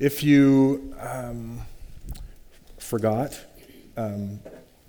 If 0.00 0.24
you 0.24 0.92
um, 0.98 1.60
forgot 2.78 3.38
um, 3.96 4.40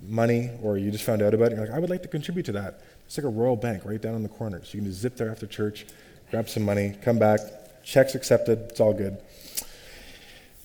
money 0.02 0.50
or 0.62 0.78
you 0.78 0.90
just 0.90 1.04
found 1.04 1.22
out 1.22 1.32
about 1.32 1.52
it, 1.52 1.56
you're 1.56 1.66
like, 1.66 1.74
I 1.74 1.78
would 1.78 1.90
like 1.90 2.02
to 2.02 2.08
contribute 2.08 2.46
to 2.46 2.52
that. 2.52 2.80
It's 3.06 3.16
like 3.16 3.24
a 3.24 3.28
Royal 3.28 3.54
Bank 3.54 3.84
right 3.84 4.02
down 4.02 4.16
in 4.16 4.24
the 4.24 4.28
corner. 4.28 4.64
So 4.64 4.74
you 4.74 4.80
can 4.80 4.90
just 4.90 5.00
zip 5.00 5.16
there 5.16 5.30
after 5.30 5.46
church, 5.46 5.86
grab 6.32 6.48
some 6.48 6.64
money, 6.64 6.96
come 7.02 7.20
back, 7.20 7.38
checks 7.84 8.16
accepted, 8.16 8.58
it's 8.70 8.80
all 8.80 8.92
good. 8.92 9.16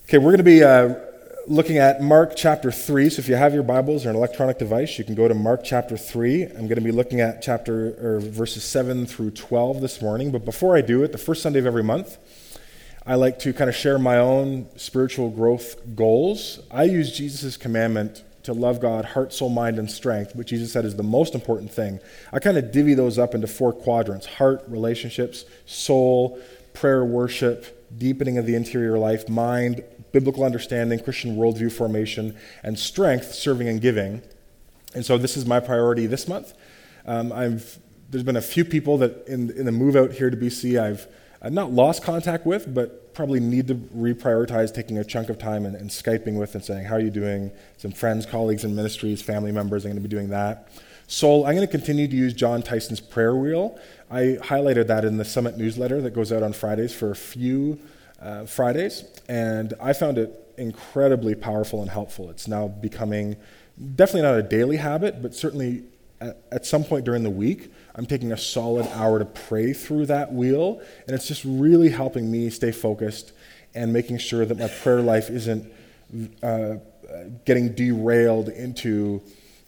Okay, 0.06 0.18
we're 0.18 0.32
going 0.32 0.38
to 0.38 0.44
be 0.44 0.64
uh, 0.64 0.96
looking 1.48 1.78
at 1.78 2.02
Mark 2.02 2.36
chapter 2.36 2.72
3. 2.72 3.12
So 3.12 3.20
if 3.20 3.30
you 3.30 3.36
have 3.36 3.54
your 3.54 3.62
Bibles 3.62 4.08
or 4.08 4.10
an 4.10 4.16
electronic 4.16 4.58
device, 4.58 4.98
you 4.98 5.04
can 5.04 5.14
go 5.14 5.28
to 5.28 5.36
Mark 5.36 5.62
chapter 5.64 5.96
3. 5.96 6.46
I'm 6.46 6.68
going 6.68 6.76
to 6.76 6.82
be 6.82 6.92
looking 6.92 7.22
at 7.22 7.44
chapter 7.44 7.96
or 8.02 8.20
verses 8.20 8.64
7 8.64 9.06
through 9.06 9.32
12 9.32 9.82
this 9.82 10.02
morning. 10.02 10.32
But 10.32 10.46
before 10.46 10.76
I 10.76 10.82
do 10.82 11.04
it, 11.04 11.12
the 11.12 11.20
first 11.20 11.44
Sunday 11.44 11.60
of 11.60 11.68
every 11.68 11.84
month, 11.84 12.18
I 13.06 13.16
like 13.16 13.40
to 13.40 13.54
kind 13.54 13.70
of 13.70 13.76
share 13.76 13.98
my 13.98 14.18
own 14.18 14.68
spiritual 14.78 15.30
growth 15.30 15.96
goals. 15.96 16.60
I 16.70 16.84
use 16.84 17.12
Jesus' 17.12 17.58
commandment 17.58 18.24
to 18.44 18.54
love 18.54 18.80
God, 18.80 19.06
heart, 19.06 19.34
soul, 19.34 19.50
mind, 19.50 19.80
and 19.80 19.90
strength, 19.90 20.36
which 20.36 20.50
Jesus 20.50 20.72
said 20.72 20.86
is 20.86 20.96
the 20.96 21.04
most 21.04 21.34
important 21.34 21.72
thing. 21.72 22.00
I 22.32 22.40
kind 22.40 22.58
of 22.58 22.72
divvy 22.72 22.94
those 22.94 23.18
up 23.18 23.34
into 23.34 23.48
four 23.48 23.74
quadrants 23.74 24.26
heart, 24.26 24.64
relationships, 24.68 25.46
soul, 25.66 26.40
prayer, 26.74 27.04
worship, 27.04 27.90
deepening 27.98 28.38
of 28.38 28.46
the 28.46 28.56
interior 28.56 28.98
life, 28.98 29.28
mind, 29.28 29.84
biblical 30.12 30.44
understanding, 30.44 31.00
Christian 31.00 31.38
worldview 31.38 31.72
formation, 31.72 32.38
and 32.64 32.78
strength, 32.78 33.34
serving 33.34 33.68
and 33.68 33.82
giving. 33.82 34.22
And 34.94 35.06
so 35.06 35.18
this 35.18 35.38
is 35.38 35.46
my 35.46 35.60
priority 35.60 36.06
this 36.06 36.28
month. 36.28 36.54
Um, 37.06 37.32
I've, 37.32 37.80
there's 38.10 38.24
been 38.24 38.36
a 38.36 38.42
few 38.42 38.66
people 38.66 38.98
that 39.00 39.28
in, 39.28 39.50
in 39.52 39.66
the 39.66 39.72
move 39.72 39.96
out 39.96 40.12
here 40.12 40.30
to 40.30 40.38
BC 40.38 40.80
I've, 40.80 41.08
I've 41.42 41.54
not 41.54 41.72
lost 41.72 42.04
contact 42.04 42.46
with, 42.46 42.74
but 42.74 43.14
probably 43.14 43.40
need 43.40 43.68
to 43.68 43.76
reprioritize 43.76 44.74
taking 44.74 44.98
a 44.98 45.04
chunk 45.04 45.30
of 45.30 45.38
time 45.38 45.66
and, 45.66 45.76
and 45.76 45.90
Skyping 45.90 46.38
with 46.38 46.54
and 46.56 46.64
saying, 46.64 46.86
How 46.86 46.96
are 46.96 47.00
you 47.00 47.10
doing? 47.10 47.52
Some 47.78 47.92
friends, 47.92 48.26
colleagues 48.26 48.64
in 48.64 48.76
ministries, 48.76 49.22
family 49.22 49.52
members, 49.52 49.84
I'm 49.86 49.92
going 49.92 50.02
to 50.02 50.08
be 50.08 50.14
doing 50.14 50.30
that. 50.30 50.70
Soul, 51.08 51.46
I'm 51.46 51.56
going 51.56 51.68
to 51.68 51.72
continue 51.72 52.08
to 52.08 52.16
use 52.16 52.34
John 52.34 52.62
Tyson's 52.62 53.02
prayer 53.02 53.36
wheel. 53.36 53.78
I 54.10 54.38
highlighted 54.42 54.88
that 54.88 55.04
in 55.04 55.18
the 55.18 55.26
Summit 55.26 55.58
newsletter 55.58 56.00
that 56.02 56.12
goes 56.12 56.32
out 56.32 56.44
on 56.44 56.54
Fridays 56.54 56.94
for 56.94 57.12
a 57.12 57.16
few 57.16 57.80
uh, 58.22 58.46
Fridays, 58.46 59.04
and 59.28 59.74
I 59.82 59.94
found 59.94 60.18
it 60.18 60.54
incredibly 60.58 61.36
powerful 61.36 61.82
and 61.82 61.90
helpful. 61.90 62.30
It's 62.30 62.48
now 62.48 62.68
becoming 62.68 63.36
definitely 63.96 64.22
not 64.22 64.38
a 64.38 64.44
daily 64.44 64.78
habit, 64.78 65.22
but 65.22 65.34
certainly 65.34 65.84
at, 66.52 66.66
some 66.66 66.84
point 66.84 67.06
during 67.06 67.24
the 67.24 67.30
week, 67.30 67.72
I'm 67.96 68.06
taking 68.06 68.32
a 68.32 68.38
solid 68.38 68.88
hour 68.94 69.20
to 69.20 69.26
pray 69.26 69.74
through 69.74 70.06
that 70.08 70.32
wheel, 70.32 70.82
and 71.08 71.16
it's 71.16 71.28
just 71.28 71.44
really 71.44 71.90
helping 71.90 72.32
me 72.32 72.50
stay 72.50 72.72
focused 72.72 73.34
and 73.74 73.92
making 73.92 74.20
sure 74.20 74.46
that 74.46 74.58
my 74.58 74.68
prayer 74.68 75.02
life 75.02 75.30
isn't 75.30 75.72
uh, 76.44 76.76
getting 77.46 77.74
derailed 77.74 78.50
into 78.50 79.22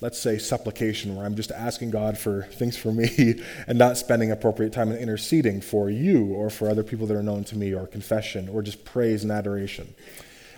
let's 0.03 0.19
say, 0.19 0.37
supplication, 0.37 1.15
where 1.15 1.25
I'm 1.25 1.33
just 1.33 1.49
asking 1.49 1.91
God 1.91 2.17
for 2.17 2.43
things 2.51 2.75
for 2.75 2.91
me 2.91 3.35
and 3.67 3.79
not 3.79 3.97
spending 3.97 4.31
appropriate 4.31 4.73
time 4.73 4.91
in 4.91 4.97
interceding 4.97 5.61
for 5.61 5.89
you 5.89 6.25
or 6.33 6.49
for 6.49 6.69
other 6.69 6.83
people 6.83 7.07
that 7.07 7.15
are 7.15 7.23
known 7.23 7.45
to 7.45 7.57
me, 7.57 7.73
or 7.73 7.87
confession, 7.87 8.49
or 8.49 8.61
just 8.61 8.83
praise 8.83 9.23
and 9.23 9.31
adoration. 9.31 9.95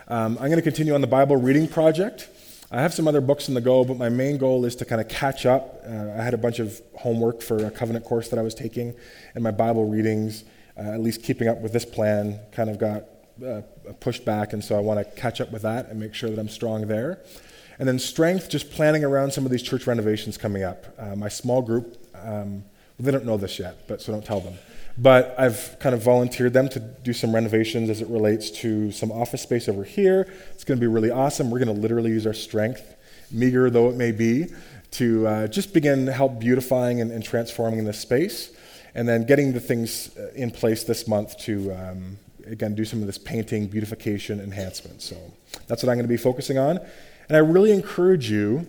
Um, 0.07 0.39
I'm 0.39 0.47
going 0.47 0.55
to 0.55 0.63
continue 0.63 0.95
on 0.95 1.01
the 1.01 1.07
Bible 1.07 1.35
reading 1.35 1.67
project. 1.67 2.27
I 2.71 2.81
have 2.81 2.93
some 2.93 3.07
other 3.07 3.21
books 3.21 3.47
in 3.47 3.53
the 3.53 3.61
go, 3.61 3.85
but 3.85 3.97
my 3.97 4.09
main 4.09 4.37
goal 4.37 4.65
is 4.65 4.75
to 4.77 4.85
kind 4.85 4.99
of 4.99 5.07
catch 5.07 5.45
up. 5.45 5.81
Uh, 5.87 6.11
I 6.17 6.23
had 6.23 6.33
a 6.33 6.37
bunch 6.37 6.59
of 6.59 6.81
homework 6.97 7.41
for 7.41 7.65
a 7.65 7.71
covenant 7.71 8.05
course 8.05 8.29
that 8.29 8.39
I 8.39 8.41
was 8.41 8.55
taking, 8.55 8.95
and 9.35 9.43
my 9.43 9.51
Bible 9.51 9.85
readings, 9.85 10.43
uh, 10.77 10.81
at 10.81 10.99
least 10.99 11.21
keeping 11.21 11.47
up 11.47 11.61
with 11.61 11.73
this 11.73 11.85
plan, 11.85 12.39
kind 12.51 12.69
of 12.69 12.79
got 12.79 13.03
uh, 13.45 13.61
pushed 13.99 14.25
back, 14.25 14.53
and 14.53 14.63
so 14.63 14.75
I 14.75 14.79
want 14.79 14.99
to 14.99 15.21
catch 15.21 15.41
up 15.41 15.51
with 15.51 15.61
that 15.61 15.89
and 15.89 15.99
make 15.99 16.13
sure 16.13 16.29
that 16.29 16.39
I'm 16.39 16.49
strong 16.49 16.87
there. 16.87 17.21
And 17.77 17.87
then 17.87 17.99
strength, 17.99 18.49
just 18.49 18.71
planning 18.71 19.03
around 19.03 19.31
some 19.31 19.45
of 19.45 19.51
these 19.51 19.61
church 19.61 19.85
renovations 19.85 20.37
coming 20.37 20.63
up. 20.63 20.85
Uh, 20.97 21.15
my 21.15 21.29
small 21.29 21.61
group, 21.61 21.97
um, 22.15 22.63
they 22.99 23.11
don't 23.11 23.25
know 23.25 23.37
this 23.37 23.59
yet, 23.59 23.87
but 23.87 24.01
so 24.01 24.11
don't 24.11 24.25
tell 24.25 24.39
them. 24.39 24.55
But 24.97 25.35
I've 25.37 25.77
kind 25.79 25.93
of 25.93 26.01
volunteered 26.01 26.53
them 26.53 26.69
to 26.69 26.79
do 26.79 27.11
some 27.11 27.35
renovations 27.35 27.89
as 27.89 28.01
it 28.01 28.07
relates 28.07 28.49
to 28.61 28.91
some 28.91 29.11
office 29.11 29.41
space 29.41 29.67
over 29.67 29.83
here. 29.83 30.31
It's 30.51 30.63
going 30.63 30.79
to 30.79 30.81
be 30.81 30.87
really 30.87 31.11
awesome. 31.11 31.51
We're 31.51 31.59
going 31.59 31.75
to 31.75 31.81
literally 31.81 32.11
use 32.11 32.25
our 32.25 32.33
strength, 32.33 32.95
meager 33.29 33.69
though 33.69 33.89
it 33.89 33.95
may 33.95 34.13
be, 34.13 34.47
to 34.91 35.27
uh, 35.27 35.47
just 35.47 35.73
begin 35.73 36.07
help 36.07 36.39
beautifying 36.39 37.01
and, 37.01 37.11
and, 37.11 37.21
transforming 37.21 37.83
this 37.83 37.99
space. 37.99 38.51
And 38.93 39.09
then 39.09 39.25
getting 39.25 39.51
the 39.51 39.59
things 39.59 40.15
uh, 40.17 40.31
in 40.33 40.51
place 40.51 40.85
this 40.85 41.05
month 41.05 41.37
to, 41.39 41.73
um, 41.73 42.17
again, 42.45 42.75
do 42.75 42.85
some 42.85 43.01
of 43.01 43.07
this 43.07 43.17
painting, 43.17 43.67
beautification, 43.67 44.39
enhancement. 44.39 45.01
So 45.01 45.17
that's 45.67 45.83
what 45.83 45.89
I'm 45.89 45.97
going 45.97 46.05
to 46.05 46.07
be 46.07 46.15
focusing 46.15 46.57
on. 46.57 46.79
And 47.27 47.35
I 47.35 47.39
really 47.39 47.71
encourage 47.71 48.31
you 48.31 48.67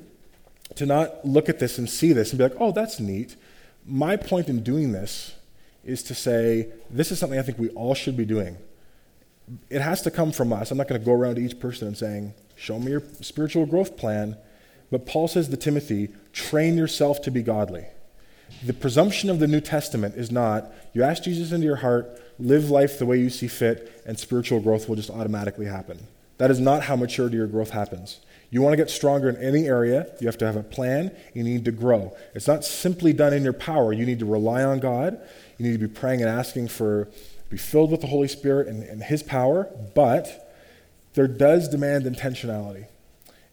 to 0.75 0.87
not 0.87 1.25
look 1.25 1.49
at 1.49 1.61
this 1.61 1.79
and 1.79 1.89
see 1.89 2.13
this 2.13 2.31
and 2.31 2.39
be 2.39 2.45
like, 2.45 2.57
oh, 2.59 2.73
that's 2.73 2.99
neat. 2.99 3.37
My 3.87 4.17
point 4.17 4.49
in 4.49 4.65
doing 4.65 4.91
this 4.91 5.37
is 5.87 6.03
to 6.05 6.15
say, 6.15 6.69
this 6.91 7.11
is 7.11 7.19
something 7.19 7.39
I 7.39 7.43
think 7.43 7.59
we 7.59 7.71
all 7.71 7.95
should 7.95 8.17
be 8.17 8.25
doing. 8.25 8.57
It 9.71 9.81
has 9.81 10.03
to 10.03 10.11
come 10.11 10.33
from 10.33 10.53
us. 10.53 10.71
I'm 10.71 10.79
not 10.79 10.89
going 10.89 11.01
to 11.01 11.05
go 11.05 11.13
around 11.13 11.37
to 11.37 11.41
each 11.41 11.61
person 11.61 11.87
and 11.87 11.97
saying, 11.97 12.35
show 12.57 12.79
me 12.79 12.91
your 12.91 13.03
spiritual 13.21 13.67
growth 13.67 13.97
plan. 13.97 14.37
But 14.91 15.07
Paul 15.07 15.29
says 15.29 15.49
to 15.49 15.57
Timothy, 15.57 16.09
train 16.33 16.77
yourself 16.77 17.23
to 17.23 17.31
be 17.31 17.43
godly. 17.43 17.87
The 18.65 18.73
presumption 18.73 19.31
of 19.31 19.39
the 19.39 19.49
New 19.49 19.61
Testament 19.61 20.15
is 20.17 20.31
not 20.31 20.73
you 20.93 21.03
ask 21.03 21.25
Jesus 21.25 21.53
into 21.53 21.67
your 21.67 21.77
heart, 21.77 22.21
live 22.39 22.71
life 22.71 22.99
the 22.99 23.07
way 23.07 23.19
you 23.19 23.29
see 23.29 23.49
fit, 23.49 24.03
and 24.07 24.19
spiritual 24.19 24.61
growth 24.61 24.89
will 24.89 24.97
just 24.97 25.11
automatically 25.11 25.67
happen. 25.67 26.07
That 26.39 26.51
is 26.51 26.61
not 26.61 26.85
how 26.85 26.97
maturity 26.97 27.39
or 27.39 27.47
growth 27.47 27.71
happens. 27.71 28.21
You 28.51 28.63
want 28.63 28.73
to 28.73 28.77
get 28.77 28.89
stronger 28.89 29.29
in 29.29 29.37
any 29.37 29.67
area, 29.67 30.07
you 30.21 30.27
have 30.27 30.39
to 30.39 30.47
have 30.47 30.57
a 30.57 30.63
plan, 30.63 31.15
you 31.35 31.43
need 31.43 31.65
to 31.65 31.73
grow. 31.73 32.17
It's 32.35 32.47
not 32.47 32.65
simply 32.65 33.13
done 33.13 33.33
in 33.33 33.43
your 33.43 33.53
power. 33.53 33.93
You 33.93 34.07
need 34.07 34.21
to 34.21 34.27
rely 34.27 34.63
on 34.63 34.79
God. 34.79 35.21
You 35.59 35.67
need 35.67 35.73
to 35.81 35.87
be 35.87 35.93
praying 35.93 36.21
and 36.21 36.31
asking 36.31 36.69
for 36.69 37.09
be 37.49 37.57
filled 37.57 37.91
with 37.91 38.01
the 38.01 38.09
Holy 38.09 38.29
Spirit 38.29 38.67
and, 38.67 38.83
and 38.83 39.03
His 39.03 39.23
power, 39.23 39.69
but 39.95 40.53
there 41.15 41.29
does 41.29 41.69
demand 41.69 42.05
intentionality. 42.05 42.87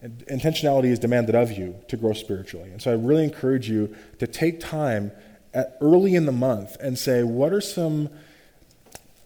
And 0.01 0.25
intentionality 0.27 0.91
is 0.91 0.99
demanded 0.99 1.35
of 1.35 1.51
you 1.51 1.75
to 1.87 1.95
grow 1.95 2.13
spiritually. 2.13 2.69
And 2.71 2.81
so 2.81 2.91
I 2.91 2.95
really 2.95 3.23
encourage 3.23 3.69
you 3.69 3.95
to 4.19 4.27
take 4.27 4.59
time 4.59 5.11
at 5.53 5.77
early 5.79 6.15
in 6.15 6.25
the 6.25 6.31
month 6.33 6.75
and 6.81 6.97
say, 6.97 7.23
what 7.23 7.53
are 7.53 7.61
some 7.61 8.09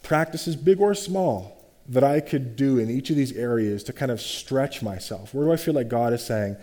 practices, 0.03 0.55
big 0.55 0.79
or 0.79 0.93
small, 0.93 1.65
that 1.87 2.03
I 2.03 2.19
could 2.19 2.55
do 2.55 2.77
in 2.77 2.89
each 2.91 3.09
of 3.09 3.15
these 3.15 3.31
areas 3.31 3.83
to 3.85 3.93
kind 3.93 4.11
of 4.11 4.21
stretch 4.21 4.83
myself? 4.83 5.33
Where 5.33 5.45
do 5.45 5.51
I 5.51 5.57
feel 5.57 5.73
like 5.73 5.87
God 5.87 6.13
is 6.13 6.23
saying, 6.23 6.57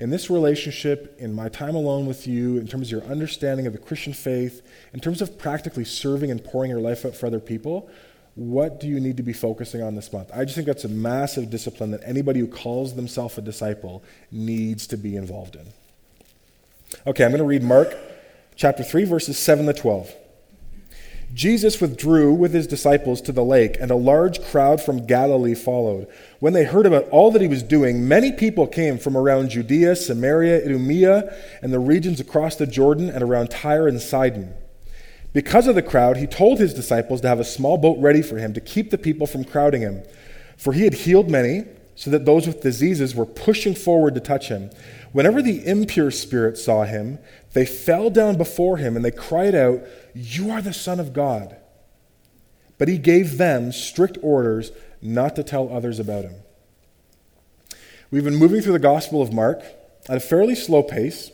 in 0.00 0.08
this 0.08 0.30
relationship, 0.30 1.14
in 1.18 1.34
my 1.34 1.50
time 1.50 1.74
alone 1.74 2.06
with 2.06 2.26
you, 2.26 2.56
in 2.56 2.66
terms 2.66 2.88
of 2.88 2.92
your 2.92 3.10
understanding 3.10 3.66
of 3.66 3.74
the 3.74 3.78
Christian 3.78 4.14
faith, 4.14 4.62
in 4.94 5.00
terms 5.00 5.20
of 5.20 5.38
practically 5.38 5.84
serving 5.84 6.30
and 6.30 6.42
pouring 6.42 6.70
your 6.70 6.80
life 6.80 7.04
out 7.04 7.14
for 7.14 7.26
other 7.26 7.38
people, 7.38 7.88
what 8.34 8.80
do 8.80 8.88
you 8.88 8.98
need 8.98 9.18
to 9.18 9.22
be 9.22 9.34
focusing 9.34 9.82
on 9.82 9.94
this 9.94 10.10
month? 10.10 10.30
I 10.34 10.44
just 10.44 10.54
think 10.54 10.66
that's 10.66 10.84
a 10.84 10.88
massive 10.88 11.50
discipline 11.50 11.90
that 11.90 12.00
anybody 12.04 12.40
who 12.40 12.46
calls 12.46 12.94
themselves 12.94 13.36
a 13.36 13.42
disciple 13.42 14.02
needs 14.32 14.86
to 14.86 14.96
be 14.96 15.16
involved 15.16 15.56
in. 15.56 15.66
Okay, 17.06 17.22
I'm 17.22 17.30
going 17.30 17.38
to 17.38 17.44
read 17.44 17.62
Mark 17.62 17.94
chapter 18.56 18.82
3, 18.82 19.04
verses 19.04 19.38
7 19.38 19.66
to 19.66 19.74
12. 19.74 20.14
Jesus 21.32 21.80
withdrew 21.80 22.34
with 22.34 22.52
his 22.52 22.66
disciples 22.66 23.20
to 23.22 23.32
the 23.32 23.44
lake, 23.44 23.76
and 23.80 23.90
a 23.90 23.96
large 23.96 24.42
crowd 24.42 24.80
from 24.80 25.06
Galilee 25.06 25.54
followed. 25.54 26.08
When 26.40 26.52
they 26.52 26.64
heard 26.64 26.86
about 26.86 27.08
all 27.10 27.30
that 27.30 27.42
he 27.42 27.48
was 27.48 27.62
doing, 27.62 28.08
many 28.08 28.32
people 28.32 28.66
came 28.66 28.98
from 28.98 29.16
around 29.16 29.50
Judea, 29.50 29.94
Samaria, 29.94 30.64
Idumea, 30.64 31.34
and 31.62 31.72
the 31.72 31.78
regions 31.78 32.18
across 32.18 32.56
the 32.56 32.66
Jordan 32.66 33.08
and 33.08 33.22
around 33.22 33.50
Tyre 33.50 33.86
and 33.86 34.00
Sidon. 34.00 34.54
Because 35.32 35.68
of 35.68 35.76
the 35.76 35.82
crowd, 35.82 36.16
he 36.16 36.26
told 36.26 36.58
his 36.58 36.74
disciples 36.74 37.20
to 37.20 37.28
have 37.28 37.38
a 37.38 37.44
small 37.44 37.78
boat 37.78 37.98
ready 38.00 38.22
for 38.22 38.38
him 38.38 38.52
to 38.54 38.60
keep 38.60 38.90
the 38.90 38.98
people 38.98 39.28
from 39.28 39.44
crowding 39.44 39.82
him. 39.82 40.02
For 40.56 40.72
he 40.72 40.82
had 40.82 40.94
healed 40.94 41.30
many, 41.30 41.64
so 41.94 42.10
that 42.10 42.24
those 42.24 42.46
with 42.46 42.62
diseases 42.62 43.14
were 43.14 43.26
pushing 43.26 43.74
forward 43.74 44.14
to 44.14 44.20
touch 44.20 44.48
him. 44.48 44.70
Whenever 45.12 45.42
the 45.42 45.66
impure 45.66 46.10
spirits 46.10 46.64
saw 46.64 46.84
him, 46.84 47.18
they 47.52 47.66
fell 47.66 48.08
down 48.08 48.38
before 48.38 48.78
him 48.78 48.96
and 48.96 49.04
they 49.04 49.10
cried 49.10 49.54
out, 49.54 49.80
You 50.14 50.50
are 50.50 50.62
the 50.62 50.72
Son 50.72 51.00
of 51.00 51.12
God. 51.12 51.56
But 52.78 52.88
he 52.88 52.98
gave 52.98 53.36
them 53.36 53.72
strict 53.72 54.18
orders 54.22 54.72
not 55.02 55.36
to 55.36 55.42
tell 55.42 55.72
others 55.72 55.98
about 55.98 56.24
him. 56.24 56.34
We've 58.10 58.24
been 58.24 58.36
moving 58.36 58.60
through 58.60 58.72
the 58.72 58.78
Gospel 58.78 59.22
of 59.22 59.32
Mark 59.32 59.62
at 60.08 60.16
a 60.16 60.20
fairly 60.20 60.54
slow 60.54 60.82
pace. 60.82 61.30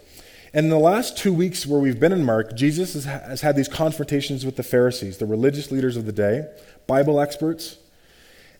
And 0.52 0.64
in 0.64 0.70
the 0.70 0.78
last 0.78 1.17
two 1.17 1.32
weeks 1.32 1.67
where 1.67 1.81
we've 1.81 2.00
been 2.00 2.12
in 2.12 2.25
Mark, 2.25 2.55
Jesus 2.56 2.94
has, 2.94 3.05
has 3.05 3.40
had 3.43 3.56
these 3.56 3.69
confrontations 3.69 4.44
with 4.44 4.56
the 4.56 4.62
Pharisees, 4.62 5.19
the 5.19 5.26
religious 5.26 5.70
leaders 5.70 5.96
of 5.96 6.06
the 6.06 6.12
day, 6.12 6.46
Bible 6.87 7.20
experts. 7.20 7.76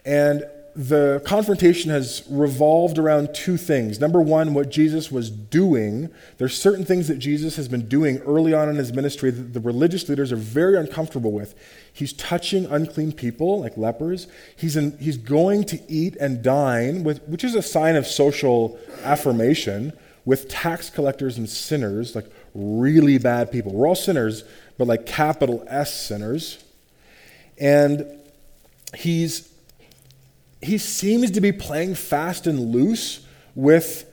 And 0.05 0.47
the 0.77 1.23
confrontation 1.25 1.91
has 1.91 2.23
revolved 2.29 2.99
around 2.99 3.35
two 3.35 3.57
things. 3.57 3.99
Number 3.99 4.21
one, 4.21 4.53
what 4.53 4.71
Jesus 4.71 5.11
was 5.11 5.31
doing. 5.31 6.11
There's 6.37 6.61
certain 6.61 6.85
things 6.85 7.09
that 7.09 7.19
Jesus 7.19 7.57
has 7.57 7.67
been 7.67 7.89
doing 7.89 8.19
early 8.19 8.53
on 8.53 8.69
in 8.69 8.77
his 8.77 8.93
ministry 8.93 9.31
that 9.31 9.55
the 9.55 9.61
religious 9.61 10.07
leaders 10.07 10.33
are 10.33 10.37
very 10.37 10.77
uncomfortable 10.77 11.33
with. 11.33 11.55
He's 11.91 12.13
touching 12.13 12.67
unclean 12.67 13.13
people, 13.13 13.61
like 13.61 13.79
lepers. 13.79 14.27
He's, 14.55 14.77
in, 14.77 14.99
he's 14.99 15.17
going 15.17 15.65
to 15.65 15.81
eat 15.91 16.15
and 16.17 16.43
dine, 16.43 17.05
with, 17.05 17.23
which 17.27 17.43
is 17.43 17.55
a 17.55 17.63
sign 17.63 17.97
of 17.97 18.07
social 18.07 18.79
affirmation, 19.03 19.95
with 20.27 20.47
tax 20.51 20.91
collectors 20.91 21.39
and 21.39 21.49
sinners, 21.49 22.15
like 22.15 22.27
really 22.53 23.17
bad 23.17 23.51
people. 23.51 23.73
We're 23.73 23.89
all 23.89 23.95
sinners, 23.95 24.45
but 24.77 24.87
like 24.87 25.07
capital 25.07 25.65
S 25.69 26.07
sinners. 26.07 26.63
And 27.59 28.07
he's 28.95 29.56
he 30.63 30.79
seems 30.79 31.31
to 31.33 31.41
be 31.41 31.53
playing 31.53 31.95
fast 31.95 32.47
and 32.47 32.73
loose 32.73 33.25
with 33.55 34.11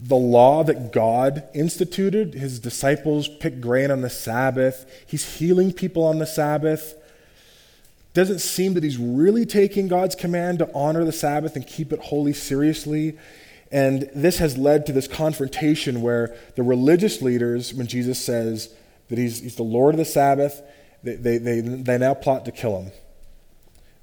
the 0.00 0.16
law 0.16 0.64
that 0.64 0.92
God 0.92 1.44
instituted. 1.54 2.34
His 2.34 2.58
disciples 2.58 3.28
pick 3.28 3.60
grain 3.60 3.90
on 3.90 4.00
the 4.00 4.10
Sabbath, 4.10 4.84
he's 5.06 5.36
healing 5.36 5.72
people 5.72 6.04
on 6.04 6.18
the 6.18 6.26
Sabbath. 6.26 6.94
Doesn't 8.14 8.40
seem 8.40 8.74
that 8.74 8.82
he's 8.82 8.98
really 8.98 9.46
taking 9.46 9.88
God's 9.88 10.14
command 10.14 10.58
to 10.58 10.70
honor 10.74 11.02
the 11.02 11.12
Sabbath 11.12 11.56
and 11.56 11.66
keep 11.66 11.94
it 11.94 11.98
holy 11.98 12.34
seriously. 12.34 13.16
And 13.70 14.10
this 14.14 14.36
has 14.36 14.58
led 14.58 14.84
to 14.84 14.92
this 14.92 15.08
confrontation 15.08 16.02
where 16.02 16.36
the 16.54 16.62
religious 16.62 17.22
leaders, 17.22 17.72
when 17.72 17.86
Jesus 17.86 18.22
says 18.22 18.68
that 19.08 19.16
he's, 19.16 19.40
he's 19.40 19.56
the 19.56 19.62
Lord 19.62 19.94
of 19.94 19.98
the 19.98 20.04
Sabbath, 20.04 20.60
they, 21.02 21.14
they, 21.14 21.38
they, 21.38 21.60
they 21.60 21.96
now 21.96 22.12
plot 22.12 22.44
to 22.44 22.52
kill 22.52 22.82
him. 22.82 22.92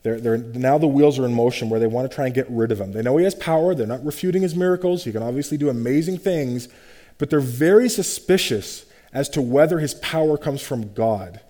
They're, 0.04 0.20
they're, 0.20 0.38
now 0.38 0.78
the 0.78 0.88
wheels 0.88 1.20
are 1.20 1.26
in 1.26 1.34
motion 1.34 1.70
where 1.70 1.80
they 1.80 1.88
want 1.88 2.10
to 2.10 2.16
try 2.16 2.26
and 2.26 2.34
get 2.34 2.50
rid 2.50 2.72
of 2.72 2.80
him. 2.80 2.94
They 2.94 3.02
know 3.02 3.18
he 3.18 3.26
has 3.26 3.36
power. 3.36 3.76
They're 3.76 3.86
not 3.86 4.06
refuting 4.06 4.42
his 4.42 4.56
miracles. 4.56 5.04
He 5.04 5.12
can 5.12 5.24
obviously 5.24 5.58
do 5.58 5.70
amazing 5.70 6.20
things, 6.20 6.70
but 7.18 7.30
they're 7.30 7.42
very 7.42 7.90
suspicious 7.90 8.86
as 9.12 9.28
to 9.30 9.42
whether 9.42 9.80
his 9.80 9.94
power 9.96 10.38
comes 10.38 10.62
from 10.62 10.94
God. 10.94 11.42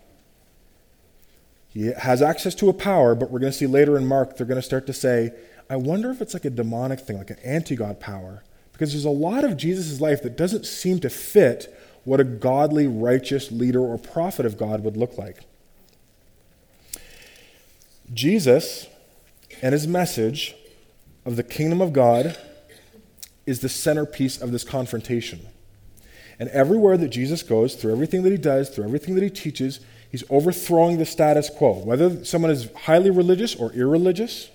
He 1.68 1.88
has 1.88 2.22
access 2.22 2.56
to 2.56 2.69
a 2.69 2.74
power, 2.74 3.13
but 3.13 3.30
we're 3.30 3.40
going 3.40 3.51
to 3.51 3.57
see 3.57 3.68
later 3.68 3.96
in 3.96 4.07
Mark, 4.07 4.36
they're 4.36 4.48
going 4.48 4.56
to 4.56 4.62
start 4.62 4.88
to 4.88 4.94
say, 4.94 5.31
I 5.69 5.75
wonder 5.75 6.10
if 6.10 6.19
it's 6.19 6.34
like 6.34 6.45
a 6.45 6.50
demonic 6.50 7.00
thing, 7.00 7.18
like 7.18 7.30
an 7.30 7.38
anti 7.44 7.75
God 7.75 8.00
power. 8.00 8.44
Because 8.74 8.94
there's 8.94 9.06
a 9.06 9.10
lot 9.10 9.44
of 9.44 9.57
Jesus' 9.57 10.02
life 10.02 10.24
that 10.24 10.38
doesn't 10.38 10.66
seem 10.66 11.00
to 11.02 11.10
fit 11.10 11.75
what 12.06 12.19
a 12.19 12.24
godly, 12.24 12.88
righteous 12.88 13.52
leader 13.52 13.81
or 13.81 13.98
prophet 14.00 14.45
of 14.45 14.57
God 14.57 14.84
would 14.84 14.98
look 14.98 15.18
like. 15.18 15.42
Jesus 18.14 18.88
and 19.62 19.74
his 19.74 19.88
message 19.88 20.56
of 21.26 21.36
the 21.36 21.44
kingdom 21.44 21.82
of 21.82 21.94
God 21.94 22.38
is 23.46 23.62
the 23.62 23.70
centerpiece 23.70 24.42
of 24.42 24.52
this 24.52 24.64
confrontation. 24.64 25.42
And 26.40 26.50
everywhere 26.50 26.98
that 26.98 27.10
Jesus 27.10 27.44
goes, 27.44 27.76
through 27.76 27.92
everything 27.92 28.24
that 28.24 28.32
he 28.32 28.38
does, 28.38 28.70
through 28.70 28.86
everything 28.86 29.16
that 29.16 29.24
he 29.24 29.30
teaches, 29.30 29.82
he's 30.10 30.24
overthrowing 30.30 30.98
the 30.98 31.06
status 31.06 31.50
quo. 31.50 31.74
Whether 31.74 32.24
someone 32.24 32.52
is 32.52 32.72
highly 32.74 33.10
religious 33.10 33.56
or 33.56 33.74
irreligious, 33.74 34.50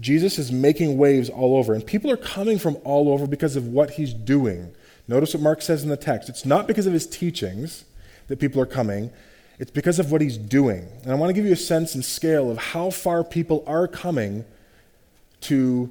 Jesus 0.00 0.38
is 0.38 0.50
making 0.50 0.98
waves 0.98 1.28
all 1.28 1.56
over. 1.56 1.74
And 1.74 1.86
people 1.86 2.10
are 2.10 2.16
coming 2.16 2.58
from 2.58 2.76
all 2.84 3.10
over 3.10 3.26
because 3.26 3.56
of 3.56 3.68
what 3.68 3.92
he's 3.92 4.12
doing. 4.12 4.74
Notice 5.06 5.34
what 5.34 5.42
Mark 5.42 5.62
says 5.62 5.82
in 5.82 5.88
the 5.88 5.96
text. 5.96 6.28
It's 6.28 6.44
not 6.44 6.66
because 6.66 6.86
of 6.86 6.92
his 6.92 7.06
teachings 7.06 7.84
that 8.26 8.38
people 8.40 8.60
are 8.60 8.66
coming, 8.66 9.10
it's 9.58 9.70
because 9.70 9.98
of 9.98 10.12
what 10.12 10.20
he's 10.20 10.38
doing. 10.38 10.88
And 11.02 11.12
I 11.12 11.14
want 11.16 11.30
to 11.30 11.34
give 11.34 11.44
you 11.44 11.52
a 11.52 11.56
sense 11.56 11.94
and 11.94 12.04
scale 12.04 12.50
of 12.50 12.58
how 12.58 12.90
far 12.90 13.24
people 13.24 13.64
are 13.66 13.88
coming 13.88 14.44
to 15.42 15.90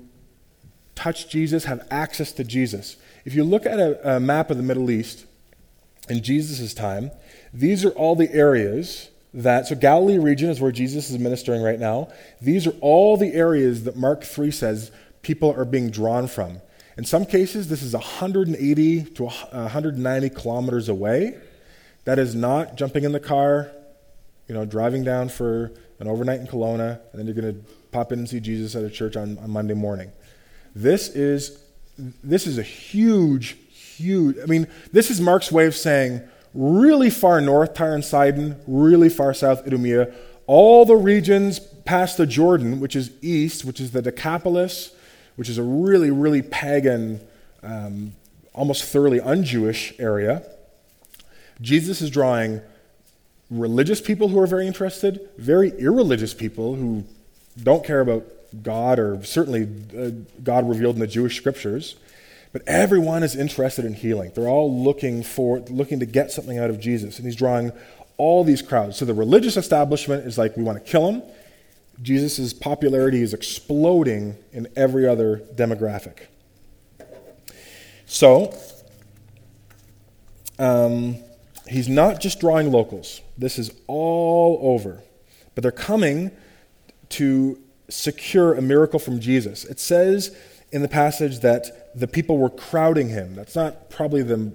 touch 0.96 1.30
Jesus, 1.30 1.66
have 1.66 1.86
access 1.92 2.32
to 2.34 2.44
Jesus. 2.44 2.98
If 3.26 3.36
you 3.36 3.44
look 3.44 3.66
at 3.66 3.80
a, 3.80 4.16
a 4.16 4.20
map 4.20 4.50
of 4.50 4.58
the 4.58 4.64
Middle 4.64 4.90
East 4.90 5.26
in 6.10 6.24
Jesus' 6.24 6.74
time, 6.74 7.12
these 7.54 7.86
are 7.86 7.92
all 7.92 8.16
the 8.16 8.32
areas 8.32 9.10
that, 9.34 9.68
so 9.68 9.76
Galilee 9.76 10.18
region 10.18 10.50
is 10.50 10.60
where 10.60 10.72
Jesus 10.72 11.10
is 11.10 11.20
ministering 11.20 11.62
right 11.62 11.80
now. 11.80 12.10
These 12.42 12.66
are 12.68 12.74
all 12.82 13.18
the 13.18 13.34
areas 13.34 13.84
that 13.84 13.96
Mark 13.96 14.24
3 14.24 14.50
says 14.50 14.92
people 15.22 15.54
are 15.54 15.66
being 15.66 15.92
drawn 15.92 16.28
from. 16.28 16.62
In 16.98 17.06
some 17.06 17.26
cases, 17.26 17.68
this 17.68 17.84
is 17.84 17.94
180 17.94 19.04
to 19.04 19.24
190 19.24 20.30
kilometers 20.32 20.90
away. 20.90 21.38
That 22.08 22.20
is 22.20 22.36
not 22.36 22.78
jumping 22.78 23.04
in 23.04 23.12
the 23.12 23.20
car, 23.20 23.70
you 24.48 24.56
know, 24.56 24.64
driving 24.64 25.04
down 25.04 25.28
for 25.28 25.74
an 26.00 26.08
overnight 26.08 26.40
in 26.40 26.48
Kelowna, 26.48 27.02
and 27.12 27.20
then 27.20 27.26
you're 27.26 27.36
going 27.36 27.54
to 27.54 27.62
pop 27.92 28.14
in 28.14 28.20
and 28.20 28.30
see 28.30 28.40
Jesus 28.40 28.78
at 28.78 28.84
a 28.86 28.90
church 28.90 29.18
on, 29.18 29.38
on 29.40 29.50
Monday 29.50 29.74
morning. 29.74 30.14
This 30.74 31.10
is 31.10 31.62
this 32.24 32.48
is 32.48 32.58
a 32.58 32.64
huge, 32.64 33.58
huge. 33.72 34.38
I 34.42 34.46
mean, 34.46 34.68
this 34.94 35.12
is 35.12 35.20
Mark's 35.20 35.52
way 35.52 35.66
of 35.66 35.76
saying 35.76 36.22
really 36.54 37.10
far 37.10 37.42
north, 37.42 37.74
Tyre 37.74 37.96
and 37.96 38.06
Sidon, 38.06 38.56
really 38.68 39.10
far 39.10 39.34
south, 39.34 39.68
Idumea, 39.68 40.14
all 40.46 40.86
the 40.86 40.96
regions 40.96 41.60
past 41.60 42.16
the 42.16 42.26
Jordan, 42.26 42.80
which 42.80 42.96
is 42.96 43.12
east, 43.22 43.66
which 43.66 43.82
is 43.82 43.92
the 43.92 44.02
Decapolis, 44.02 44.96
which 45.36 45.50
is 45.50 45.58
a 45.58 45.64
really, 45.64 46.10
really 46.10 46.42
pagan, 46.42 47.20
um, 47.64 48.14
almost 48.54 48.86
thoroughly 48.86 49.20
un-Jewish 49.20 49.94
area 50.00 50.50
Jesus 51.62 52.02
is 52.02 52.10
drawing 52.10 52.62
religious 53.50 54.02
people 54.02 54.30
who 54.30 54.40
are 54.40 54.48
very 54.48 54.68
interested, 54.68 55.30
very 55.38 55.70
irreligious 55.80 56.34
people 56.34 56.76
who 56.76 57.04
don't 57.62 57.84
care 57.84 58.02
about 58.02 58.26
God 58.62 59.00
or 59.00 59.24
certainly 59.24 59.68
uh, 59.98 60.12
God 60.44 60.68
revealed 60.68 60.96
in 60.96 61.00
the 61.00 61.08
Jewish 61.08 61.38
scriptures. 61.38 61.96
But 62.54 62.62
everyone 62.66 63.24
is 63.24 63.36
interested 63.36 63.86
in 63.86 63.94
healing. 63.94 64.32
They're 64.34 64.48
all 64.48 64.84
looking 64.84 65.22
for 65.22 65.60
looking 65.60 66.00
to 66.00 66.06
get 66.06 66.32
something 66.32 66.58
out 66.58 66.70
of 66.70 66.80
Jesus. 66.80 67.18
And 67.18 67.26
he's 67.26 67.36
drawing 67.36 67.72
all 68.18 68.44
these 68.44 68.62
crowds. 68.62 68.98
So 68.98 69.06
the 69.06 69.14
religious 69.14 69.58
establishment 69.58 70.26
is 70.26 70.38
like, 70.38 70.58
we 70.58 70.64
want 70.64 70.84
to 70.84 70.92
kill 70.92 71.08
him. 71.10 71.22
Jesus' 72.02 72.54
popularity 72.54 73.22
is 73.22 73.34
exploding 73.34 74.38
in 74.54 74.68
every 74.76 75.08
other 75.08 75.42
demographic. 75.56 76.28
So, 78.06 78.56
um, 80.58 81.18
he's 81.70 81.90
not 81.90 82.20
just 82.20 82.40
drawing 82.40 82.72
locals, 82.72 83.22
this 83.38 83.60
is 83.60 83.72
all 83.88 84.60
over. 84.62 85.04
But 85.56 85.64
they're 85.64 85.72
coming 85.72 86.32
to 87.10 87.60
secure 87.90 88.54
a 88.54 88.62
miracle 88.62 89.00
from 89.00 89.20
Jesus. 89.20 89.66
It 89.66 89.80
says 89.80 90.36
in 90.72 90.82
the 90.82 90.88
passage 90.88 91.40
that 91.40 91.98
the 91.98 92.08
people 92.08 92.38
were 92.38 92.50
crowding 92.50 93.10
him. 93.10 93.36
That's 93.36 93.56
not 93.56 93.90
probably 93.90 94.22
the 94.22 94.52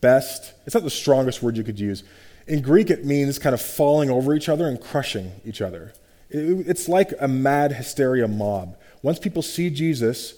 best, 0.00 0.52
it's 0.66 0.74
not 0.74 0.84
the 0.84 0.90
strongest 0.90 1.42
word 1.42 1.56
you 1.56 1.64
could 1.64 1.78
use. 1.78 2.02
In 2.46 2.60
Greek, 2.60 2.90
it 2.90 3.04
means 3.04 3.38
kind 3.38 3.54
of 3.54 3.60
falling 3.60 4.10
over 4.10 4.34
each 4.34 4.48
other 4.48 4.66
and 4.66 4.80
crushing 4.80 5.32
each 5.44 5.60
other. 5.60 5.92
It's 6.28 6.88
like 6.88 7.12
a 7.20 7.28
mad 7.28 7.72
hysteria 7.72 8.26
mob. 8.26 8.76
Once 9.02 9.18
people 9.18 9.42
see 9.42 9.70
Jesus, 9.70 10.34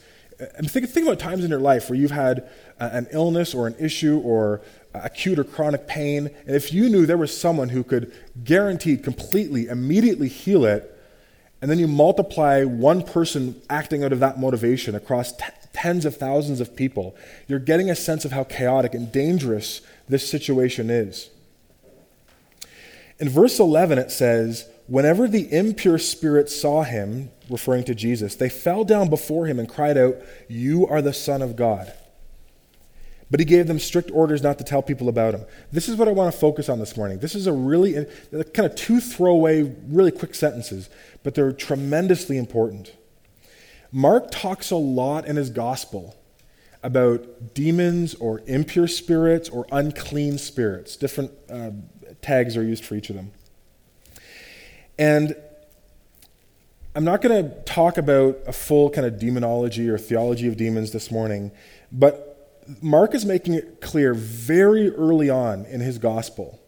and 0.56 0.70
think, 0.70 0.88
think 0.88 1.06
about 1.06 1.18
times 1.18 1.44
in 1.44 1.50
your 1.50 1.60
life 1.60 1.88
where 1.88 1.98
you've 1.98 2.10
had 2.10 2.48
an 2.78 3.06
illness 3.12 3.54
or 3.54 3.66
an 3.66 3.76
issue 3.78 4.20
or 4.24 4.60
acute 4.94 5.38
or 5.38 5.44
chronic 5.44 5.86
pain, 5.86 6.30
and 6.46 6.54
if 6.54 6.72
you 6.72 6.88
knew 6.88 7.06
there 7.06 7.18
was 7.18 7.36
someone 7.36 7.70
who 7.70 7.82
could 7.82 8.12
guaranteed 8.44 9.02
completely, 9.02 9.66
immediately 9.66 10.28
heal 10.28 10.64
it, 10.64 10.90
and 11.60 11.70
then 11.70 11.78
you 11.78 11.88
multiply 11.88 12.62
one 12.62 13.02
person 13.02 13.60
acting 13.70 14.04
out 14.04 14.12
of 14.12 14.20
that 14.20 14.38
motivation 14.38 14.94
across 14.94 15.32
t- 15.32 15.44
tens 15.72 16.04
of 16.04 16.16
thousands 16.16 16.60
of 16.60 16.76
people, 16.76 17.16
you're 17.48 17.58
getting 17.58 17.90
a 17.90 17.96
sense 17.96 18.24
of 18.24 18.32
how 18.32 18.44
chaotic 18.44 18.94
and 18.94 19.10
dangerous 19.10 19.80
this 20.08 20.28
situation 20.28 20.90
is. 20.90 21.30
In 23.18 23.28
verse 23.28 23.58
11, 23.58 23.98
it 23.98 24.10
says, 24.10 24.68
Whenever 24.86 25.26
the 25.26 25.50
impure 25.52 25.98
spirits 25.98 26.54
saw 26.54 26.82
him, 26.82 27.30
referring 27.48 27.84
to 27.84 27.94
Jesus, 27.94 28.34
they 28.34 28.48
fell 28.48 28.84
down 28.84 29.08
before 29.08 29.46
him 29.46 29.58
and 29.58 29.68
cried 29.68 29.96
out, 29.96 30.16
You 30.48 30.86
are 30.86 31.00
the 31.00 31.12
Son 31.12 31.40
of 31.40 31.56
God. 31.56 31.92
But 33.34 33.40
he 33.40 33.46
gave 33.46 33.66
them 33.66 33.80
strict 33.80 34.12
orders 34.12 34.44
not 34.44 34.58
to 34.58 34.64
tell 34.64 34.80
people 34.80 35.08
about 35.08 35.34
him. 35.34 35.44
This 35.72 35.88
is 35.88 35.96
what 35.96 36.06
I 36.06 36.12
want 36.12 36.32
to 36.32 36.38
focus 36.38 36.68
on 36.68 36.78
this 36.78 36.96
morning. 36.96 37.18
This 37.18 37.34
is 37.34 37.48
a 37.48 37.52
really 37.52 37.94
kind 38.30 38.64
of 38.64 38.76
two 38.76 39.00
throwaway, 39.00 39.74
really 39.88 40.12
quick 40.12 40.36
sentences, 40.36 40.88
but 41.24 41.34
they're 41.34 41.50
tremendously 41.50 42.38
important. 42.38 42.92
Mark 43.90 44.30
talks 44.30 44.70
a 44.70 44.76
lot 44.76 45.26
in 45.26 45.34
his 45.34 45.50
gospel 45.50 46.14
about 46.84 47.54
demons 47.54 48.14
or 48.14 48.40
impure 48.46 48.86
spirits 48.86 49.48
or 49.48 49.66
unclean 49.72 50.38
spirits. 50.38 50.94
Different 50.94 51.32
uh, 51.50 51.72
tags 52.22 52.56
are 52.56 52.62
used 52.62 52.84
for 52.84 52.94
each 52.94 53.10
of 53.10 53.16
them. 53.16 53.32
And 54.96 55.34
I'm 56.94 57.02
not 57.02 57.20
going 57.20 57.50
to 57.50 57.62
talk 57.64 57.98
about 57.98 58.38
a 58.46 58.52
full 58.52 58.90
kind 58.90 59.04
of 59.04 59.18
demonology 59.18 59.88
or 59.88 59.98
theology 59.98 60.46
of 60.46 60.56
demons 60.56 60.92
this 60.92 61.10
morning, 61.10 61.50
but 61.90 62.30
Mark 62.80 63.14
is 63.14 63.24
making 63.24 63.54
it 63.54 63.80
clear 63.80 64.14
very 64.14 64.90
early 64.90 65.30
on 65.30 65.64
in 65.66 65.80
his 65.80 65.98
gospel 65.98 66.60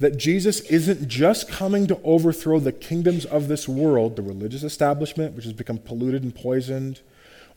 that 0.00 0.16
Jesus 0.16 0.60
isn't 0.60 1.08
just 1.08 1.48
coming 1.48 1.86
to 1.88 2.00
overthrow 2.04 2.60
the 2.60 2.72
kingdoms 2.72 3.24
of 3.24 3.48
this 3.48 3.68
world, 3.68 4.16
the 4.16 4.22
religious 4.22 4.62
establishment, 4.62 5.34
which 5.34 5.44
has 5.44 5.52
become 5.52 5.78
polluted 5.78 6.22
and 6.22 6.34
poisoned, 6.34 7.00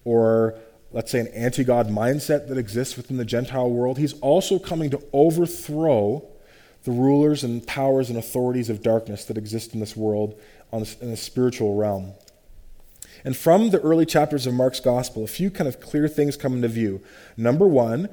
or 0.06 0.56
let's 0.92 1.12
say 1.12 1.20
an 1.20 1.28
anti 1.28 1.64
God 1.64 1.88
mindset 1.88 2.48
that 2.48 2.58
exists 2.58 2.98
within 2.98 3.18
the 3.18 3.26
Gentile 3.26 3.70
world. 3.70 3.98
He's 3.98 4.20
also 4.20 4.58
coming 4.58 4.90
to 4.90 5.02
overthrow 5.14 6.26
the 6.84 6.92
rulers 6.92 7.44
and 7.44 7.66
powers 7.68 8.10
and 8.10 8.18
authorities 8.18 8.70
of 8.70 8.82
darkness 8.82 9.26
that 9.26 9.38
exist 9.38 9.74
in 9.76 9.80
this 9.80 9.96
world 9.96 10.40
on, 10.74 10.86
in 11.00 11.12
the 11.12 11.18
spiritual 11.18 11.76
realm. 11.76 12.14
And 13.24 13.36
from 13.36 13.70
the 13.70 13.80
early 13.82 14.06
chapters 14.06 14.48
of 14.48 14.54
Mark's 14.54 14.80
gospel, 14.80 15.24
a 15.24 15.28
few 15.28 15.52
kind 15.52 15.68
of 15.68 15.80
clear 15.80 16.08
things 16.08 16.38
come 16.38 16.54
into 16.54 16.68
view. 16.68 17.02
Number 17.38 17.68
one, 17.68 18.10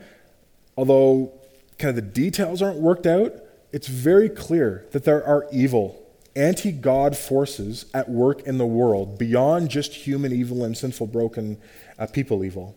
although 0.77 1.33
kind 1.79 1.91
of 1.91 1.97
the 1.97 2.11
details 2.11 2.61
aren't 2.61 2.79
worked 2.79 3.07
out, 3.07 3.35
it's 3.73 3.89
very 3.89 4.29
clear 4.29 4.87
that 4.93 5.05
there 5.05 5.25
are 5.25 5.47
evil, 5.53 6.03
anti 6.37 6.73
God 6.73 7.17
forces 7.17 7.87
at 7.95 8.09
work 8.09 8.43
in 8.43 8.59
the 8.59 8.67
world 8.67 9.19
beyond 9.19 9.71
just 9.71 9.93
human 9.93 10.33
evil 10.33 10.65
and 10.65 10.77
sinful, 10.77 11.09
broken 11.09 11.59
uh, 11.99 12.07
people 12.07 12.45
evil. 12.45 12.77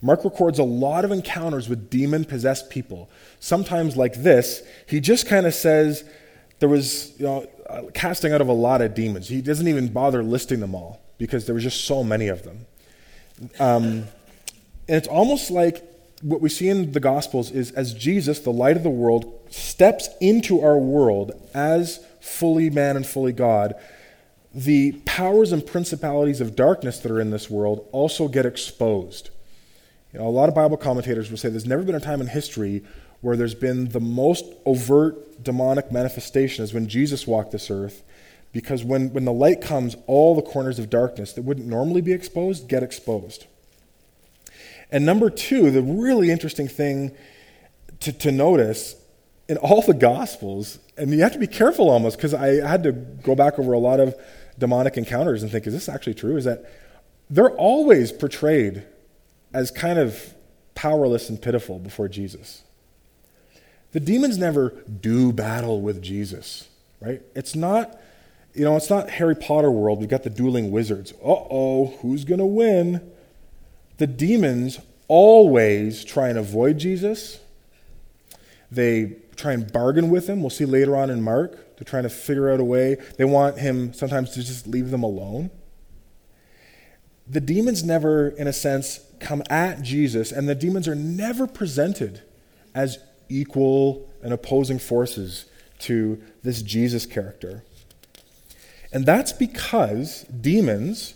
Mark 0.00 0.24
records 0.24 0.60
a 0.60 0.64
lot 0.64 1.04
of 1.04 1.10
encounters 1.10 1.68
with 1.68 1.90
demon 1.90 2.24
possessed 2.24 2.70
people. 2.70 3.10
Sometimes, 3.40 3.96
like 3.96 4.22
this, 4.22 4.62
he 4.86 5.00
just 5.00 5.26
kind 5.26 5.44
of 5.44 5.54
says 5.54 6.04
there 6.60 6.68
was 6.68 7.18
you 7.18 7.26
know, 7.26 7.90
casting 7.94 8.32
out 8.32 8.40
of 8.40 8.46
a 8.46 8.52
lot 8.52 8.80
of 8.80 8.94
demons. 8.94 9.28
He 9.28 9.42
doesn't 9.42 9.66
even 9.66 9.88
bother 9.88 10.22
listing 10.22 10.60
them 10.60 10.74
all 10.74 11.00
because 11.18 11.46
there 11.46 11.54
was 11.54 11.64
just 11.64 11.84
so 11.84 12.02
many 12.02 12.28
of 12.28 12.44
them. 12.44 12.66
Um, 13.60 13.84
and 14.88 14.96
it's 14.96 15.08
almost 15.08 15.50
like 15.50 15.84
what 16.22 16.40
we 16.40 16.48
see 16.48 16.68
in 16.68 16.92
the 16.92 17.00
Gospels 17.00 17.50
is 17.50 17.70
as 17.72 17.94
Jesus, 17.94 18.40
the 18.40 18.52
light 18.52 18.76
of 18.76 18.82
the 18.82 18.90
world, 18.90 19.40
steps 19.50 20.08
into 20.20 20.60
our 20.60 20.78
world 20.78 21.32
as 21.54 22.04
fully 22.20 22.70
man 22.70 22.96
and 22.96 23.06
fully 23.06 23.32
God, 23.32 23.74
the 24.54 24.92
powers 25.04 25.52
and 25.52 25.64
principalities 25.64 26.40
of 26.40 26.56
darkness 26.56 26.98
that 27.00 27.12
are 27.12 27.20
in 27.20 27.30
this 27.30 27.50
world 27.50 27.86
also 27.92 28.28
get 28.28 28.46
exposed. 28.46 29.30
You 30.12 30.20
know, 30.20 30.26
a 30.26 30.30
lot 30.30 30.48
of 30.48 30.54
Bible 30.54 30.76
commentators 30.76 31.30
will 31.30 31.36
say 31.36 31.48
there's 31.50 31.66
never 31.66 31.82
been 31.82 31.94
a 31.94 32.00
time 32.00 32.20
in 32.20 32.28
history 32.28 32.82
where 33.20 33.36
there's 33.36 33.54
been 33.54 33.88
the 33.88 34.00
most 34.00 34.44
overt 34.64 35.42
demonic 35.42 35.92
manifestation 35.92 36.62
as 36.62 36.72
when 36.72 36.88
Jesus 36.88 37.26
walked 37.26 37.52
this 37.52 37.70
earth, 37.70 38.02
because 38.52 38.84
when, 38.84 39.12
when 39.12 39.24
the 39.24 39.32
light 39.32 39.60
comes, 39.60 39.96
all 40.06 40.34
the 40.34 40.42
corners 40.42 40.78
of 40.78 40.90
darkness 40.90 41.32
that 41.34 41.42
wouldn't 41.42 41.66
normally 41.66 42.00
be 42.00 42.12
exposed 42.12 42.68
get 42.68 42.82
exposed. 42.82 43.46
And 44.90 45.04
number 45.04 45.28
two, 45.28 45.70
the 45.70 45.82
really 45.82 46.30
interesting 46.30 46.68
thing 46.68 47.14
to, 48.00 48.12
to 48.12 48.32
notice 48.32 48.96
in 49.48 49.56
all 49.58 49.82
the 49.82 49.94
Gospels, 49.94 50.78
and 50.96 51.10
you 51.10 51.22
have 51.22 51.32
to 51.32 51.38
be 51.38 51.46
careful 51.46 51.90
almost 51.90 52.16
because 52.16 52.34
I 52.34 52.66
had 52.66 52.82
to 52.84 52.92
go 52.92 53.34
back 53.34 53.58
over 53.58 53.72
a 53.72 53.78
lot 53.78 54.00
of 54.00 54.14
demonic 54.58 54.96
encounters 54.96 55.42
and 55.42 55.52
think, 55.52 55.66
is 55.66 55.74
this 55.74 55.88
actually 55.88 56.14
true? 56.14 56.36
Is 56.36 56.44
that 56.44 56.64
they're 57.30 57.50
always 57.50 58.12
portrayed 58.12 58.84
as 59.52 59.70
kind 59.70 59.98
of 59.98 60.34
powerless 60.74 61.28
and 61.28 61.40
pitiful 61.40 61.78
before 61.78 62.08
Jesus. 62.08 62.62
The 63.92 64.00
demons 64.00 64.38
never 64.38 64.70
do 65.00 65.32
battle 65.32 65.80
with 65.80 66.02
Jesus, 66.02 66.68
right? 67.00 67.22
It's 67.34 67.56
not, 67.56 67.98
you 68.58 68.64
know, 68.64 68.76
it's 68.76 68.90
not 68.90 69.08
Harry 69.10 69.36
Potter 69.36 69.70
world. 69.70 70.00
We've 70.00 70.08
got 70.08 70.24
the 70.24 70.30
dueling 70.30 70.70
wizards. 70.70 71.12
Uh 71.12 71.46
oh, 71.50 71.96
who's 72.00 72.24
going 72.24 72.40
to 72.40 72.46
win? 72.46 73.08
The 73.98 74.06
demons 74.06 74.80
always 75.06 76.04
try 76.04 76.28
and 76.28 76.38
avoid 76.38 76.78
Jesus. 76.78 77.40
They 78.70 79.16
try 79.36 79.52
and 79.52 79.72
bargain 79.72 80.10
with 80.10 80.28
him. 80.28 80.40
We'll 80.40 80.50
see 80.50 80.64
later 80.64 80.96
on 80.96 81.08
in 81.08 81.22
Mark. 81.22 81.76
They're 81.76 81.84
trying 81.84 82.02
to 82.02 82.10
figure 82.10 82.50
out 82.50 82.58
a 82.58 82.64
way. 82.64 82.96
They 83.16 83.24
want 83.24 83.58
him 83.58 83.92
sometimes 83.92 84.30
to 84.30 84.42
just 84.42 84.66
leave 84.66 84.90
them 84.90 85.04
alone. 85.04 85.50
The 87.26 87.40
demons 87.40 87.84
never, 87.84 88.28
in 88.28 88.48
a 88.48 88.52
sense, 88.52 89.00
come 89.20 89.42
at 89.48 89.82
Jesus, 89.82 90.32
and 90.32 90.48
the 90.48 90.54
demons 90.54 90.88
are 90.88 90.94
never 90.94 91.46
presented 91.46 92.22
as 92.74 92.98
equal 93.28 94.08
and 94.22 94.32
opposing 94.32 94.78
forces 94.78 95.44
to 95.80 96.20
this 96.42 96.62
Jesus 96.62 97.06
character. 97.06 97.64
And 98.92 99.04
that's 99.04 99.32
because 99.32 100.22
demons 100.24 101.14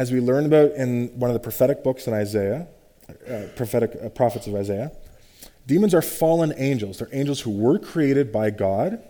as 0.00 0.10
we 0.10 0.18
learn 0.18 0.46
about 0.46 0.72
in 0.72 1.08
one 1.18 1.28
of 1.28 1.34
the 1.34 1.40
prophetic 1.40 1.84
books 1.84 2.06
in 2.06 2.14
Isaiah, 2.14 2.66
uh, 3.28 3.42
prophetic 3.54 3.98
uh, 4.02 4.08
prophets 4.08 4.46
of 4.46 4.54
Isaiah, 4.54 4.92
demons 5.66 5.94
are 5.94 6.00
fallen 6.00 6.54
angels. 6.56 6.98
They're 6.98 7.08
angels 7.12 7.40
who 7.40 7.50
were 7.50 7.78
created 7.78 8.32
by 8.32 8.48
God, 8.48 9.02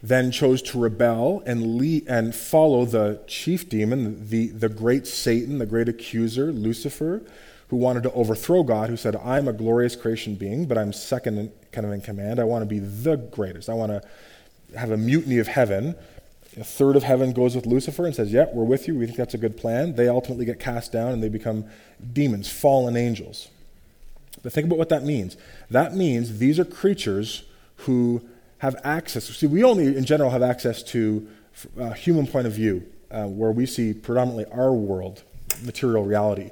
then 0.00 0.30
chose 0.30 0.62
to 0.62 0.78
rebel 0.78 1.42
and, 1.44 1.76
lead, 1.76 2.06
and 2.06 2.34
follow 2.34 2.84
the 2.84 3.20
chief 3.26 3.68
demon, 3.68 4.28
the, 4.28 4.48
the 4.48 4.68
great 4.68 5.08
Satan, 5.08 5.58
the 5.58 5.66
great 5.66 5.88
accuser, 5.88 6.52
Lucifer, 6.52 7.22
who 7.68 7.76
wanted 7.76 8.04
to 8.04 8.12
overthrow 8.12 8.62
God, 8.62 8.90
who 8.90 8.96
said, 8.96 9.16
I'm 9.16 9.48
a 9.48 9.52
glorious 9.52 9.96
creation 9.96 10.36
being, 10.36 10.66
but 10.66 10.78
I'm 10.78 10.92
second 10.92 11.38
in, 11.38 11.52
kind 11.72 11.84
of 11.84 11.92
in 11.92 12.00
command. 12.00 12.38
I 12.38 12.44
want 12.44 12.62
to 12.62 12.66
be 12.66 12.78
the 12.78 13.16
greatest. 13.16 13.68
I 13.68 13.74
want 13.74 13.90
to 13.90 14.02
have 14.76 14.90
a 14.90 14.96
mutiny 14.96 15.38
of 15.38 15.48
heaven 15.48 15.94
a 16.58 16.64
third 16.64 16.96
of 16.96 17.04
heaven 17.04 17.32
goes 17.32 17.54
with 17.54 17.66
Lucifer 17.66 18.04
and 18.04 18.14
says, 18.14 18.32
Yeah, 18.32 18.46
we're 18.52 18.64
with 18.64 18.88
you. 18.88 18.96
We 18.96 19.06
think 19.06 19.18
that's 19.18 19.34
a 19.34 19.38
good 19.38 19.56
plan. 19.56 19.94
They 19.94 20.08
ultimately 20.08 20.44
get 20.44 20.58
cast 20.58 20.92
down 20.92 21.12
and 21.12 21.22
they 21.22 21.28
become 21.28 21.64
demons, 22.12 22.50
fallen 22.50 22.96
angels. 22.96 23.48
But 24.42 24.52
think 24.52 24.66
about 24.66 24.78
what 24.78 24.88
that 24.88 25.04
means. 25.04 25.36
That 25.70 25.94
means 25.94 26.38
these 26.38 26.58
are 26.58 26.64
creatures 26.64 27.44
who 27.76 28.22
have 28.58 28.76
access. 28.84 29.24
See, 29.24 29.46
we 29.46 29.62
only, 29.62 29.96
in 29.96 30.04
general, 30.04 30.30
have 30.30 30.42
access 30.42 30.82
to 30.84 31.26
a 31.78 31.94
human 31.94 32.26
point 32.26 32.46
of 32.46 32.52
view, 32.52 32.86
uh, 33.10 33.26
where 33.26 33.52
we 33.52 33.66
see 33.66 33.92
predominantly 33.92 34.46
our 34.52 34.72
world, 34.72 35.22
material 35.62 36.04
reality. 36.04 36.50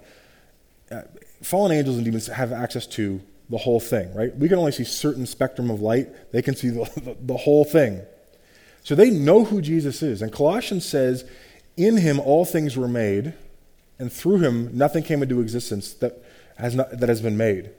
Uh, 0.90 1.02
fallen 1.42 1.72
angels 1.72 1.96
and 1.96 2.04
demons 2.04 2.26
have 2.26 2.52
access 2.52 2.86
to 2.86 3.20
the 3.50 3.58
whole 3.58 3.80
thing, 3.80 4.12
right? 4.14 4.34
We 4.36 4.48
can 4.48 4.58
only 4.58 4.72
see 4.72 4.84
certain 4.84 5.26
spectrum 5.26 5.70
of 5.70 5.80
light. 5.80 6.32
They 6.32 6.42
can 6.42 6.54
see 6.54 6.68
the, 6.68 6.84
the, 6.96 7.16
the 7.20 7.36
whole 7.36 7.64
thing. 7.64 8.02
So 8.82 8.94
they 8.94 9.10
know 9.10 9.44
who 9.44 9.60
Jesus 9.60 10.02
is. 10.02 10.22
And 10.22 10.32
Colossians 10.32 10.84
says, 10.84 11.24
In 11.76 11.96
him 11.96 12.20
all 12.20 12.44
things 12.44 12.76
were 12.76 12.88
made, 12.88 13.34
and 13.98 14.12
through 14.12 14.38
him 14.38 14.76
nothing 14.76 15.02
came 15.02 15.22
into 15.22 15.40
existence 15.40 15.92
that 15.94 16.22
has, 16.56 16.74
not, 16.74 16.90
that 16.98 17.08
has 17.08 17.20
been 17.20 17.36
made. 17.36 17.70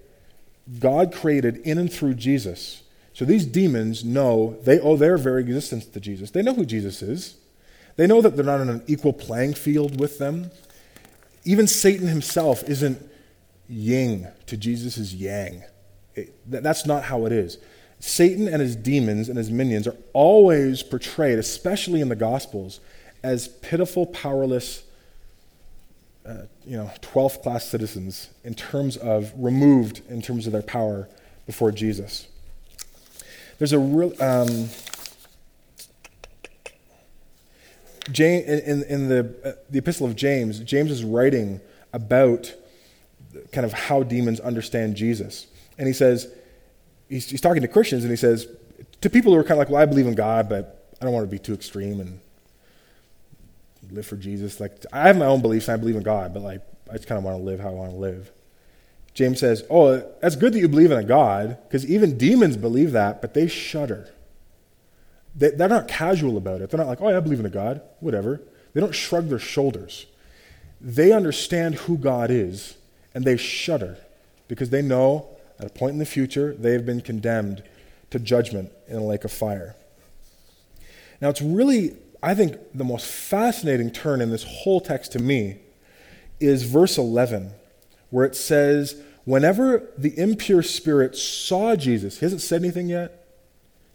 God 0.80 1.14
created 1.14 1.58
in 1.58 1.78
and 1.78 1.92
through 1.92 2.16
Jesus. 2.16 2.84
So 3.14 3.26
these 3.26 3.46
demons 3.46 4.06
know 4.06 4.58
they 4.64 4.80
owe 4.80 4.96
their 4.96 5.18
very 5.18 5.42
existence 5.42 5.86
to 5.88 6.00
Jesus. 6.00 6.32
They 6.32 6.42
know 6.42 6.54
who 6.54 6.66
Jesus 6.66 7.02
is. 7.02 7.38
They 7.96 8.08
know 8.08 8.22
that 8.22 8.36
they're 8.36 8.46
not 8.46 8.62
on 8.62 8.70
an 8.70 8.84
equal 8.88 9.14
playing 9.14 9.56
field 9.56 10.00
with 10.00 10.20
them. 10.20 10.52
Even 11.44 11.68
Satan 11.68 12.08
himself 12.08 12.64
isn't 12.64 13.02
yin 13.70 14.28
to 14.48 14.58
Jesus' 14.58 15.14
yang. 15.14 15.64
It, 16.16 16.34
that's 16.50 16.86
not 16.86 17.04
how 17.04 17.26
it 17.26 17.32
is. 17.32 17.58
Satan 18.00 18.48
and 18.48 18.62
his 18.62 18.76
demons 18.76 19.30
and 19.30 19.38
his 19.38 19.52
minions 19.52 19.88
are 19.88 19.96
always 20.14 20.84
portrayed, 20.84 21.38
especially 21.38 22.02
in 22.02 22.10
the 22.10 22.16
Gospels, 22.16 22.80
as 23.24 23.48
pitiful, 23.48 24.06
powerless, 24.06 24.84
uh, 26.26 26.44
you 26.66 26.78
know, 26.78 26.90
12th 27.02 27.44
class 27.44 27.66
citizens 27.66 28.30
in 28.44 28.54
terms 28.54 28.98
of 28.98 29.32
removed 29.36 30.02
in 30.10 30.22
terms 30.22 30.48
of 30.48 30.54
their 30.54 30.62
power 30.62 31.10
before 31.46 31.72
Jesus. 31.72 32.28
There's 33.58 33.74
a 33.74 33.80
real. 33.80 34.14
Um, 34.22 34.70
in, 38.18 38.84
in 38.84 39.08
the, 39.08 39.36
uh, 39.44 39.52
the 39.70 39.78
Epistle 39.78 40.08
of 40.08 40.16
James, 40.16 40.60
James 40.60 40.90
is 40.90 41.04
writing 41.04 41.62
about 41.94 42.54
kind 43.52 43.66
of 43.66 43.74
how 43.74 44.04
demons 44.04 44.40
understand 44.40 44.96
Jesus. 44.96 45.48
And 45.78 45.88
he 45.88 45.94
says, 45.94 46.28
he's, 47.08 47.30
he's 47.30 47.42
talking 47.42 47.62
to 47.62 47.68
Christians 47.68 48.04
and 48.04 48.12
he 48.12 48.18
says, 48.18 48.48
to 49.02 49.10
people 49.10 49.34
who 49.34 49.40
are 49.40 49.44
kind 49.44 49.54
of 49.54 49.60
like, 49.60 49.70
well, 49.70 49.82
I 49.82 49.86
believe 49.86 50.08
in 50.08 50.16
God, 50.16 50.50
but 50.50 50.94
I 51.02 51.06
don't 51.06 51.14
want 51.14 51.26
to 51.26 51.32
be 51.32 51.40
too 51.40 51.54
extreme 51.54 52.00
and 52.00 52.20
live 53.92 54.06
for 54.06 54.18
Jesus. 54.18 54.60
Like, 54.60 54.86
I 54.92 55.08
have 55.08 55.18
my 55.18 55.26
own 55.26 55.42
beliefs 55.42 55.68
and 55.68 55.74
I 55.76 55.78
believe 55.78 55.96
in 55.96 56.04
God, 56.04 56.34
but 56.34 56.44
like, 56.44 56.62
I 56.90 56.94
just 56.94 57.08
kind 57.08 57.18
of 57.18 57.24
want 57.24 57.38
to 57.38 57.44
live 57.44 57.60
how 57.60 57.70
I 57.70 57.74
want 57.74 57.92
to 57.92 57.98
live. 57.98 58.32
James 59.14 59.40
says, 59.40 59.64
oh, 59.70 60.04
that's 60.22 60.36
good 60.36 60.54
that 60.54 60.60
you 60.60 60.68
believe 60.68 60.92
in 60.92 60.98
a 60.98 61.04
God, 61.04 61.58
because 61.64 61.86
even 61.86 62.18
demons 62.18 62.58
believe 62.58 62.92
that, 62.92 63.22
but 63.22 63.34
they 63.34 63.48
shudder. 63.48 64.14
They, 65.36 65.52
they're 65.52 65.70
not 65.70 65.88
casual 65.88 66.38
about 66.38 66.62
it. 66.62 66.70
They're 66.70 66.78
not 66.78 66.88
like, 66.88 67.02
oh, 67.02 67.10
yeah, 67.10 67.18
I 67.18 67.20
believe 67.20 67.40
in 67.40 67.46
a 67.46 67.50
God, 67.50 67.82
whatever. 68.00 68.42
They 68.74 68.82
don't 68.82 68.94
shrug 68.94 69.30
their 69.30 69.40
shoulders. 69.40 70.06
They 70.82 71.12
understand 71.12 71.76
who 71.76 71.98
God 71.98 72.32
is, 72.32 72.78
and 73.14 73.26
they 73.26 73.38
shudder 73.38 73.98
because 74.48 74.70
they 74.70 74.82
know 74.82 75.28
at 75.60 75.66
a 75.66 75.70
point 75.70 75.94
in 75.94 76.00
the 76.00 76.06
future, 76.06 76.54
they 76.54 76.72
have 76.72 76.86
been 76.86 77.02
condemned 77.02 77.64
to 78.12 78.20
judgment 78.20 78.72
in 78.88 78.98
a 78.98 79.04
lake 79.04 79.24
of 79.24 79.32
fire. 79.32 79.76
Now, 81.22 81.30
it's 81.30 81.42
really, 81.42 81.98
I 82.24 82.34
think, 82.34 82.56
the 82.74 82.86
most 82.86 83.06
fascinating 83.06 83.92
turn 83.92 84.22
in 84.22 84.30
this 84.30 84.44
whole 84.44 84.80
text 84.80 85.12
to 85.14 85.20
me 85.20 85.58
is 86.40 86.64
verse 86.64 86.98
11, 86.98 87.52
where 88.10 88.26
it 88.26 88.36
says, 88.36 89.02
Whenever 89.26 89.90
the 89.98 90.18
impure 90.18 90.64
spirit 90.64 91.16
saw 91.16 91.76
Jesus, 91.76 92.20
he 92.20 92.26
hasn't 92.26 92.42
said 92.42 92.62
anything 92.62 92.88
yet. 92.88 93.28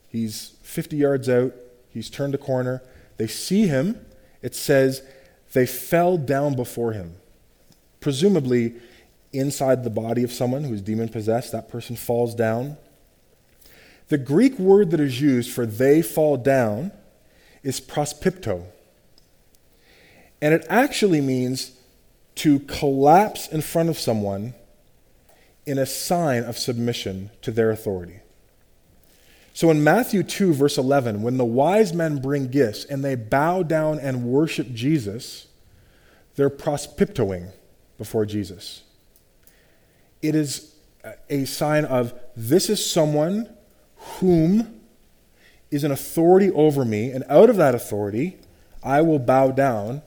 He's 0.08 0.54
50 0.62 0.96
yards 0.96 1.28
out, 1.28 1.54
he's 1.88 2.10
turned 2.10 2.34
a 2.34 2.38
corner. 2.38 2.82
They 3.16 3.26
see 3.26 3.66
him. 3.66 4.04
It 4.42 4.54
says 4.54 5.02
they 5.52 5.66
fell 5.66 6.18
down 6.18 6.54
before 6.54 6.92
him. 6.92 7.14
Presumably, 8.00 8.74
inside 9.34 9.84
the 9.84 9.90
body 9.90 10.22
of 10.22 10.32
someone 10.32 10.64
who's 10.64 10.80
demon 10.80 11.08
possessed, 11.08 11.52
that 11.52 11.68
person 11.68 11.96
falls 11.96 12.34
down. 12.34 12.76
The 14.08 14.18
Greek 14.18 14.58
word 14.58 14.90
that 14.90 15.00
is 15.00 15.20
used 15.20 15.50
for 15.50 15.66
they 15.66 16.02
fall 16.02 16.36
down 16.36 16.92
is 17.62 17.80
prospipto. 17.80 18.64
And 20.40 20.54
it 20.54 20.66
actually 20.68 21.20
means 21.20 21.72
to 22.36 22.60
collapse 22.60 23.48
in 23.48 23.62
front 23.62 23.88
of 23.88 23.98
someone 23.98 24.54
in 25.66 25.78
a 25.78 25.86
sign 25.86 26.44
of 26.44 26.58
submission 26.58 27.30
to 27.42 27.50
their 27.50 27.70
authority. 27.70 28.20
So 29.54 29.70
in 29.70 29.84
Matthew 29.84 30.22
2, 30.22 30.52
verse 30.52 30.76
11, 30.76 31.22
when 31.22 31.36
the 31.36 31.44
wise 31.44 31.94
men 31.94 32.20
bring 32.20 32.48
gifts 32.48 32.84
and 32.84 33.04
they 33.04 33.14
bow 33.14 33.62
down 33.62 34.00
and 34.00 34.24
worship 34.24 34.72
Jesus, 34.72 35.46
they're 36.34 36.50
prospiptoing 36.50 37.52
before 37.96 38.26
Jesus. 38.26 38.83
It 40.24 40.34
is 40.34 40.74
a 41.28 41.44
sign 41.44 41.84
of 41.84 42.14
this 42.34 42.70
is 42.70 42.84
someone 42.84 43.54
whom 44.18 44.80
is 45.70 45.84
an 45.84 45.90
authority 45.90 46.50
over 46.50 46.82
me, 46.82 47.10
and 47.10 47.24
out 47.28 47.50
of 47.50 47.56
that 47.56 47.74
authority, 47.74 48.38
I 48.82 49.02
will 49.02 49.18
bow 49.18 49.50
down 49.50 50.00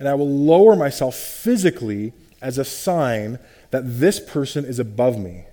and 0.00 0.08
I 0.08 0.14
will 0.14 0.28
lower 0.28 0.74
myself 0.74 1.14
physically 1.14 2.12
as 2.40 2.58
a 2.58 2.64
sign 2.64 3.38
that 3.70 3.84
this 4.00 4.18
person 4.18 4.64
is 4.64 4.80
above 4.80 5.16
me. 5.16 5.44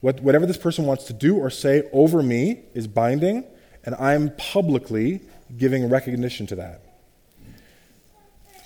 What, 0.00 0.20
whatever 0.20 0.46
this 0.46 0.56
person 0.56 0.86
wants 0.86 1.02
to 1.06 1.12
do 1.12 1.36
or 1.36 1.50
say 1.50 1.88
over 1.92 2.22
me 2.22 2.60
is 2.72 2.86
binding, 2.86 3.42
and 3.84 3.96
I'm 3.96 4.30
publicly 4.36 5.22
giving 5.58 5.88
recognition 5.88 6.46
to 6.46 6.54
that. 6.54 6.85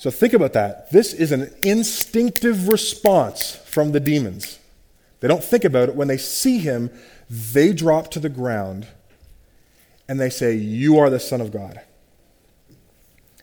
So 0.01 0.11
think 0.11 0.33
about 0.33 0.55
that. 0.55 0.91
This 0.91 1.13
is 1.13 1.31
an 1.31 1.53
instinctive 1.63 2.69
response 2.69 3.57
from 3.67 3.93
the 3.93 4.01
demons. 4.01 4.59
They 5.21 5.29
don't 5.29 5.45
think 5.45 5.63
about 5.63 5.91
it. 5.91 5.95
When 5.95 6.09
they 6.09 6.17
see 6.17 6.57
him, 6.57 6.89
they 7.29 7.75
drop 7.75 8.11
to 8.13 8.19
the 8.19 8.31
ground 8.31 8.87
and 10.09 10.19
they 10.19 10.31
say, 10.31 10.55
You 10.55 10.99
are 10.99 11.11
the 11.11 11.21
Son 11.21 11.43
of 11.43 11.53
God. 11.53 11.83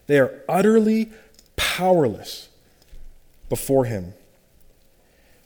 They 0.07 0.17
are 0.17 0.43
utterly 0.49 1.11
powerless 1.57 2.49
before 3.49 3.85
him. 3.85 4.15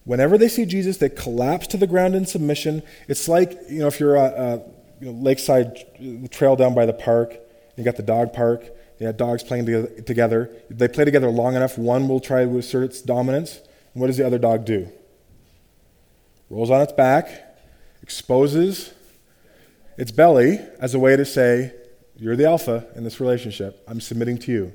Whenever 0.06 0.38
they 0.38 0.48
see 0.48 0.65
Jesus, 0.65 0.96
they 0.96 1.10
collapse 1.10 1.68
to 1.68 1.77
the 1.77 1.88
ground 1.88 2.15
in 2.15 2.25
submission. 2.25 2.84
It's 3.10 3.27
like, 3.27 3.60
you 3.70 3.80
know, 3.80 3.88
if 3.88 4.00
you're 4.00 4.15
a, 4.15 4.22
a 4.22 4.56
uh, 4.56 4.60
you 5.01 5.08
know, 5.08 5.20
lakeside 5.20 6.32
trail 6.32 6.56
down 6.56 6.74
by 6.74 6.86
the 6.86 6.94
park, 6.94 7.36
you 7.75 7.84
got 7.84 7.98
the 7.98 8.01
dog 8.01 8.32
park, 8.32 8.63
you 9.01 9.12
dogs 9.12 9.43
playing 9.43 9.65
together. 10.05 10.50
They 10.70 10.88
play 10.88 11.05
together 11.05 11.29
long 11.29 11.55
enough, 11.55 11.77
one 11.77 12.08
will 12.08 12.20
try 12.20 12.46
to 12.46 12.58
assert 12.58 12.84
its 12.84 13.01
dominance. 13.01 13.60
And 13.93 14.01
what 14.01 14.08
does 14.08 14.17
the 14.17 14.25
other 14.25 14.38
dog 14.38 14.65
do? 14.65 14.89
Rolls 16.50 16.70
on 16.70 16.81
its 16.81 16.93
back, 16.93 17.58
exposes 18.03 18.93
its 19.98 20.12
belly 20.12 20.60
as 20.79 20.93
a 20.93 21.00
way 21.00 21.15
to 21.15 21.25
say, 21.25 21.74
You're 22.15 22.36
the 22.36 22.46
alpha 22.46 22.86
in 22.96 23.03
this 23.03 23.20
relationship. 23.20 23.84
I'm 23.88 24.01
submitting 24.01 24.38
to 24.39 24.51
you. 24.51 24.74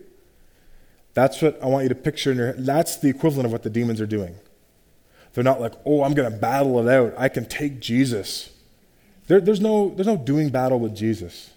That's 1.14 1.40
what 1.40 1.62
I 1.62 1.66
want 1.66 1.84
you 1.84 1.88
to 1.88 1.94
picture 1.94 2.32
in 2.32 2.38
your 2.38 2.48
head. 2.48 2.66
That's 2.66 2.96
the 2.96 3.08
equivalent 3.08 3.46
of 3.46 3.52
what 3.52 3.62
the 3.62 3.70
demons 3.70 4.00
are 4.00 4.06
doing. 4.06 4.34
They're 5.32 5.44
not 5.44 5.60
like, 5.60 5.74
oh, 5.84 6.02
I'm 6.02 6.14
going 6.14 6.30
to 6.30 6.36
battle 6.36 6.86
it 6.86 6.92
out. 6.92 7.14
I 7.16 7.28
can 7.28 7.46
take 7.46 7.80
Jesus. 7.80 8.50
There, 9.26 9.40
there's, 9.40 9.60
no, 9.60 9.90
there's 9.90 10.06
no 10.06 10.16
doing 10.16 10.48
battle 10.48 10.78
with 10.78 10.96
Jesus. 10.96 11.50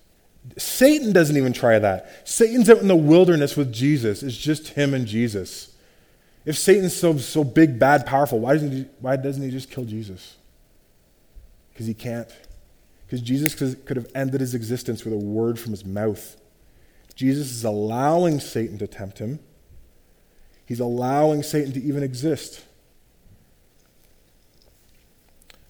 Satan 0.57 1.13
doesn't 1.13 1.37
even 1.37 1.53
try 1.53 1.79
that. 1.79 2.27
Satan's 2.27 2.69
out 2.69 2.79
in 2.79 2.87
the 2.87 2.95
wilderness 2.95 3.55
with 3.55 3.71
Jesus. 3.71 4.23
It's 4.23 4.37
just 4.37 4.69
him 4.69 4.93
and 4.93 5.05
Jesus. 5.05 5.75
If 6.45 6.57
Satan's 6.57 6.95
so, 6.95 7.17
so 7.17 7.43
big, 7.43 7.77
bad, 7.77 8.05
powerful, 8.05 8.39
why 8.39 8.53
doesn't 8.53 8.71
he, 8.71 8.85
why 8.99 9.15
doesn't 9.15 9.43
he 9.43 9.51
just 9.51 9.69
kill 9.69 9.85
Jesus? 9.85 10.37
Because 11.71 11.85
he 11.85 11.93
can't. 11.93 12.29
Because 13.05 13.21
Jesus 13.21 13.55
could 13.55 13.97
have 13.97 14.07
ended 14.15 14.41
his 14.41 14.53
existence 14.53 15.03
with 15.03 15.13
a 15.13 15.17
word 15.17 15.59
from 15.59 15.71
his 15.71 15.85
mouth. 15.85 16.35
Jesus 17.15 17.51
is 17.51 17.63
allowing 17.63 18.39
Satan 18.39 18.77
to 18.77 18.87
tempt 18.87 19.19
him 19.19 19.39
He's 20.69 20.79
allowing 20.79 21.41
Satan 21.41 21.73
to 21.73 21.81
even 21.81 22.03
exist. 22.03 22.63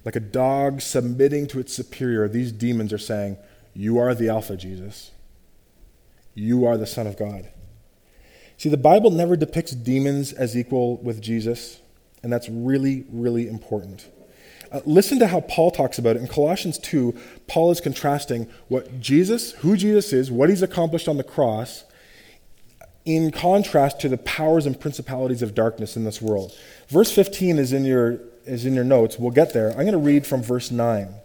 Like 0.04 0.18
a 0.18 0.20
dog 0.20 0.82
submitting 0.82 1.48
to 1.48 1.60
its 1.60 1.74
superior, 1.74 2.28
these 2.28 2.52
demons 2.52 2.92
are 2.92 2.98
saying, 2.98 3.38
You 3.80 3.98
are 3.98 4.14
the 4.14 4.28
Alpha, 4.28 4.58
Jesus. 4.58 5.12
You 6.34 6.66
are 6.66 6.76
the 6.76 6.86
Son 6.86 7.08
of 7.08 7.18
God. 7.18 7.48
See, 8.58 8.68
the 8.68 8.76
Bible 8.76 9.10
never 9.10 9.38
depicts 9.38 9.72
demons 9.72 10.34
as 10.34 10.58
equal 10.58 10.98
with 10.98 11.22
Jesus, 11.22 11.80
and 12.22 12.32
that's 12.32 12.50
really, 12.50 13.06
really 13.10 13.48
important. 13.48 14.06
Uh, 14.70 14.82
listen 14.86 15.18
to 15.20 15.28
how 15.28 15.40
Paul 15.40 15.72
talks 15.72 15.98
about 15.98 16.18
it. 16.18 16.20
In 16.20 16.28
Colossians 16.28 16.78
2, 16.78 17.18
Paul 17.48 17.72
is 17.72 17.80
contrasting 17.80 18.50
what 18.68 19.00
Jesus, 19.00 19.54
who 19.54 19.78
Jesus 19.78 20.12
is, 20.12 20.30
what 20.30 20.50
he's 20.50 20.62
accomplished 20.62 21.08
on 21.08 21.16
the 21.16 21.24
cross, 21.24 21.86
in 23.06 23.32
contrast 23.32 24.02
to 24.02 24.10
the 24.10 24.18
powers 24.18 24.66
and 24.66 24.78
principalities 24.78 25.42
of 25.42 25.56
darkness 25.56 25.96
in 25.96 26.04
this 26.04 26.22
world. 26.22 26.54
Verse 26.90 27.14
15 27.14 27.58
is 27.58 27.72
in 27.72 27.86
your, 27.86 28.20
is 28.44 28.66
in 28.66 28.74
your 28.74 28.84
notes. 28.84 29.18
We'll 29.18 29.32
get 29.32 29.54
there. 29.54 29.70
I'm 29.70 29.86
going 29.86 29.94
to 29.94 29.98
read 29.98 30.28
from 30.28 30.44
verse 30.44 30.70
9. 30.70 31.16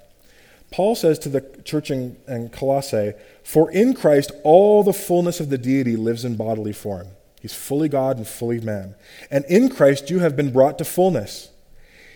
Paul 0.75 0.97
says 0.97 1.21
to 1.21 1.29
the 1.29 1.41
church 1.63 1.89
in, 1.93 2.17
in 2.27 2.49
Colossae, 2.49 3.13
For 3.45 3.71
in 3.71 3.95
Christ 3.95 4.33
all 4.43 4.83
the 4.83 4.93
fullness 4.93 5.39
of 5.39 5.49
the 5.49 5.57
deity 5.57 5.95
lives 5.95 6.25
in 6.25 6.35
bodily 6.35 6.73
form. 6.73 7.07
He's 7.41 7.55
fully 7.55 7.89
God 7.89 8.17
and 8.17 8.27
fully 8.27 8.59
man. 8.59 8.97
And 9.31 9.45
in 9.45 9.69
Christ 9.69 10.11
you 10.11 10.19
have 10.19 10.35
been 10.35 10.53
brought 10.53 10.79
to 10.79 10.85
fullness. 10.85 11.51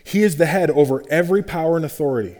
He 0.03 0.25
is 0.25 0.39
the 0.39 0.47
head 0.47 0.73
over 0.73 1.05
every 1.09 1.41
power 1.41 1.77
and 1.77 1.85
authority. 1.85 2.35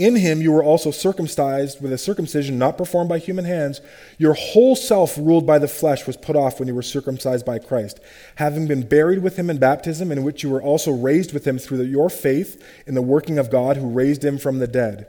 In 0.00 0.16
him 0.16 0.40
you 0.40 0.50
were 0.50 0.64
also 0.64 0.90
circumcised 0.90 1.82
with 1.82 1.92
a 1.92 1.98
circumcision 1.98 2.56
not 2.58 2.78
performed 2.78 3.10
by 3.10 3.18
human 3.18 3.44
hands. 3.44 3.82
Your 4.16 4.32
whole 4.32 4.74
self, 4.74 5.18
ruled 5.18 5.46
by 5.46 5.58
the 5.58 5.68
flesh, 5.68 6.06
was 6.06 6.16
put 6.16 6.36
off 6.36 6.58
when 6.58 6.68
you 6.68 6.74
were 6.74 6.80
circumcised 6.80 7.44
by 7.44 7.58
Christ, 7.58 8.00
having 8.36 8.66
been 8.66 8.88
buried 8.88 9.22
with 9.22 9.38
him 9.38 9.50
in 9.50 9.58
baptism, 9.58 10.10
in 10.10 10.22
which 10.24 10.42
you 10.42 10.48
were 10.48 10.62
also 10.62 10.90
raised 10.90 11.34
with 11.34 11.46
him 11.46 11.58
through 11.58 11.82
your 11.82 12.08
faith 12.08 12.64
in 12.86 12.94
the 12.94 13.02
working 13.02 13.36
of 13.36 13.50
God 13.50 13.76
who 13.76 13.90
raised 13.90 14.24
him 14.24 14.38
from 14.38 14.58
the 14.58 14.66
dead. 14.66 15.06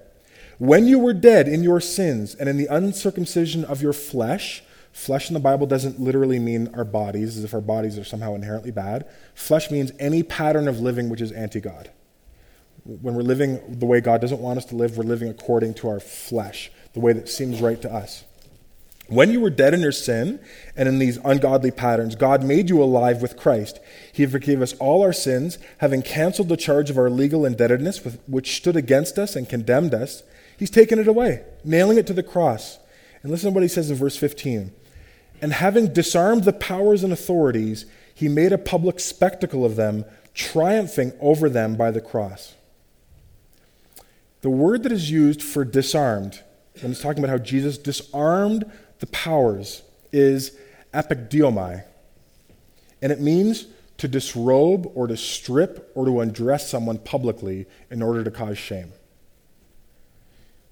When 0.58 0.86
you 0.86 1.00
were 1.00 1.14
dead 1.14 1.48
in 1.48 1.64
your 1.64 1.80
sins 1.80 2.36
and 2.36 2.50
in 2.50 2.58
the 2.58 2.68
uncircumcision 2.68 3.64
of 3.64 3.82
your 3.82 3.94
flesh, 3.94 4.62
flesh 4.92 5.30
in 5.30 5.36
the 5.36 5.40
Bible 5.40 5.68
doesn't 5.68 6.02
literally 6.02 6.38
mean 6.38 6.70
our 6.76 6.84
bodies, 6.84 7.38
as 7.38 7.46
if 7.46 7.54
our 7.54 7.62
bodies 7.62 7.98
are 7.98 8.04
somehow 8.04 8.36
inherently 8.36 8.72
bad. 8.72 9.08
Flesh 9.36 9.72
means 9.72 9.94
any 10.00 10.22
pattern 10.22 10.68
of 10.68 10.82
living 10.82 11.08
which 11.10 11.22
is 11.22 11.32
anti 11.32 11.62
God. 11.62 11.92
When 12.84 13.14
we're 13.14 13.22
living 13.22 13.80
the 13.80 13.86
way 13.86 14.02
God 14.02 14.22
doesn't 14.22 14.40
want 14.40 14.58
us 14.58 14.66
to 14.66 14.76
live, 14.76 14.98
we're 14.98 15.04
living 15.04 15.30
according 15.30 15.76
to 15.76 15.90
our 15.90 16.00
flesh, 16.00 16.72
the 16.94 17.00
way 17.00 17.14
that 17.14 17.30
seems 17.30 17.62
right 17.62 17.82
to 17.82 17.94
us. 17.94 18.24
When 19.08 19.30
you 19.30 19.42
were 19.42 19.50
dead 19.50 19.74
in 19.74 19.82
your 19.82 19.92
sin 19.92 20.40
and 20.76 20.88
in 20.88 20.98
these 20.98 21.18
ungodly 21.26 21.72
patterns, 21.72 22.16
God 22.16 22.46
made 22.46 22.70
you 22.70 22.82
alive 22.82 23.22
with 23.22 23.36
Christ. 23.36 23.80
He 24.14 24.26
forgave 24.26 24.62
us 24.62 24.72
all 24.74 25.04
our 25.04 25.12
sins, 25.12 25.60
having 25.80 26.02
canceled 26.02 26.48
the 26.48 26.56
charge 26.56 26.90
of 26.90 26.98
our 26.98 27.10
legal 27.10 27.46
indebtedness, 27.46 28.00
which 28.26 28.56
stood 28.56 28.78
against 28.78 29.20
us 29.20 29.36
and 29.36 29.50
condemned 29.50 29.94
us. 29.94 30.24
He's 30.58 30.70
taken 30.70 30.98
it 30.98 31.10
away, 31.10 31.44
nailing 31.66 31.98
it 31.98 32.08
to 32.08 32.14
the 32.14 32.24
cross. 32.24 32.80
And 33.22 33.32
listen 33.32 33.50
to 33.50 33.54
what 33.54 33.64
he 33.64 33.70
says 33.70 33.92
in 33.92 33.98
verse 33.98 34.16
15. 34.16 34.72
And 35.42 35.54
having 35.54 35.92
disarmed 35.92 36.46
the 36.46 36.54
powers 36.54 37.04
and 37.04 37.12
authorities, 37.12 37.86
he 38.16 38.30
made 38.30 38.54
a 38.54 38.58
public 38.58 39.00
spectacle 39.02 39.66
of 39.66 39.76
them, 39.76 40.06
triumphing 40.34 41.12
over 41.20 41.50
them 41.50 41.76
by 41.76 41.92
the 41.92 42.02
cross. 42.02 42.56
The 44.42 44.50
word 44.50 44.84
that 44.84 44.92
is 44.92 45.10
used 45.10 45.42
for 45.42 45.64
disarmed, 45.64 46.42
when 46.82 46.92
it's 46.92 47.02
talking 47.02 47.24
about 47.24 47.32
how 47.32 47.44
Jesus 47.44 47.78
disarmed 47.78 48.70
the 49.00 49.08
powers, 49.08 49.84
is 50.12 50.58
epigdiomai. 50.94 51.84
And 53.02 53.12
it 53.12 53.20
means 53.20 53.68
to 53.98 54.08
disrobe 54.08 54.92
or 54.96 55.08
to 55.08 55.16
strip 55.16 55.92
or 55.96 56.06
to 56.06 56.22
undress 56.22 56.70
someone 56.70 56.98
publicly 56.98 57.68
in 57.92 58.02
order 58.02 58.24
to 58.24 58.32
cause 58.32 58.58
shame. 58.58 58.92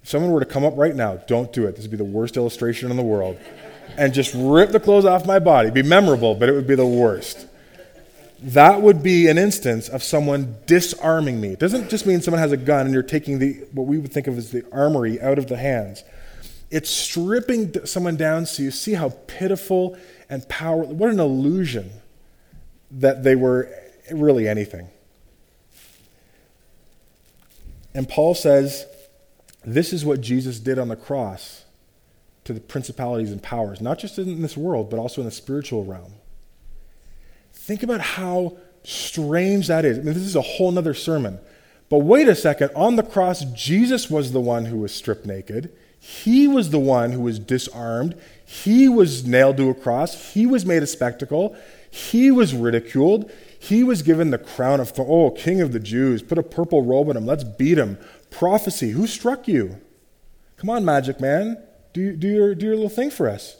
If 0.02 0.08
someone 0.08 0.32
were 0.32 0.40
to 0.40 0.46
come 0.46 0.64
up 0.64 0.76
right 0.76 0.96
now, 0.96 1.16
don't 1.16 1.52
do 1.52 1.66
it. 1.66 1.76
This 1.76 1.84
would 1.84 1.90
be 1.90 1.96
the 1.96 2.04
worst 2.04 2.36
illustration 2.36 2.90
in 2.90 2.96
the 2.96 3.02
world. 3.02 3.38
And 3.96 4.14
just 4.14 4.32
rip 4.34 4.70
the 4.70 4.80
clothes 4.80 5.04
off 5.04 5.26
my 5.26 5.38
body. 5.38 5.66
It'd 5.68 5.74
be 5.74 5.88
memorable, 5.88 6.34
but 6.34 6.48
it 6.48 6.52
would 6.52 6.66
be 6.66 6.74
the 6.74 6.86
worst 6.86 7.46
that 8.42 8.80
would 8.80 9.02
be 9.02 9.28
an 9.28 9.36
instance 9.36 9.88
of 9.88 10.02
someone 10.02 10.56
disarming 10.66 11.40
me. 11.40 11.48
It 11.48 11.58
doesn't 11.58 11.90
just 11.90 12.06
mean 12.06 12.22
someone 12.22 12.40
has 12.40 12.52
a 12.52 12.56
gun 12.56 12.86
and 12.86 12.94
you're 12.94 13.02
taking 13.02 13.38
the 13.38 13.52
what 13.72 13.86
we 13.86 13.98
would 13.98 14.12
think 14.12 14.26
of 14.26 14.38
as 14.38 14.50
the 14.50 14.64
armory 14.72 15.20
out 15.20 15.38
of 15.38 15.48
the 15.48 15.56
hands. 15.56 16.04
It's 16.70 16.88
stripping 16.88 17.84
someone 17.84 18.16
down 18.16 18.46
so 18.46 18.62
you 18.62 18.70
see 18.70 18.94
how 18.94 19.10
pitiful 19.26 19.98
and 20.30 20.48
power 20.48 20.84
what 20.84 21.10
an 21.10 21.20
illusion 21.20 21.90
that 22.90 23.24
they 23.24 23.34
were 23.34 23.68
really 24.10 24.48
anything. 24.48 24.88
And 27.94 28.08
Paul 28.08 28.34
says 28.34 28.86
this 29.64 29.92
is 29.92 30.04
what 30.04 30.22
Jesus 30.22 30.58
did 30.60 30.78
on 30.78 30.88
the 30.88 30.96
cross 30.96 31.64
to 32.44 32.54
the 32.54 32.60
principalities 32.60 33.30
and 33.30 33.42
powers, 33.42 33.82
not 33.82 33.98
just 33.98 34.18
in 34.18 34.40
this 34.40 34.56
world, 34.56 34.88
but 34.88 34.98
also 34.98 35.20
in 35.20 35.26
the 35.26 35.30
spiritual 35.30 35.84
realm. 35.84 36.14
Think 37.70 37.84
about 37.84 38.00
how 38.00 38.56
strange 38.82 39.68
that 39.68 39.84
is. 39.84 39.96
I 39.96 40.02
mean, 40.02 40.14
this 40.14 40.24
is 40.24 40.34
a 40.34 40.40
whole 40.40 40.76
other 40.76 40.92
sermon. 40.92 41.38
But 41.88 41.98
wait 41.98 42.26
a 42.26 42.34
second. 42.34 42.72
On 42.74 42.96
the 42.96 43.04
cross, 43.04 43.44
Jesus 43.44 44.10
was 44.10 44.32
the 44.32 44.40
one 44.40 44.64
who 44.64 44.78
was 44.78 44.92
stripped 44.92 45.24
naked. 45.24 45.72
He 46.00 46.48
was 46.48 46.70
the 46.70 46.80
one 46.80 47.12
who 47.12 47.20
was 47.20 47.38
disarmed. 47.38 48.20
He 48.44 48.88
was 48.88 49.24
nailed 49.24 49.56
to 49.58 49.70
a 49.70 49.74
cross. 49.74 50.32
He 50.32 50.46
was 50.46 50.66
made 50.66 50.82
a 50.82 50.86
spectacle. 50.88 51.56
He 51.88 52.32
was 52.32 52.54
ridiculed. 52.54 53.30
He 53.56 53.84
was 53.84 54.02
given 54.02 54.30
the 54.30 54.38
crown 54.38 54.80
of, 54.80 54.92
oh, 54.98 55.30
king 55.30 55.60
of 55.60 55.70
the 55.70 55.78
Jews. 55.78 56.24
Put 56.24 56.38
a 56.38 56.42
purple 56.42 56.82
robe 56.82 57.08
on 57.08 57.16
him. 57.16 57.24
Let's 57.24 57.44
beat 57.44 57.78
him. 57.78 57.98
Prophecy. 58.30 58.90
Who 58.90 59.06
struck 59.06 59.46
you? 59.46 59.80
Come 60.56 60.70
on, 60.70 60.84
magic 60.84 61.20
man. 61.20 61.56
Do, 61.92 62.16
do, 62.16 62.26
your, 62.26 62.52
do 62.56 62.66
your 62.66 62.74
little 62.74 62.90
thing 62.90 63.12
for 63.12 63.28
us. 63.28 63.58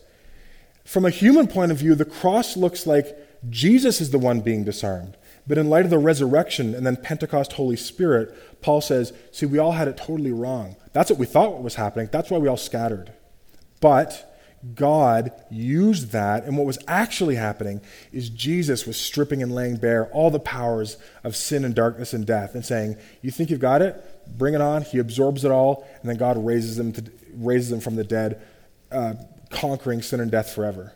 From 0.84 1.04
a 1.04 1.10
human 1.10 1.46
point 1.46 1.70
of 1.70 1.78
view, 1.78 1.94
the 1.94 2.04
cross 2.04 2.56
looks 2.56 2.88
like 2.88 3.16
Jesus 3.48 4.00
is 4.00 4.10
the 4.10 4.18
one 4.18 4.40
being 4.40 4.64
disarmed. 4.64 5.16
But 5.46 5.58
in 5.58 5.70
light 5.70 5.84
of 5.84 5.90
the 5.90 5.98
resurrection 5.98 6.74
and 6.74 6.86
then 6.86 6.96
Pentecost 6.96 7.54
Holy 7.54 7.76
Spirit, 7.76 8.60
Paul 8.60 8.80
says, 8.80 9.12
see, 9.32 9.46
we 9.46 9.58
all 9.58 9.72
had 9.72 9.88
it 9.88 9.96
totally 9.96 10.32
wrong. 10.32 10.76
That's 10.92 11.10
what 11.10 11.18
we 11.18 11.26
thought 11.26 11.62
was 11.62 11.76
happening. 11.76 12.08
That's 12.12 12.30
why 12.30 12.38
we 12.38 12.48
all 12.48 12.56
scattered. 12.56 13.12
But 13.80 14.30
God 14.74 15.32
used 15.50 16.12
that, 16.12 16.44
and 16.44 16.56
what 16.58 16.66
was 16.66 16.78
actually 16.86 17.36
happening 17.36 17.80
is 18.12 18.28
Jesus 18.28 18.86
was 18.86 18.98
stripping 18.98 19.42
and 19.42 19.54
laying 19.54 19.76
bare 19.76 20.06
all 20.08 20.30
the 20.30 20.38
powers 20.38 20.98
of 21.24 21.34
sin 21.34 21.64
and 21.64 21.74
darkness 21.74 22.12
and 22.12 22.26
death 22.26 22.54
and 22.54 22.64
saying, 22.64 22.96
You 23.22 23.30
think 23.30 23.48
you've 23.48 23.58
got 23.58 23.80
it? 23.80 23.96
Bring 24.36 24.52
it 24.52 24.60
on. 24.60 24.82
He 24.82 24.98
absorbs 24.98 25.46
it 25.46 25.50
all, 25.50 25.88
and 26.00 26.10
then 26.10 26.18
God 26.18 26.44
raises 26.44 26.78
him, 26.78 26.92
to, 26.92 27.10
raises 27.34 27.72
him 27.72 27.80
from 27.80 27.96
the 27.96 28.04
dead, 28.04 28.42
uh, 28.92 29.14
conquering 29.48 30.02
sin 30.02 30.20
and 30.20 30.30
death 30.30 30.54
forever. 30.54 30.92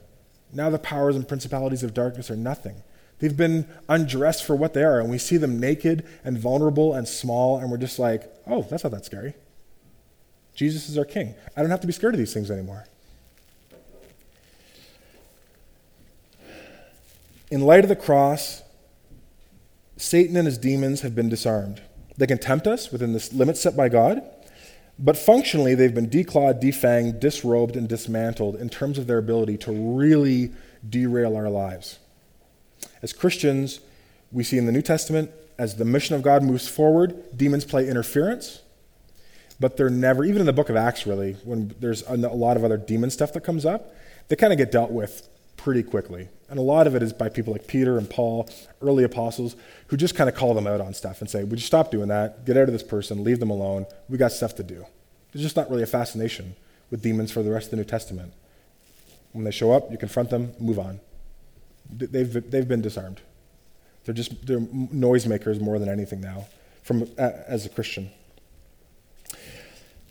Now 0.54 0.70
the 0.70 0.78
powers 0.78 1.16
and 1.16 1.26
principalities 1.26 1.82
of 1.82 1.92
darkness 1.92 2.30
are 2.30 2.36
nothing. 2.36 2.82
They've 3.18 3.36
been 3.36 3.66
undressed 3.88 4.44
for 4.44 4.56
what 4.56 4.74
they 4.74 4.82
are, 4.82 5.00
and 5.00 5.10
we 5.10 5.18
see 5.18 5.36
them 5.36 5.58
naked 5.58 6.06
and 6.24 6.38
vulnerable 6.38 6.94
and 6.94 7.06
small, 7.06 7.58
and 7.58 7.70
we're 7.70 7.76
just 7.76 7.98
like, 7.98 8.32
oh, 8.46 8.62
that's 8.62 8.84
not 8.84 8.90
that 8.90 9.04
scary. 9.04 9.34
Jesus 10.54 10.88
is 10.88 10.96
our 10.96 11.04
king. 11.04 11.34
I 11.56 11.60
don't 11.60 11.70
have 11.70 11.80
to 11.80 11.86
be 11.86 11.92
scared 11.92 12.14
of 12.14 12.18
these 12.18 12.32
things 12.32 12.50
anymore. 12.50 12.86
In 17.50 17.60
light 17.60 17.84
of 17.84 17.88
the 17.88 17.96
cross, 17.96 18.62
Satan 19.96 20.36
and 20.36 20.46
his 20.46 20.58
demons 20.58 21.02
have 21.02 21.14
been 21.14 21.28
disarmed. 21.28 21.82
They 22.16 22.26
can 22.26 22.38
tempt 22.38 22.66
us 22.66 22.90
within 22.92 23.12
the 23.12 23.28
limits 23.32 23.60
set 23.60 23.76
by 23.76 23.88
God, 23.88 24.22
but 24.98 25.16
functionally, 25.16 25.74
they've 25.74 25.94
been 25.94 26.08
declawed, 26.08 26.62
defanged, 26.62 27.20
disrobed, 27.20 27.76
and 27.76 27.88
dismantled 27.88 28.56
in 28.56 28.68
terms 28.68 28.98
of 28.98 29.06
their 29.06 29.18
ability 29.18 29.56
to 29.58 29.72
really 29.72 30.52
derail 30.88 31.36
our 31.36 31.50
lives. 31.50 31.98
As 33.02 33.12
Christians, 33.12 33.80
we 34.30 34.44
see 34.44 34.58
in 34.58 34.66
the 34.66 34.72
New 34.72 34.82
Testament, 34.82 35.30
as 35.58 35.76
the 35.76 35.84
mission 35.84 36.14
of 36.14 36.22
God 36.22 36.42
moves 36.42 36.68
forward, 36.68 37.36
demons 37.36 37.64
play 37.64 37.88
interference, 37.88 38.62
but 39.60 39.76
they're 39.76 39.90
never, 39.90 40.24
even 40.24 40.40
in 40.40 40.46
the 40.46 40.52
book 40.52 40.68
of 40.68 40.76
Acts, 40.76 41.06
really, 41.06 41.34
when 41.44 41.74
there's 41.80 42.02
a 42.02 42.16
lot 42.16 42.56
of 42.56 42.64
other 42.64 42.76
demon 42.76 43.10
stuff 43.10 43.32
that 43.32 43.42
comes 43.42 43.64
up, 43.64 43.94
they 44.28 44.36
kind 44.36 44.52
of 44.52 44.58
get 44.58 44.72
dealt 44.72 44.90
with 44.90 45.28
pretty 45.56 45.82
quickly. 45.82 46.28
And 46.54 46.60
a 46.60 46.62
lot 46.62 46.86
of 46.86 46.94
it 46.94 47.02
is 47.02 47.12
by 47.12 47.28
people 47.30 47.52
like 47.52 47.66
Peter 47.66 47.98
and 47.98 48.08
Paul, 48.08 48.48
early 48.80 49.02
apostles, 49.02 49.56
who 49.88 49.96
just 49.96 50.14
kind 50.14 50.30
of 50.30 50.36
call 50.36 50.54
them 50.54 50.68
out 50.68 50.80
on 50.80 50.94
stuff 50.94 51.20
and 51.20 51.28
say, 51.28 51.42
Would 51.42 51.58
you 51.58 51.66
stop 51.66 51.90
doing 51.90 52.06
that? 52.06 52.46
Get 52.46 52.56
out 52.56 52.68
of 52.68 52.72
this 52.72 52.84
person, 52.84 53.24
leave 53.24 53.40
them 53.40 53.50
alone. 53.50 53.86
We 54.08 54.18
got 54.18 54.30
stuff 54.30 54.54
to 54.54 54.62
do. 54.62 54.86
There's 55.32 55.42
just 55.42 55.56
not 55.56 55.68
really 55.68 55.82
a 55.82 55.86
fascination 55.86 56.54
with 56.92 57.02
demons 57.02 57.32
for 57.32 57.42
the 57.42 57.50
rest 57.50 57.66
of 57.66 57.70
the 57.72 57.78
New 57.78 57.84
Testament. 57.84 58.34
When 59.32 59.42
they 59.42 59.50
show 59.50 59.72
up, 59.72 59.90
you 59.90 59.98
confront 59.98 60.30
them, 60.30 60.52
move 60.60 60.78
on. 60.78 61.00
They've, 61.90 62.48
they've 62.48 62.68
been 62.68 62.82
disarmed. 62.82 63.20
They're 64.04 64.14
just 64.14 64.46
they're 64.46 64.60
noisemakers 64.60 65.60
more 65.60 65.80
than 65.80 65.88
anything 65.88 66.20
now, 66.20 66.46
from, 66.84 67.10
as 67.18 67.66
a 67.66 67.68
Christian. 67.68 68.12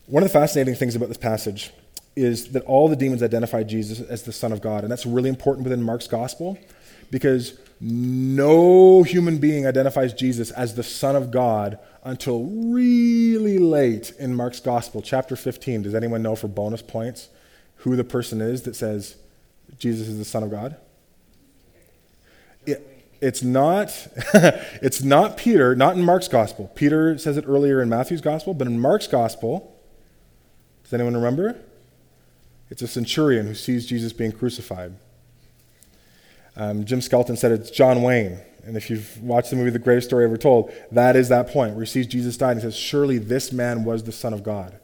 One 0.08 0.23
of 0.23 0.29
the 0.29 0.38
fascinating 0.38 0.75
things 0.75 0.93
about 0.93 1.08
this 1.08 1.17
passage 1.17 1.71
is 2.15 2.52
that 2.52 2.63
all 2.65 2.88
the 2.88 2.95
demons 2.95 3.23
identify 3.23 3.63
Jesus 3.63 3.99
as 4.02 4.23
the 4.23 4.32
Son 4.32 4.52
of 4.52 4.62
God. 4.62 4.84
And 4.84 4.91
that's 4.91 5.06
really 5.06 5.30
important 5.30 5.63
within 5.63 5.82
Mark's 5.82 6.08
gospel 6.08 6.58
because 7.10 7.58
no 7.80 9.04
human 9.04 9.39
being 9.39 9.67
identifies 9.67 10.13
Jesus 10.13 10.52
as 10.52 10.76
the 10.76 10.84
Son 10.84 11.15
of 11.15 11.32
God 11.32 11.80
until 12.04 12.45
really 12.45 13.58
late 13.58 14.13
in 14.19 14.36
Mark's 14.36 14.60
gospel, 14.60 15.02
chapter 15.02 15.36
15. 15.36 15.84
Does 15.84 15.95
anyone 15.95 16.21
know 16.21 16.36
for 16.36 16.47
bonus 16.47 16.82
points 16.82 17.30
who 17.78 17.95
the 17.95 18.04
person 18.04 18.41
is 18.41 18.63
that 18.63 18.76
says 18.76 19.15
Jesus 19.80 20.08
is 20.08 20.17
the 20.17 20.26
Son 20.26 20.43
of 20.43 20.52
God? 20.52 20.78
It, 22.65 23.06
it's 23.21 23.43
not 23.43 24.08
it's 24.34 25.02
not 25.02 25.38
Peter, 25.38 25.76
not 25.76 25.95
in 25.95 26.04
Mark's 26.04 26.28
gospel. 26.28 26.71
Peter 26.76 27.17
says 27.17 27.38
it 27.38 27.45
earlier 27.47 27.82
in 27.82 27.89
Matthew's 27.89 28.21
gospel, 28.21 28.54
but 28.54 28.67
in 28.67 28.80
Mark's 28.80 29.08
gospel, 29.08 29.78
does 30.84 30.93
anyone 30.93 31.15
remember? 31.15 31.58
It's 32.69 32.82
a 32.82 32.88
centurion 32.88 33.47
who 33.47 33.56
sees 33.56 33.86
Jesus 33.86 34.13
being 34.13 34.32
crucified. 34.32 34.95
Um, 36.56 36.86
Jim 36.86 37.02
Skelton 37.02 37.36
said 37.36 37.52
it's 37.52 37.71
John 37.71 38.02
Wayne. 38.02 38.39
And 38.65 38.78
if 38.78 38.89
you've 38.89 39.21
watched 39.21 39.49
the 39.49 39.56
movie 39.56 39.71
The 39.71 39.80
Greatest 39.80 40.08
Story 40.08 40.23
Ever 40.23 40.38
Told, 40.38 40.71
that 40.91 41.15
is 41.15 41.30
that 41.30 41.49
point 41.49 41.76
where 41.76 41.84
he 41.84 41.89
sees 41.89 42.08
Jesus 42.08 42.38
die 42.38 42.52
and 42.52 42.62
he 42.62 42.63
says, 42.63 42.76
Surely 42.76 43.17
this 43.17 43.52
man 43.52 43.84
was 43.84 44.04
the 44.04 44.12
Son 44.12 44.34
of 44.34 44.43
God. 44.43 44.80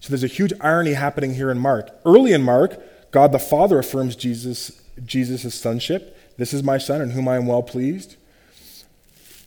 So 0.00 0.10
there's 0.10 0.24
a 0.24 0.28
huge 0.28 0.52
irony 0.60 0.92
happening 0.92 1.34
here 1.34 1.50
in 1.50 1.58
Mark. 1.58 1.90
Early 2.04 2.32
in 2.32 2.42
Mark, 2.42 2.80
God 3.10 3.32
the 3.32 3.38
Father 3.38 3.78
affirms 3.78 4.16
Jesus' 4.16 4.82
Jesus' 5.04 5.54
sonship. 5.54 6.16
This 6.36 6.52
is 6.52 6.62
my 6.62 6.78
son 6.78 7.00
in 7.00 7.10
whom 7.10 7.28
I 7.28 7.36
am 7.36 7.46
well 7.46 7.62
pleased. 7.62 8.16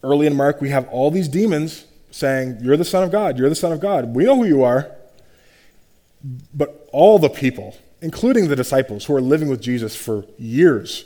Early 0.03 0.25
in 0.25 0.35
Mark, 0.35 0.61
we 0.61 0.69
have 0.69 0.87
all 0.89 1.11
these 1.11 1.27
demons 1.27 1.85
saying, 2.09 2.57
You're 2.61 2.77
the 2.77 2.85
Son 2.85 3.03
of 3.03 3.11
God, 3.11 3.37
you're 3.37 3.49
the 3.49 3.55
Son 3.55 3.71
of 3.71 3.79
God. 3.79 4.15
We 4.15 4.25
know 4.25 4.35
who 4.35 4.45
you 4.45 4.63
are. 4.63 4.91
But 6.53 6.80
all 6.91 7.19
the 7.19 7.29
people, 7.29 7.77
including 8.01 8.47
the 8.47 8.55
disciples 8.55 9.05
who 9.05 9.15
are 9.15 9.21
living 9.21 9.47
with 9.47 9.61
Jesus 9.61 9.95
for 9.95 10.25
years, 10.37 11.05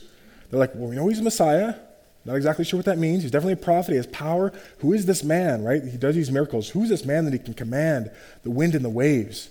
they're 0.49 0.59
like, 0.59 0.75
well, 0.75 0.89
we 0.89 0.95
know 0.95 1.07
he's 1.07 1.19
a 1.19 1.23
Messiah. 1.23 1.75
Not 2.23 2.35
exactly 2.35 2.65
sure 2.65 2.77
what 2.79 2.85
that 2.85 2.97
means. 2.97 3.21
He's 3.21 3.31
definitely 3.31 3.53
a 3.53 3.57
prophet. 3.57 3.91
He 3.91 3.97
has 3.97 4.07
power. 4.07 4.51
Who 4.79 4.93
is 4.93 5.05
this 5.05 5.23
man, 5.23 5.63
right? 5.63 5.83
He 5.83 5.97
does 5.97 6.15
these 6.15 6.31
miracles. 6.31 6.69
Who 6.69 6.83
is 6.83 6.89
this 6.89 7.05
man 7.05 7.25
that 7.25 7.33
he 7.33 7.39
can 7.39 7.53
command 7.53 8.09
the 8.43 8.49
wind 8.49 8.73
and 8.73 8.83
the 8.83 8.89
waves? 8.89 9.49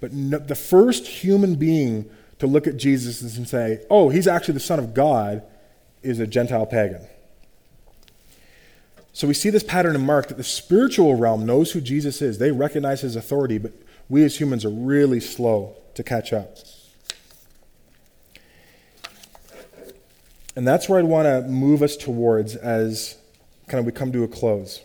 But 0.00 0.12
no, 0.12 0.38
the 0.38 0.56
first 0.56 1.06
human 1.06 1.54
being 1.54 2.10
to 2.38 2.46
look 2.46 2.66
at 2.66 2.76
Jesus 2.76 3.36
and 3.36 3.48
say, 3.48 3.80
oh, 3.88 4.08
he's 4.08 4.26
actually 4.26 4.54
the 4.54 4.60
Son 4.60 4.78
of 4.78 4.92
God, 4.92 5.42
is 6.02 6.18
a 6.20 6.26
Gentile 6.26 6.66
pagan. 6.66 7.06
So 9.12 9.26
we 9.26 9.34
see 9.34 9.50
this 9.50 9.64
pattern 9.64 9.94
in 9.94 10.04
Mark 10.04 10.28
that 10.28 10.36
the 10.36 10.44
spiritual 10.44 11.14
realm 11.14 11.46
knows 11.46 11.72
who 11.72 11.80
Jesus 11.80 12.20
is. 12.20 12.38
They 12.38 12.50
recognize 12.50 13.00
his 13.00 13.16
authority, 13.16 13.58
but 13.58 13.72
we 14.08 14.24
as 14.24 14.40
humans 14.40 14.64
are 14.64 14.70
really 14.70 15.20
slow 15.20 15.76
to 15.94 16.02
catch 16.02 16.32
up. 16.32 16.56
And 20.54 20.66
that's 20.66 20.88
where 20.88 20.98
I'd 20.98 21.04
want 21.04 21.26
to 21.26 21.42
move 21.42 21.82
us 21.82 21.96
towards 21.96 22.56
as 22.56 23.16
kind 23.68 23.78
of 23.78 23.84
we 23.84 23.92
come 23.92 24.12
to 24.12 24.24
a 24.24 24.28
close. 24.28 24.80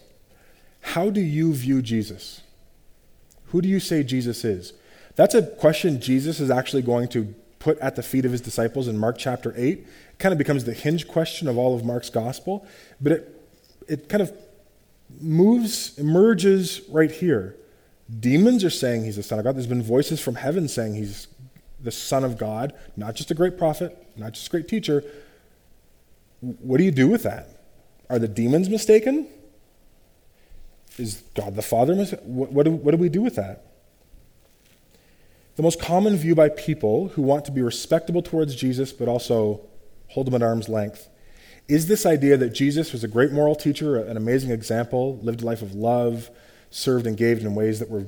How 0.82 1.10
do 1.10 1.22
you 1.22 1.54
view 1.54 1.82
Jesus? 1.82 2.42
Who 3.48 3.62
do 3.62 3.70
you 3.70 3.80
say 3.80 4.04
Jesus 4.04 4.44
is? 4.44 4.74
That's 5.16 5.36
a 5.36 5.44
question 5.44 6.02
Jesus 6.02 6.40
is 6.40 6.50
actually 6.50 6.82
going 6.82 7.08
to 7.10 7.34
put 7.60 7.78
at 7.80 7.96
the 7.96 8.04
feet 8.04 8.26
of 8.26 8.32
his 8.32 8.42
disciples 8.42 8.88
in 8.88 8.98
Mark 8.98 9.18
chapter 9.18 9.54
8. 9.56 9.80
It 9.80 9.88
kind 10.18 10.32
of 10.32 10.38
becomes 10.38 10.64
the 10.64 10.74
hinge 10.74 11.08
question 11.08 11.48
of 11.48 11.58
all 11.58 11.76
of 11.76 11.86
Mark's 11.86 12.10
gospel, 12.10 12.66
but 13.00 13.12
it, 13.12 13.42
it 13.88 14.10
kind 14.10 14.22
of 14.22 14.34
moves, 15.20 15.98
emerges 15.98 16.82
right 16.90 17.12
here. 17.12 17.56
Demons 18.20 18.64
are 18.64 18.70
saying 18.70 19.06
he's 19.06 19.16
the 19.16 19.24
Son 19.24 19.40
of 19.40 19.46
God. 19.46 19.56
There's 19.56 19.68
been 19.68 19.84
voices 19.84 20.20
from 20.20 20.36
heaven 20.36 20.68
saying 20.68 20.96
he's 20.96 21.28
the 21.80 21.92
Son 21.92 22.24
of 22.24 22.38
God, 22.38 22.74
not 22.98 23.16
just 23.16 23.32
a 23.32 23.34
great 23.34 23.58
prophet, 23.58 23.98
not 24.16 24.34
just 24.34 24.48
a 24.48 24.50
great 24.50 24.68
teacher. 24.68 25.04
What 26.42 26.78
do 26.78 26.84
you 26.84 26.92
do 26.92 27.08
with 27.08 27.24
that? 27.24 27.48
Are 28.10 28.20
the 28.20 28.28
demons 28.28 28.70
mistaken? 28.70 29.28
Is 30.98 31.24
God 31.36 31.56
the 31.56 31.62
Father 31.62 31.96
mistaken? 31.96 32.36
What, 32.36 32.52
what, 32.52 32.64
do, 32.64 32.72
what 32.72 32.92
do 32.92 32.98
we 32.98 33.10
do 33.10 33.22
with 33.22 33.36
that? 33.36 33.66
The 35.56 35.64
most 35.64 35.80
common 35.80 36.18
view 36.18 36.36
by 36.36 36.50
people 36.50 37.10
who 37.10 37.22
want 37.22 37.46
to 37.46 37.52
be 37.52 37.62
respectable 37.62 38.22
towards 38.22 38.56
Jesus 38.56 38.92
but 38.92 39.08
also 39.08 39.62
hold 40.08 40.28
him 40.28 40.36
at 40.36 40.42
arm's 40.42 40.68
length 40.68 41.08
is 41.68 41.88
this 41.88 42.06
idea 42.06 42.36
that 42.36 42.50
Jesus 42.50 42.92
was 42.92 43.04
a 43.04 43.08
great 43.08 43.32
moral 43.32 43.56
teacher, 43.56 43.98
an 43.98 44.18
amazing 44.18 44.52
example, 44.52 45.20
lived 45.22 45.42
a 45.42 45.46
life 45.46 45.62
of 45.62 45.74
love, 45.74 46.30
served 46.72 47.06
and 47.06 47.16
gave 47.16 47.40
in 47.40 47.54
ways 47.54 47.80
that 47.80 47.90
were 47.90 48.06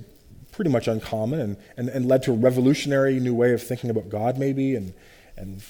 pretty 0.52 0.72
much 0.72 0.88
uncommon 0.88 1.40
and, 1.40 1.58
and, 1.78 1.90
and 1.90 2.08
led 2.08 2.24
to 2.24 2.32
a 2.32 2.36
revolutionary 2.36 3.20
new 3.20 3.36
way 3.36 3.54
of 3.54 3.62
thinking 3.62 3.90
about 3.90 4.10
God, 4.10 4.38
maybe, 4.38 4.76
and, 4.76 4.94
and 5.36 5.62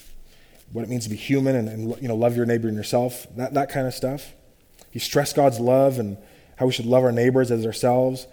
what 0.72 0.82
it 0.84 0.88
means 0.88 1.04
to 1.04 1.10
be 1.10 1.16
human 1.16 1.56
and, 1.56 1.68
and 1.68 2.02
you 2.02 2.08
know, 2.08 2.14
love 2.14 2.36
your 2.36 2.46
neighbor 2.46 2.68
and 2.68 2.76
yourself, 2.76 3.26
that, 3.36 3.54
that 3.54 3.68
kind 3.68 3.86
of 3.86 3.94
stuff. 3.94 4.32
He 4.90 4.98
stressed 4.98 5.34
God's 5.34 5.58
love 5.58 5.98
and 5.98 6.16
how 6.56 6.66
we 6.66 6.72
should 6.72 6.86
love 6.86 7.02
our 7.02 7.12
neighbors 7.12 7.50
as 7.50 7.66
ourselves. 7.66 8.26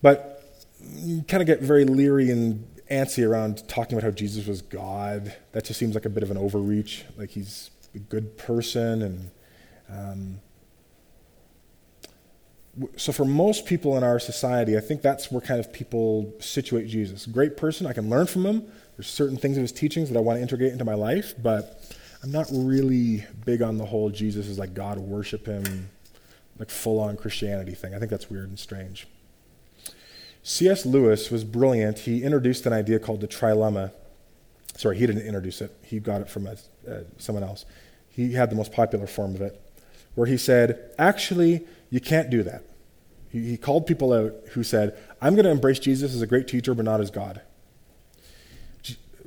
But 0.00 0.42
you 0.80 1.22
kind 1.22 1.42
of 1.42 1.46
get 1.46 1.60
very 1.60 1.84
leery 1.84 2.30
and 2.30 2.66
antsy 2.90 3.28
around 3.28 3.68
talking 3.68 3.98
about 3.98 4.04
how 4.04 4.10
Jesus 4.10 4.46
was 4.46 4.62
God. 4.62 5.34
That 5.52 5.64
just 5.64 5.78
seems 5.78 5.94
like 5.94 6.06
a 6.06 6.08
bit 6.08 6.22
of 6.22 6.30
an 6.30 6.38
overreach. 6.38 7.04
Like 7.18 7.30
he's 7.30 7.70
a 7.94 7.98
good 7.98 8.38
person 8.38 9.02
and. 9.02 9.30
Um, 9.92 10.40
so 12.96 13.12
for 13.12 13.24
most 13.24 13.66
people 13.66 13.96
in 13.96 14.04
our 14.04 14.18
society, 14.18 14.76
I 14.76 14.80
think 14.80 15.02
that's 15.02 15.30
where 15.30 15.40
kind 15.40 15.60
of 15.60 15.72
people 15.72 16.34
situate 16.40 16.88
Jesus. 16.88 17.26
Great 17.26 17.56
person, 17.56 17.86
I 17.86 17.92
can 17.92 18.08
learn 18.08 18.26
from 18.26 18.46
him. 18.46 18.64
There's 18.96 19.08
certain 19.08 19.36
things 19.36 19.56
of 19.56 19.62
his 19.62 19.72
teachings 19.72 20.10
that 20.10 20.16
I 20.16 20.20
want 20.20 20.38
to 20.38 20.42
integrate 20.42 20.72
into 20.72 20.84
my 20.84 20.94
life, 20.94 21.34
but 21.42 21.82
I'm 22.22 22.30
not 22.30 22.46
really 22.52 23.24
big 23.44 23.62
on 23.62 23.78
the 23.78 23.86
whole 23.86 24.10
Jesus 24.10 24.46
is 24.46 24.58
like 24.58 24.74
God, 24.74 24.98
worship 24.98 25.46
him, 25.46 25.90
like 26.58 26.70
full 26.70 27.00
on 27.00 27.16
Christianity 27.16 27.74
thing. 27.74 27.94
I 27.94 27.98
think 27.98 28.10
that's 28.10 28.30
weird 28.30 28.48
and 28.48 28.58
strange. 28.58 29.06
C.S. 30.42 30.86
Lewis 30.86 31.30
was 31.30 31.44
brilliant. 31.44 32.00
He 32.00 32.22
introduced 32.22 32.66
an 32.66 32.72
idea 32.72 32.98
called 32.98 33.20
the 33.20 33.28
trilemma. 33.28 33.92
Sorry, 34.76 34.98
he 34.98 35.06
didn't 35.06 35.26
introduce 35.26 35.60
it, 35.60 35.74
he 35.82 35.98
got 35.98 36.22
it 36.22 36.30
from 36.30 36.46
a, 36.46 36.52
uh, 36.88 37.00
someone 37.18 37.44
else. 37.44 37.64
He 38.08 38.32
had 38.32 38.50
the 38.50 38.56
most 38.56 38.72
popular 38.72 39.06
form 39.06 39.34
of 39.34 39.42
it, 39.42 39.60
where 40.14 40.26
he 40.26 40.36
said, 40.36 40.92
Actually, 40.98 41.66
you 41.90 42.00
can't 42.00 42.30
do 42.30 42.42
that. 42.44 42.64
He, 43.30 43.56
called 43.56 43.86
people 43.86 44.12
out 44.12 44.34
who 44.52 44.64
said, 44.64 44.98
I'm 45.22 45.34
going 45.34 45.44
to 45.44 45.50
embrace 45.50 45.78
Jesus 45.78 46.14
as 46.14 46.22
a 46.22 46.26
great 46.26 46.48
teacher, 46.48 46.74
but 46.74 46.84
not 46.84 47.00
as 47.00 47.10
God. 47.10 47.40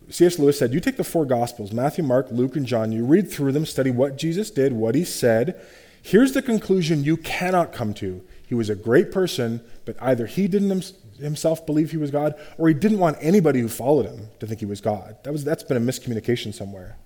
C.S. 0.09 0.37
Lewis 0.37 0.59
said, 0.59 0.73
You 0.73 0.79
take 0.79 0.97
the 0.97 1.03
four 1.03 1.25
Gospels, 1.25 1.71
Matthew, 1.71 2.03
Mark, 2.03 2.27
Luke, 2.29 2.55
and 2.55 2.65
John, 2.65 2.91
you 2.91 3.05
read 3.05 3.31
through 3.31 3.53
them, 3.53 3.65
study 3.65 3.91
what 3.91 4.17
Jesus 4.17 4.51
did, 4.51 4.73
what 4.73 4.93
he 4.93 5.05
said. 5.05 5.59
Here's 6.01 6.33
the 6.33 6.41
conclusion 6.41 7.03
you 7.03 7.15
cannot 7.15 7.71
come 7.71 7.93
to. 7.95 8.21
He 8.45 8.53
was 8.53 8.69
a 8.69 8.75
great 8.75 9.11
person, 9.11 9.61
but 9.85 9.95
either 10.01 10.25
he 10.25 10.47
didn't 10.49 10.93
himself 11.17 11.65
believe 11.65 11.91
he 11.91 11.97
was 11.97 12.11
God, 12.11 12.35
or 12.57 12.67
he 12.67 12.73
didn't 12.73 12.99
want 12.99 13.17
anybody 13.21 13.61
who 13.61 13.69
followed 13.69 14.05
him 14.05 14.27
to 14.39 14.45
think 14.45 14.59
he 14.59 14.65
was 14.65 14.81
God. 14.81 15.15
That 15.23 15.31
was, 15.31 15.45
that's 15.45 15.63
been 15.63 15.77
a 15.77 15.79
miscommunication 15.79 16.53
somewhere. 16.53 16.97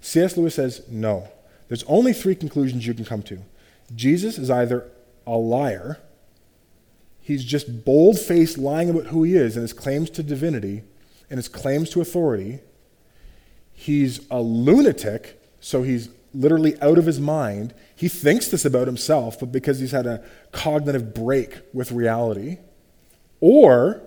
C.S. 0.00 0.36
Lewis 0.36 0.54
says, 0.54 0.82
No. 0.88 1.28
There's 1.68 1.82
only 1.84 2.12
three 2.12 2.36
conclusions 2.36 2.86
you 2.86 2.94
can 2.94 3.04
come 3.04 3.22
to. 3.24 3.40
Jesus 3.94 4.38
is 4.38 4.50
either 4.50 4.88
a 5.26 5.36
liar, 5.36 5.98
he's 7.26 7.44
just 7.44 7.84
bold 7.84 8.16
faced 8.20 8.56
lying 8.56 8.88
about 8.88 9.06
who 9.06 9.24
he 9.24 9.34
is 9.34 9.56
and 9.56 9.62
his 9.62 9.72
claims 9.72 10.08
to 10.10 10.22
divinity 10.22 10.84
and 11.28 11.38
his 11.38 11.48
claims 11.48 11.90
to 11.90 12.00
authority. 12.00 12.60
He's 13.72 14.20
a 14.30 14.40
lunatic, 14.40 15.42
so 15.60 15.82
he's 15.82 16.08
literally 16.32 16.80
out 16.80 16.98
of 16.98 17.06
his 17.06 17.18
mind. 17.18 17.74
He 17.96 18.08
thinks 18.08 18.46
this 18.46 18.64
about 18.64 18.86
himself, 18.86 19.40
but 19.40 19.50
because 19.50 19.80
he's 19.80 19.90
had 19.90 20.06
a 20.06 20.22
cognitive 20.52 21.14
break 21.14 21.58
with 21.72 21.90
reality. 21.90 22.58
Or 23.40 24.02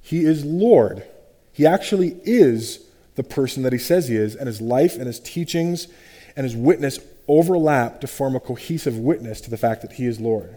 he 0.00 0.24
is 0.24 0.42
Lord. 0.42 1.04
He 1.52 1.66
actually 1.66 2.18
is 2.24 2.86
the 3.16 3.22
person 3.22 3.64
that 3.64 3.74
he 3.74 3.78
says 3.78 4.08
he 4.08 4.16
is, 4.16 4.34
and 4.34 4.46
his 4.46 4.62
life 4.62 4.96
and 4.96 5.06
his 5.06 5.20
teachings 5.20 5.88
and 6.34 6.44
his 6.44 6.56
witness 6.56 7.00
overlap 7.28 8.00
to 8.00 8.06
form 8.06 8.34
a 8.34 8.40
cohesive 8.40 8.96
witness 8.96 9.42
to 9.42 9.50
the 9.50 9.58
fact 9.58 9.82
that 9.82 9.92
he 9.92 10.06
is 10.06 10.18
Lord. 10.18 10.56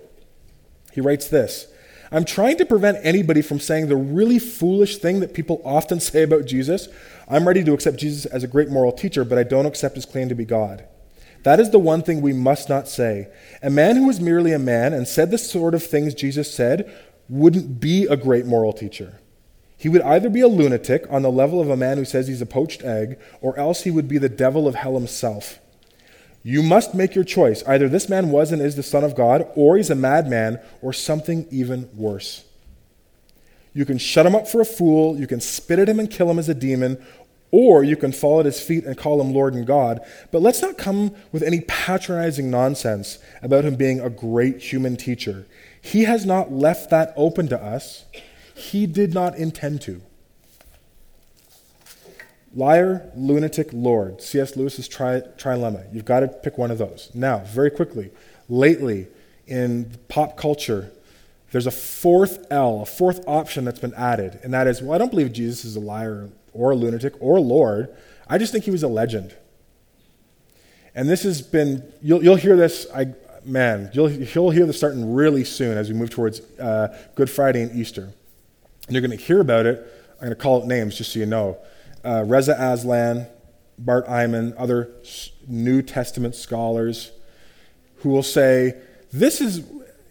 He 0.94 1.02
writes 1.02 1.28
this 1.28 1.68
I'm 2.12 2.26
trying 2.26 2.58
to 2.58 2.65
prevent 2.65 2.98
anybody 3.04 3.41
from 3.41 3.60
saying 3.60 3.88
the 3.88 3.95
really 3.95 4.39
foolish 4.39 4.98
thing 4.98 5.19
that 5.19 5.34
people 5.34 5.62
often 5.63 6.00
say 6.00 6.24
about 6.24 6.45
Jesus. 6.45 6.88
I'm 7.28 7.48
ready 7.48 7.63
to 7.63 7.74
accept 7.74 7.98
Jesus 7.98 8.26
as 8.26 8.43
a 8.43 8.48
great 8.48 8.69
moral 8.69 8.91
teacher, 8.91 9.24
but 9.24 9.38
I 9.38 9.43
don't 9.43 9.65
accept 9.65 9.95
his 9.95 10.06
claim 10.06 10.30
to 10.30 10.36
be 10.36 10.45
God. 10.45 10.86
That 11.43 11.60
is 11.60 11.69
the 11.69 11.80
one 11.80 12.02
thing 12.02 12.22
we 12.22 12.34
must 12.34 12.67
not 12.67 12.88
say. 12.88 13.30
A 13.62 13.69
man 13.69 13.95
who 13.95 14.08
was 14.08 14.19
merely 14.19 14.52
a 14.52 14.60
man 14.60 14.93
and 14.93 15.08
said 15.08 15.32
the 15.32 15.38
sort 15.38 15.74
of 15.74 15.84
things 15.84 16.13
Jesus 16.13 16.54
said 16.54 16.91
wouldn't 17.30 17.80
be 17.80 18.06
a 18.06 18.17
great 18.17 18.45
moral 18.45 18.74
teacher. 18.74 19.19
He 19.78 19.88
would 19.88 20.02
either 20.02 20.30
be 20.30 20.41
a 20.41 20.48
lunatic 20.48 21.06
on 21.10 21.22
the 21.22 21.32
level 21.32 21.62
of 21.62 21.69
a 21.69 21.78
man 21.78 21.98
who 21.98 22.04
says 22.04 22.28
he's 22.28 22.41
a 22.41 22.45
poached 22.45 22.84
egg, 22.84 23.17
or 23.39 23.58
else 23.58 23.84
he 23.84 23.91
would 23.91 24.10
be 24.10 24.17
the 24.17 24.28
devil 24.28 24.67
of 24.67 24.76
hell 24.76 24.95
himself. 24.95 25.60
You 26.43 26.63
must 26.63 26.95
make 26.95 27.15
your 27.15 27.23
choice. 27.23 27.63
Either 27.67 27.89
this 27.89 28.10
man 28.10 28.30
was 28.30 28.52
and 28.52 28.62
is 28.62 28.75
the 28.75 28.84
Son 28.84 29.04
of 29.04 29.15
God, 29.15 29.47
or 29.56 29.78
he's 29.78 29.89
a 29.89 29.95
madman, 29.95 30.60
or 30.82 30.93
something 30.93 31.45
even 31.52 31.89
worse. 31.95 32.45
You 33.73 33.86
can 33.86 33.97
shut 33.97 34.25
him 34.25 34.36
up 34.36 34.47
for 34.47 34.62
a 34.62 34.65
fool, 34.65 35.17
you 35.17 35.28
can 35.28 35.41
spit 35.41 35.80
at 35.80 35.89
him 35.89 35.99
and 35.99 36.10
kill 36.10 36.30
him 36.30 36.39
as 36.39 36.49
a 36.49 36.54
demon, 36.54 37.04
or 37.52 37.84
you 37.84 37.95
can 37.95 38.12
fall 38.12 38.39
at 38.39 38.45
his 38.45 38.62
feet 38.62 38.86
and 38.86 38.97
call 38.97 39.19
him 39.19 39.34
Lord 39.34 39.54
and 39.54 39.65
God. 39.65 40.02
But 40.32 40.41
let's 40.41 40.62
not 40.62 40.78
come 40.78 41.15
with 41.32 41.43
any 41.43 41.62
patronizing 41.62 42.49
nonsense 42.49 43.19
about 43.41 43.65
him 43.65 43.75
being 43.75 43.99
a 43.99 44.10
great 44.10 44.62
human 44.62 44.95
teacher. 44.95 45.45
He 45.82 46.04
has 46.04 46.25
not 46.25 46.52
left 46.52 46.89
that 46.89 47.13
open 47.15 47.47
to 47.49 47.62
us, 47.62 48.06
he 48.54 48.86
did 48.86 49.13
not 49.13 49.36
intend 49.36 49.82
to. 49.82 50.02
Liar, 52.56 53.12
lunatic, 53.16 53.70
Lord. 53.72 54.22
C.S. 54.22 54.56
Lewis's 54.56 54.88
tri- 54.88 55.22
trilemma. 55.38 55.94
You've 55.94 56.06
got 56.06 56.22
to 56.22 56.28
pick 56.28 56.58
one 56.58 56.72
of 56.72 56.78
those. 56.78 57.12
Now, 57.14 57.40
very 57.40 57.70
quickly, 57.70 58.12
lately 58.48 59.08
in 59.46 59.92
pop 60.08 60.36
culture, 60.36 60.92
there's 61.52 61.68
a 61.68 61.72
fourth 61.72 62.46
L, 62.52 62.82
a 62.82 62.86
fourth 62.86 63.24
option 63.28 63.66
that's 63.66 63.80
been 63.80 63.94
added, 63.96 64.40
and 64.44 64.54
that 64.54 64.68
is, 64.68 64.82
well, 64.82 64.94
I 64.94 64.98
don't 64.98 65.10
believe 65.10 65.34
Jesus 65.34 65.66
is 65.66 65.76
a 65.76 65.80
liar 65.80 66.30
or 66.54 66.72
a 66.72 66.76
lunatic 66.76 67.14
or 67.20 67.38
a 67.38 67.42
Lord. 67.42 67.96
I 68.28 68.38
just 68.38 68.52
think 68.52 68.66
he 68.66 68.72
was 68.72 68.84
a 68.84 68.88
legend. 68.88 69.36
And 70.96 71.10
this 71.10 71.24
has 71.24 71.42
been, 71.42 71.92
you'll, 72.02 72.24
you'll 72.24 72.36
hear 72.36 72.56
this, 72.56 72.88
I, 72.94 73.14
man, 73.46 73.90
you'll, 73.94 74.12
you'll 74.12 74.52
hear 74.52 74.66
this 74.66 74.78
starting 74.78 75.14
really 75.14 75.44
soon 75.44 75.78
as 75.78 75.90
we 75.90 75.96
move 75.96 76.10
towards 76.10 76.42
uh, 76.60 76.96
Good 77.16 77.30
Friday 77.30 77.62
and 77.62 77.76
Easter. 77.76 78.10
And 78.88 78.96
you're 78.96 79.02
going 79.06 79.18
to 79.18 79.24
hear 79.24 79.40
about 79.40 79.66
it. 79.66 79.80
I'm 80.14 80.28
going 80.28 80.32
to 80.32 80.36
call 80.36 80.62
it 80.62 80.68
names 80.68 80.98
just 80.98 81.14
so 81.14 81.20
you 81.20 81.26
know 81.26 81.58
uh, 82.10 82.24
Reza 82.24 82.56
Aslan, 82.60 83.28
Bart 83.78 84.08
Ehrman, 84.08 84.56
other 84.58 84.89
New 85.48 85.82
Testament 85.84 86.34
scholars 86.34 87.12
who 87.98 88.10
will 88.10 88.24
say, 88.24 88.76
this 89.13 89.41
is, 89.41 89.63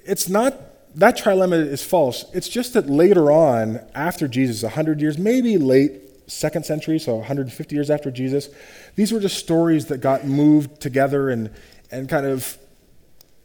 it's 0.05 0.29
not, 0.29 0.55
that 0.95 1.19
trilemma 1.19 1.67
is 1.67 1.83
false. 1.83 2.25
It's 2.33 2.49
just 2.49 2.75
that 2.75 2.89
later 2.89 3.33
on, 3.33 3.81
after 3.95 4.29
Jesus, 4.29 4.63
100 4.63 5.01
years, 5.01 5.19
maybe 5.19 5.59
late 5.59 6.03
second 6.31 6.65
century, 6.65 6.99
so 6.99 7.17
150 7.17 7.75
years 7.75 7.91
after 7.91 8.11
Jesus, 8.11 8.49
these 8.95 9.11
were 9.13 9.21
just 9.21 9.37
stories 9.37 9.87
that 9.87 9.99
got 9.99 10.25
moved 10.25 10.81
together 10.81 11.31
and, 11.31 11.51
and 11.91 12.09
kind 12.09 12.27
of 12.27 12.59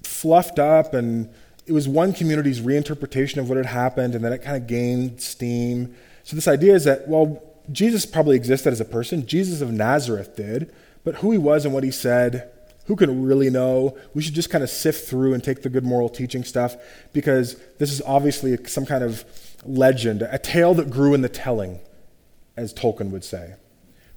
fluffed 0.03 0.59
up, 0.59 0.93
and 0.93 1.29
it 1.65 1.71
was 1.71 1.87
one 1.87 2.13
community's 2.13 2.61
reinterpretation 2.61 3.37
of 3.37 3.49
what 3.49 3.57
had 3.57 3.65
happened, 3.65 4.13
and 4.13 4.23
then 4.23 4.31
it 4.31 4.43
kind 4.43 4.57
of 4.57 4.67
gained 4.67 5.21
steam. 5.21 5.95
So, 6.23 6.35
this 6.35 6.47
idea 6.47 6.73
is 6.73 6.83
that, 6.83 7.07
well, 7.07 7.41
Jesus 7.71 8.05
probably 8.05 8.35
existed 8.35 8.73
as 8.73 8.81
a 8.81 8.85
person. 8.85 9.25
Jesus 9.25 9.61
of 9.61 9.71
Nazareth 9.71 10.35
did. 10.35 10.73
But 11.03 11.15
who 11.15 11.31
he 11.31 11.37
was 11.37 11.65
and 11.65 11.73
what 11.73 11.83
he 11.83 11.91
said, 11.91 12.49
who 12.85 12.95
can 12.95 13.25
really 13.25 13.49
know? 13.49 13.97
We 14.13 14.21
should 14.21 14.33
just 14.33 14.49
kind 14.49 14.63
of 14.63 14.69
sift 14.69 15.07
through 15.07 15.33
and 15.33 15.43
take 15.43 15.61
the 15.61 15.69
good 15.69 15.83
moral 15.83 16.09
teaching 16.09 16.43
stuff 16.43 16.75
because 17.13 17.57
this 17.77 17.91
is 17.91 18.01
obviously 18.01 18.57
some 18.65 18.85
kind 18.85 19.03
of 19.03 19.23
legend, 19.65 20.21
a 20.21 20.37
tale 20.37 20.73
that 20.75 20.89
grew 20.89 21.13
in 21.13 21.21
the 21.21 21.29
telling, 21.29 21.79
as 22.57 22.73
Tolkien 22.73 23.09
would 23.11 23.23
say. 23.23 23.55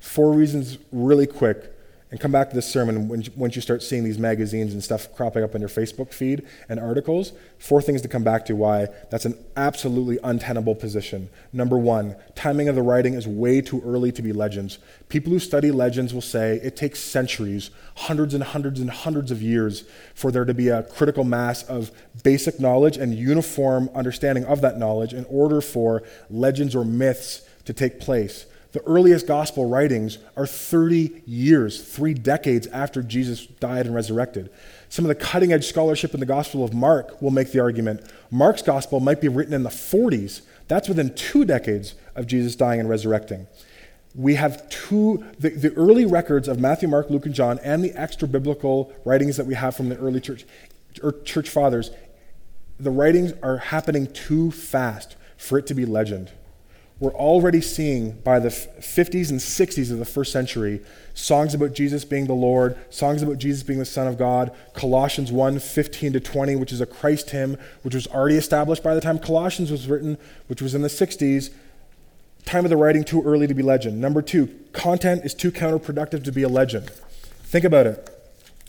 Four 0.01 0.33
reasons, 0.33 0.79
really 0.93 1.27
quick, 1.27 1.73
and 2.17 2.23
come 2.23 2.33
back 2.33 2.49
to 2.49 2.55
this 2.55 2.67
sermon 2.67 3.09
once 3.37 3.57
you 3.57 3.61
start 3.61 3.83
seeing 3.83 4.03
these 4.03 4.19
magazines 4.19 4.73
and 4.73 4.83
stuff 4.83 5.15
cropping 5.15 5.45
up 5.45 5.55
on 5.55 5.61
your 5.61 5.69
Facebook 5.69 6.15
feed 6.15 6.47
and 6.67 6.81
articles. 6.81 7.33
Four 7.59 7.83
things 7.83 8.01
to 8.01 8.09
come 8.09 8.25
back 8.25 8.47
to 8.47 8.57
why 8.57 8.87
that's 9.11 9.27
an 9.27 9.37
absolutely 9.55 10.19
untenable 10.25 10.75
position. 10.75 11.29
Number 11.53 11.77
one, 11.77 12.17
timing 12.35 12.71
of 12.71 12.75
the 12.75 12.81
writing 12.81 13.13
is 13.13 13.29
way 13.29 13.61
too 13.61 13.83
early 13.85 14.13
to 14.13 14.23
be 14.23 14.33
legends. 14.33 14.79
People 15.11 15.31
who 15.31 15.39
study 15.39 15.71
legends 15.71 16.15
will 16.15 16.23
say 16.23 16.59
it 16.63 16.75
takes 16.75 17.01
centuries, 17.01 17.69
hundreds 17.97 18.33
and 18.33 18.43
hundreds 18.43 18.81
and 18.81 18.89
hundreds 18.89 19.31
of 19.31 19.43
years 19.43 19.85
for 20.15 20.31
there 20.31 20.47
to 20.47 20.55
be 20.55 20.69
a 20.69 20.85
critical 20.85 21.23
mass 21.23 21.65
of 21.65 21.91
basic 22.23 22.59
knowledge 22.59 22.97
and 22.97 23.15
uniform 23.15 23.91
understanding 23.95 24.47
of 24.47 24.63
that 24.63 24.79
knowledge 24.79 25.13
in 25.13 25.27
order 25.29 25.61
for 25.61 26.03
legends 26.31 26.75
or 26.75 26.83
myths 26.83 27.43
to 27.67 27.75
take 27.75 28.01
place. 28.01 28.47
The 28.73 28.83
earliest 28.83 29.27
gospel 29.27 29.69
writings 29.69 30.19
are 30.37 30.47
30 30.47 31.23
years, 31.27 31.83
three 31.83 32.15
decades 32.15 32.67
after 32.67 33.03
Jesus 33.03 33.47
died 33.47 33.87
and 33.87 33.95
resurrected. 33.95 34.51
Some 34.89 35.05
of 35.05 35.09
the 35.09 35.15
cutting 35.15 35.53
edge 35.53 35.67
scholarship 35.67 36.15
in 36.15 36.21
the 36.21 36.27
Gospel 36.27 36.65
of 36.65 36.75
Mark 36.75 37.21
will 37.21 37.31
make 37.31 37.53
the 37.53 37.61
argument 37.61 38.03
Mark's 38.31 38.63
gospel 38.63 39.01
might 39.01 39.21
be 39.21 39.29
written 39.29 39.55
in 39.55 39.63
the 39.63 39.71
40s. 39.71 40.43
That's 40.69 40.89
within 40.89 41.15
two 41.15 41.45
decades 41.45 41.95
of 42.15 42.27
Jesus 42.27 42.57
dying 42.57 42.81
and 42.81 42.89
resurrecting. 42.89 43.47
We 44.15 44.35
have 44.35 44.69
two, 44.69 45.25
the, 45.39 45.51
the 45.51 45.73
early 45.75 46.07
records 46.07 46.49
of 46.49 46.59
Matthew, 46.59 46.89
Mark, 46.89 47.11
Luke, 47.11 47.27
and 47.27 47.35
John, 47.35 47.59
and 47.63 47.85
the 47.85 47.93
extra 47.93 48.27
biblical 48.27 48.93
writings 49.05 49.37
that 49.37 49.47
we 49.47 49.55
have 49.55 49.77
from 49.77 49.91
the 49.91 49.97
early 49.99 50.21
church, 50.21 50.45
or 51.03 51.13
church 51.23 51.51
fathers, 51.51 51.91
the 52.79 52.91
writings 52.91 53.33
are 53.43 53.59
happening 53.59 54.07
too 54.07 54.51
fast 54.51 55.17
for 55.37 55.59
it 55.59 55.67
to 55.67 55.75
be 55.75 55.85
legend. 55.85 56.31
We're 56.99 57.15
already 57.15 57.61
seeing 57.61 58.13
by 58.23 58.39
the 58.39 58.49
50s 58.49 59.31
and 59.31 59.39
60s 59.39 59.91
of 59.91 59.99
the 59.99 60.05
first 60.07 60.33
century 60.33 60.81
songs 61.13 61.53
about 61.53 61.75
Jesus 61.75 62.05
being 62.05 62.27
the 62.27 62.33
Lord, 62.33 62.77
songs 62.93 63.23
about 63.23 63.39
Jesus 63.39 63.63
being 63.63 63.79
the 63.79 63.85
Son 63.85 64.07
of 64.07 64.17
God, 64.17 64.55
Colossians 64.73 65.31
1 65.31 65.59
15 65.59 66.15
to 66.15 66.21
20, 66.21 66.57
which 66.57 66.73
is 66.73 66.81
a 66.81 66.87
Christ 66.87 67.31
hymn, 67.31 67.59
which 67.83 67.95
was 67.95 68.07
already 68.07 68.37
established 68.37 68.83
by 68.83 68.95
the 68.95 69.01
time 69.01 69.19
Colossians 69.19 69.71
was 69.71 69.89
written, 69.89 70.17
which 70.47 70.63
was 70.63 70.75
in 70.75 70.83
the 70.83 70.89
60s. 70.89 71.51
Time 72.47 72.65
of 72.65 72.71
the 72.71 72.77
writing 72.77 73.05
too 73.05 73.23
early 73.23 73.47
to 73.47 73.55
be 73.55 73.63
legend. 73.63 74.01
Number 74.01 74.23
two, 74.23 74.55
content 74.73 75.25
is 75.25 75.35
too 75.35 75.51
counterproductive 75.51 76.23
to 76.25 76.33
be 76.33 76.45
a 76.45 76.49
legend. 76.49 76.91
Think 77.43 77.65
about 77.65 77.87
it. 77.87 78.09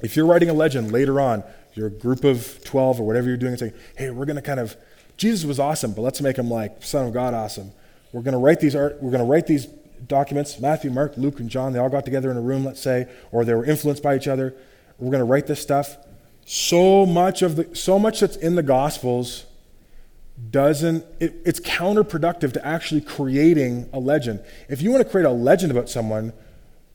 If 0.02 0.16
you're 0.16 0.26
writing 0.26 0.50
a 0.50 0.54
legend 0.54 0.92
later 0.92 1.22
on, 1.22 1.44
you're 1.76 1.88
a 1.88 1.92
group 1.92 2.24
of 2.24 2.60
12 2.64 3.00
or 3.00 3.06
whatever 3.06 3.28
you're 3.28 3.38
doing, 3.38 3.52
and 3.52 3.60
saying, 3.60 3.74
hey, 3.96 4.10
we're 4.10 4.26
going 4.26 4.36
to 4.36 4.42
kind 4.42 4.60
of, 4.60 4.76
Jesus 5.16 5.46
was 5.46 5.60
awesome, 5.60 5.94
but 5.94 6.02
let's 6.02 6.22
make 6.22 6.38
him 6.38 6.50
like 6.50 6.84
Son 6.84 7.08
of 7.08 7.14
God 7.14 7.34
awesome. 7.34 7.72
We're 8.12 8.22
going 8.22 8.34
to 8.34 8.40
write 8.40 8.60
these 8.60 8.76
art, 8.76 9.02
we're 9.02 9.12
going 9.12 9.24
to 9.24 9.30
write 9.30 9.48
these 9.48 9.66
documents. 9.66 10.60
Matthew, 10.60 10.92
Mark, 10.92 11.18
Luke, 11.18 11.40
and 11.40 11.50
John, 11.50 11.74
they 11.74 11.80
all 11.80 11.90
got 11.90 12.06
together 12.06 12.32
in 12.32 12.38
a 12.38 12.42
room, 12.42 12.66
let's 12.66 12.82
say, 12.82 13.08
or 13.32 13.44
they 13.46 13.54
were 13.54 13.66
influenced 13.66 14.04
by 14.04 14.16
each 14.16 14.28
other. 14.28 14.56
We're 14.98 15.12
going 15.12 15.20
to 15.20 15.26
write 15.26 15.48
this 15.48 15.62
stuff. 15.62 15.98
So 16.46 17.06
much 17.06 17.42
of 17.42 17.58
the 17.58 17.76
so 17.76 18.00
much 18.00 18.22
that's 18.22 18.38
in 18.38 18.56
the 18.56 18.64
gospels 18.64 19.46
doesn't 20.50 21.04
it, 21.20 21.36
it's 21.46 21.60
counterproductive 21.60 22.54
to 22.54 22.66
actually 22.66 23.02
creating 23.02 23.90
a 23.92 24.00
legend. 24.00 24.44
If 24.70 24.82
you 24.82 24.92
want 24.92 25.04
to 25.04 25.10
create 25.10 25.26
a 25.26 25.32
legend 25.32 25.72
about 25.72 25.90
someone, 25.90 26.32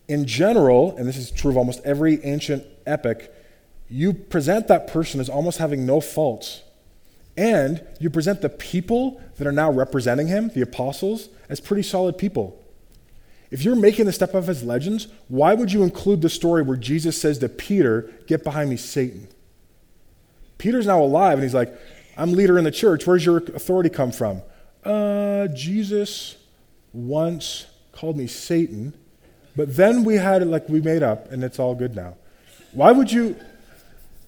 in 0.09 0.27
general, 0.27 0.97
and 0.97 1.07
this 1.07 1.17
is 1.17 1.31
true 1.31 1.51
of 1.51 1.57
almost 1.57 1.81
every 1.85 2.25
ancient 2.25 2.65
epic, 2.87 3.33
you 3.89 4.13
present 4.13 4.69
that 4.69 4.87
person 4.87 5.21
as 5.21 5.29
almost 5.29 5.59
having 5.59 5.85
no 5.85 6.01
faults. 6.01 6.63
And 7.37 7.85
you 7.99 8.11
present 8.11 8.43
the 8.43 8.49
people 8.49 9.21
that 9.37 9.47
are 9.47 9.53
now 9.53 9.71
representing 9.71 10.27
him, 10.27 10.49
the 10.49 10.61
apostles, 10.61 11.29
as 11.49 11.61
pretty 11.61 11.83
solid 11.83 12.19
people. 12.19 12.59
If 13.51 13.65
you're 13.65 13.77
making 13.77 14.07
the 14.07 14.13
stuff 14.13 14.35
up 14.35 14.49
as 14.49 14.63
legends, 14.63 15.09
why 15.29 15.55
would 15.55 15.73
you 15.73 15.83
include 15.83 16.23
the 16.23 16.31
story 16.31 16.63
where 16.63 16.77
Jesus 16.77 17.21
says 17.21 17.39
to 17.39 17.49
Peter, 17.49 18.11
Get 18.27 18.45
behind 18.45 18.71
me, 18.71 18.77
Satan? 18.77 19.29
Peter's 20.59 20.87
now 20.87 21.03
alive, 21.03 21.35
and 21.35 21.43
he's 21.43 21.55
like, 21.55 21.75
I'm 22.17 22.33
leader 22.33 22.57
in 22.59 22.65
the 22.65 22.71
church. 22.71 23.07
Where's 23.07 23.27
your 23.27 23.39
authority 23.39 23.91
come 23.91 24.13
from? 24.13 24.43
Uh, 24.85 25.49
Jesus 25.49 26.37
once 26.93 27.67
called 27.93 28.17
me 28.17 28.27
Satan, 28.27 28.95
but 29.57 29.77
then 29.77 30.05
we 30.05 30.17
had 30.17 30.43
it 30.43 30.47
like 30.47 30.69
we 30.69 30.81
made 30.81 31.03
up, 31.03 31.31
and 31.31 31.43
it's 31.45 31.59
all 31.59 31.75
good 31.75 31.95
now. 31.95 32.17
Why 32.73 32.93
would 32.93 33.13
you? 33.13 33.37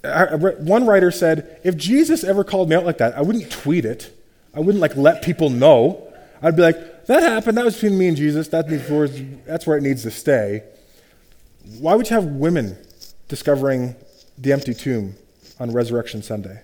One 0.05 0.87
writer 0.87 1.11
said, 1.11 1.61
if 1.65 1.77
Jesus 1.77 2.25
ever 2.25 2.45
called 2.45 2.69
me 2.69 2.77
out 2.77 2.85
like 2.85 2.99
that, 2.99 3.17
I 3.17 3.23
wouldn't 3.23 3.51
tweet 3.51 3.85
it. 3.85 4.15
I 4.53 4.61
wouldn't 4.61 4.81
like 4.81 4.97
let 4.97 5.23
people 5.23 5.51
know. 5.51 6.13
I'd 6.43 6.57
be 6.57 6.63
like, 6.63 7.07
that 7.07 7.23
happened. 7.23 7.57
That 7.57 7.65
was 7.65 7.75
between 7.75 7.99
me 7.99 8.09
and 8.09 8.17
Jesus. 8.17 8.49
That's 8.49 8.67
where 9.67 9.79
it 9.79 9.83
needs 9.83 10.03
to 10.03 10.11
stay. 10.11 10.63
Why 11.79 11.95
would 11.95 12.11
you 12.11 12.17
have 12.17 12.27
women 12.27 12.77
discovering 13.29 13.97
the 14.37 14.53
empty 14.53 14.75
tomb 14.75 15.15
on 15.59 15.73
Resurrection 15.73 16.23
Sunday? 16.23 16.63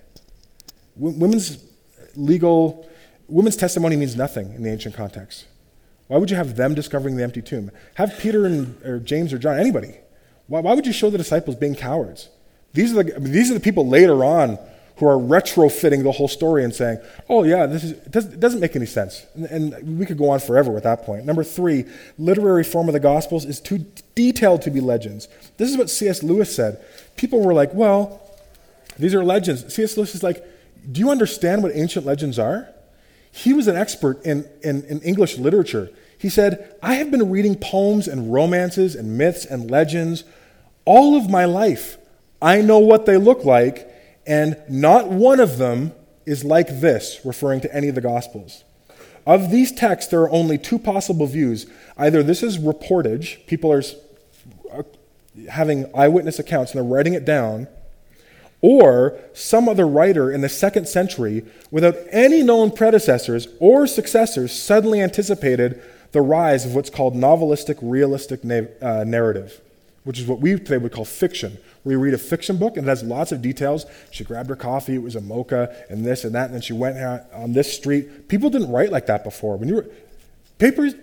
Women's 0.95 1.63
legal, 2.15 2.87
women's 3.27 3.55
testimony 3.55 3.95
means 3.95 4.15
nothing 4.15 4.53
in 4.53 4.61
the 4.61 4.69
ancient 4.69 4.93
context. 4.93 5.45
Why 6.07 6.17
would 6.17 6.29
you 6.29 6.35
have 6.35 6.55
them 6.57 6.75
discovering 6.75 7.15
the 7.15 7.23
empty 7.23 7.41
tomb? 7.41 7.71
Have 7.95 8.19
Peter 8.19 8.45
and, 8.45 8.79
or 8.85 8.99
James 8.99 9.33
or 9.33 9.39
John, 9.39 9.57
anybody. 9.57 9.95
Why, 10.47 10.59
why 10.59 10.73
would 10.73 10.85
you 10.85 10.93
show 10.93 11.09
the 11.09 11.17
disciples 11.17 11.55
being 11.55 11.73
cowards? 11.73 12.29
These 12.73 12.95
are 12.95 13.03
the, 13.03 13.19
these 13.19 13.51
are 13.51 13.53
the 13.53 13.59
people 13.59 13.87
later 13.87 14.23
on 14.23 14.57
who 15.01 15.07
are 15.07 15.17
retrofitting 15.17 16.03
the 16.03 16.11
whole 16.11 16.27
story 16.27 16.63
and 16.63 16.73
saying, 16.73 16.99
oh, 17.27 17.43
yeah, 17.43 17.65
this 17.65 17.83
is, 17.83 17.91
it, 17.93 18.11
doesn't, 18.11 18.33
it 18.33 18.39
doesn't 18.39 18.59
make 18.59 18.75
any 18.75 18.85
sense. 18.85 19.25
And, 19.33 19.73
and, 19.73 19.97
we 19.97 20.05
could 20.05 20.17
go 20.17 20.29
on 20.29 20.39
forever 20.39 20.71
with 20.71 20.83
that 20.83 21.03
point. 21.03 21.25
Number 21.25 21.43
three, 21.43 21.85
literary 22.19 22.63
form 22.63 22.87
of 22.87 22.93
the 22.93 22.99
Gospels 22.99 23.43
is 23.43 23.59
too 23.59 23.83
detailed 24.13 24.61
to 24.61 24.69
be 24.69 24.79
legends. 24.79 25.27
This 25.57 25.71
is 25.71 25.77
what 25.77 25.89
C.S. 25.89 26.21
Lewis 26.21 26.55
said. 26.55 26.85
People 27.17 27.43
were 27.43 27.53
like, 27.53 27.73
well, 27.73 28.21
these 28.99 29.15
are 29.15 29.23
legends. 29.23 29.73
C.S. 29.73 29.97
Lewis 29.97 30.13
is 30.13 30.21
like, 30.21 30.45
do 30.91 30.99
you 30.99 31.09
understand 31.09 31.63
what 31.63 31.71
ancient 31.75 32.05
legends 32.05 32.37
are? 32.37 32.69
He 33.31 33.53
was 33.53 33.67
an 33.67 33.75
expert 33.75 34.23
in, 34.23 34.47
in, 34.61 34.83
in 34.83 34.99
English 35.01 35.39
literature. 35.39 35.89
He 36.19 36.29
said, 36.29 36.75
I 36.83 36.95
have 36.95 37.09
been 37.09 37.31
reading 37.31 37.55
poems 37.55 38.07
and 38.07 38.31
romances 38.31 38.93
and 38.93 39.17
myths 39.17 39.45
and 39.45 39.71
legends 39.71 40.25
all 40.85 41.15
of 41.17 41.27
my 41.27 41.45
life. 41.45 41.97
I 42.41 42.61
know 42.61 42.79
what 42.79 43.05
they 43.05 43.17
look 43.17 43.45
like, 43.45 43.87
and 44.25 44.57
not 44.67 45.09
one 45.09 45.39
of 45.39 45.57
them 45.57 45.93
is 46.25 46.43
like 46.43 46.81
this, 46.81 47.19
referring 47.23 47.61
to 47.61 47.75
any 47.75 47.87
of 47.87 47.95
the 47.95 48.01
Gospels. 48.01 48.63
Of 49.25 49.51
these 49.51 49.71
texts, 49.71 50.09
there 50.09 50.21
are 50.21 50.31
only 50.31 50.57
two 50.57 50.79
possible 50.79 51.27
views. 51.27 51.67
Either 51.97 52.23
this 52.23 52.41
is 52.41 52.57
reportage, 52.57 53.45
people 53.45 53.71
are 53.71 53.83
uh, 54.73 54.83
having 55.49 55.89
eyewitness 55.93 56.39
accounts 56.39 56.71
and 56.71 56.79
they're 56.79 56.91
writing 56.91 57.13
it 57.13 57.25
down, 57.25 57.67
or 58.61 59.19
some 59.33 59.69
other 59.69 59.87
writer 59.87 60.31
in 60.31 60.41
the 60.41 60.49
second 60.49 60.87
century, 60.87 61.45
without 61.69 61.95
any 62.11 62.41
known 62.41 62.71
predecessors 62.71 63.47
or 63.59 63.85
successors, 63.85 64.51
suddenly 64.51 65.01
anticipated 65.01 65.81
the 66.11 66.21
rise 66.21 66.65
of 66.65 66.75
what's 66.75 66.89
called 66.89 67.15
novelistic 67.15 67.77
realistic 67.81 68.43
na- 68.43 68.63
uh, 68.81 69.03
narrative 69.03 69.61
which 70.03 70.19
is 70.19 70.25
what 70.25 70.39
we 70.39 70.57
today 70.57 70.77
would 70.77 70.91
call 70.91 71.05
fiction. 71.05 71.57
Where 71.83 71.93
you 71.93 71.99
read 71.99 72.13
a 72.13 72.17
fiction 72.17 72.57
book 72.57 72.77
and 72.77 72.85
it 72.85 72.89
has 72.89 73.03
lots 73.03 73.31
of 73.31 73.41
details. 73.41 73.85
She 74.11 74.23
grabbed 74.23 74.49
her 74.49 74.55
coffee, 74.55 74.95
it 74.95 75.01
was 75.01 75.15
a 75.15 75.21
mocha, 75.21 75.75
and 75.89 76.05
this 76.05 76.23
and 76.23 76.35
that, 76.35 76.45
and 76.45 76.53
then 76.53 76.61
she 76.61 76.73
went 76.73 76.97
on 77.33 77.53
this 77.53 77.73
street. 77.73 78.27
People 78.27 78.49
didn't 78.49 78.71
write 78.71 78.91
like 78.91 79.07
that 79.07 79.23
before. 79.23 79.57
When 79.57 79.67
you 79.67 79.75
were 79.75 79.87
papers, 80.59 80.93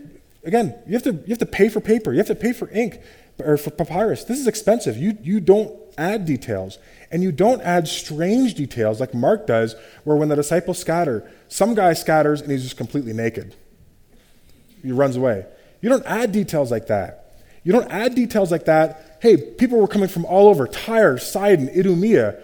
again, 0.44 0.74
you 0.86 0.92
have 0.92 1.02
to 1.02 1.12
you 1.12 1.28
have 1.28 1.38
to 1.38 1.46
pay 1.46 1.68
for 1.68 1.80
paper, 1.80 2.12
you 2.12 2.18
have 2.18 2.28
to 2.28 2.34
pay 2.34 2.52
for 2.52 2.70
ink 2.70 3.00
or 3.40 3.56
for 3.56 3.70
papyrus. 3.70 4.24
This 4.24 4.38
is 4.38 4.46
expensive. 4.46 4.96
You 4.96 5.18
you 5.22 5.40
don't 5.40 5.72
add 5.98 6.24
details. 6.24 6.78
And 7.10 7.22
you 7.22 7.32
don't 7.32 7.60
add 7.62 7.88
strange 7.88 8.54
details 8.54 9.00
like 9.00 9.14
Mark 9.14 9.46
does, 9.46 9.74
where 10.04 10.16
when 10.16 10.28
the 10.28 10.36
disciples 10.36 10.78
scatter, 10.78 11.28
some 11.48 11.74
guy 11.74 11.94
scatters 11.94 12.40
and 12.40 12.50
he's 12.50 12.62
just 12.62 12.76
completely 12.76 13.12
naked. 13.12 13.56
He 14.82 14.92
runs 14.92 15.16
away. 15.16 15.46
You 15.80 15.88
don't 15.88 16.04
add 16.06 16.32
details 16.32 16.70
like 16.70 16.86
that. 16.88 17.40
You 17.64 17.72
don't 17.72 17.90
add 17.90 18.14
details 18.14 18.50
like 18.50 18.66
that. 18.66 19.07
Hey, 19.20 19.36
people 19.36 19.78
were 19.78 19.88
coming 19.88 20.08
from 20.08 20.24
all 20.24 20.48
over 20.48 20.66
Tyre, 20.66 21.18
Sidon, 21.18 21.68
Idumea. 21.70 22.40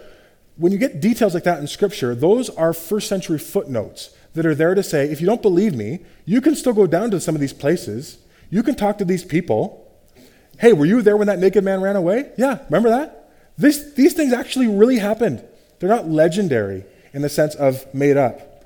When 0.57 0.71
you 0.71 0.77
get 0.77 0.99
details 0.99 1.33
like 1.33 1.43
that 1.43 1.59
in 1.59 1.67
Scripture, 1.67 2.13
those 2.13 2.49
are 2.49 2.73
first 2.73 3.07
century 3.07 3.39
footnotes 3.39 4.15
that 4.33 4.45
are 4.45 4.55
there 4.55 4.75
to 4.75 4.83
say, 4.83 5.09
if 5.09 5.21
you 5.21 5.27
don't 5.27 5.41
believe 5.41 5.73
me, 5.73 5.99
you 6.25 6.41
can 6.41 6.55
still 6.55 6.73
go 6.73 6.85
down 6.85 7.11
to 7.11 7.19
some 7.19 7.33
of 7.33 7.41
these 7.41 7.53
places. 7.53 8.17
You 8.49 8.61
can 8.61 8.75
talk 8.75 8.97
to 8.97 9.05
these 9.05 9.23
people. 9.23 9.89
Hey, 10.59 10.73
were 10.73 10.85
you 10.85 11.01
there 11.01 11.15
when 11.15 11.27
that 11.27 11.39
naked 11.39 11.63
man 11.63 11.81
ran 11.81 11.95
away? 11.95 12.31
Yeah, 12.37 12.59
remember 12.65 12.89
that? 12.89 13.31
This, 13.57 13.93
these 13.93 14.13
things 14.13 14.33
actually 14.33 14.67
really 14.67 14.97
happened. 14.97 15.43
They're 15.79 15.89
not 15.89 16.09
legendary 16.09 16.83
in 17.13 17.21
the 17.21 17.29
sense 17.29 17.55
of 17.55 17.93
made 17.93 18.17
up. 18.17 18.65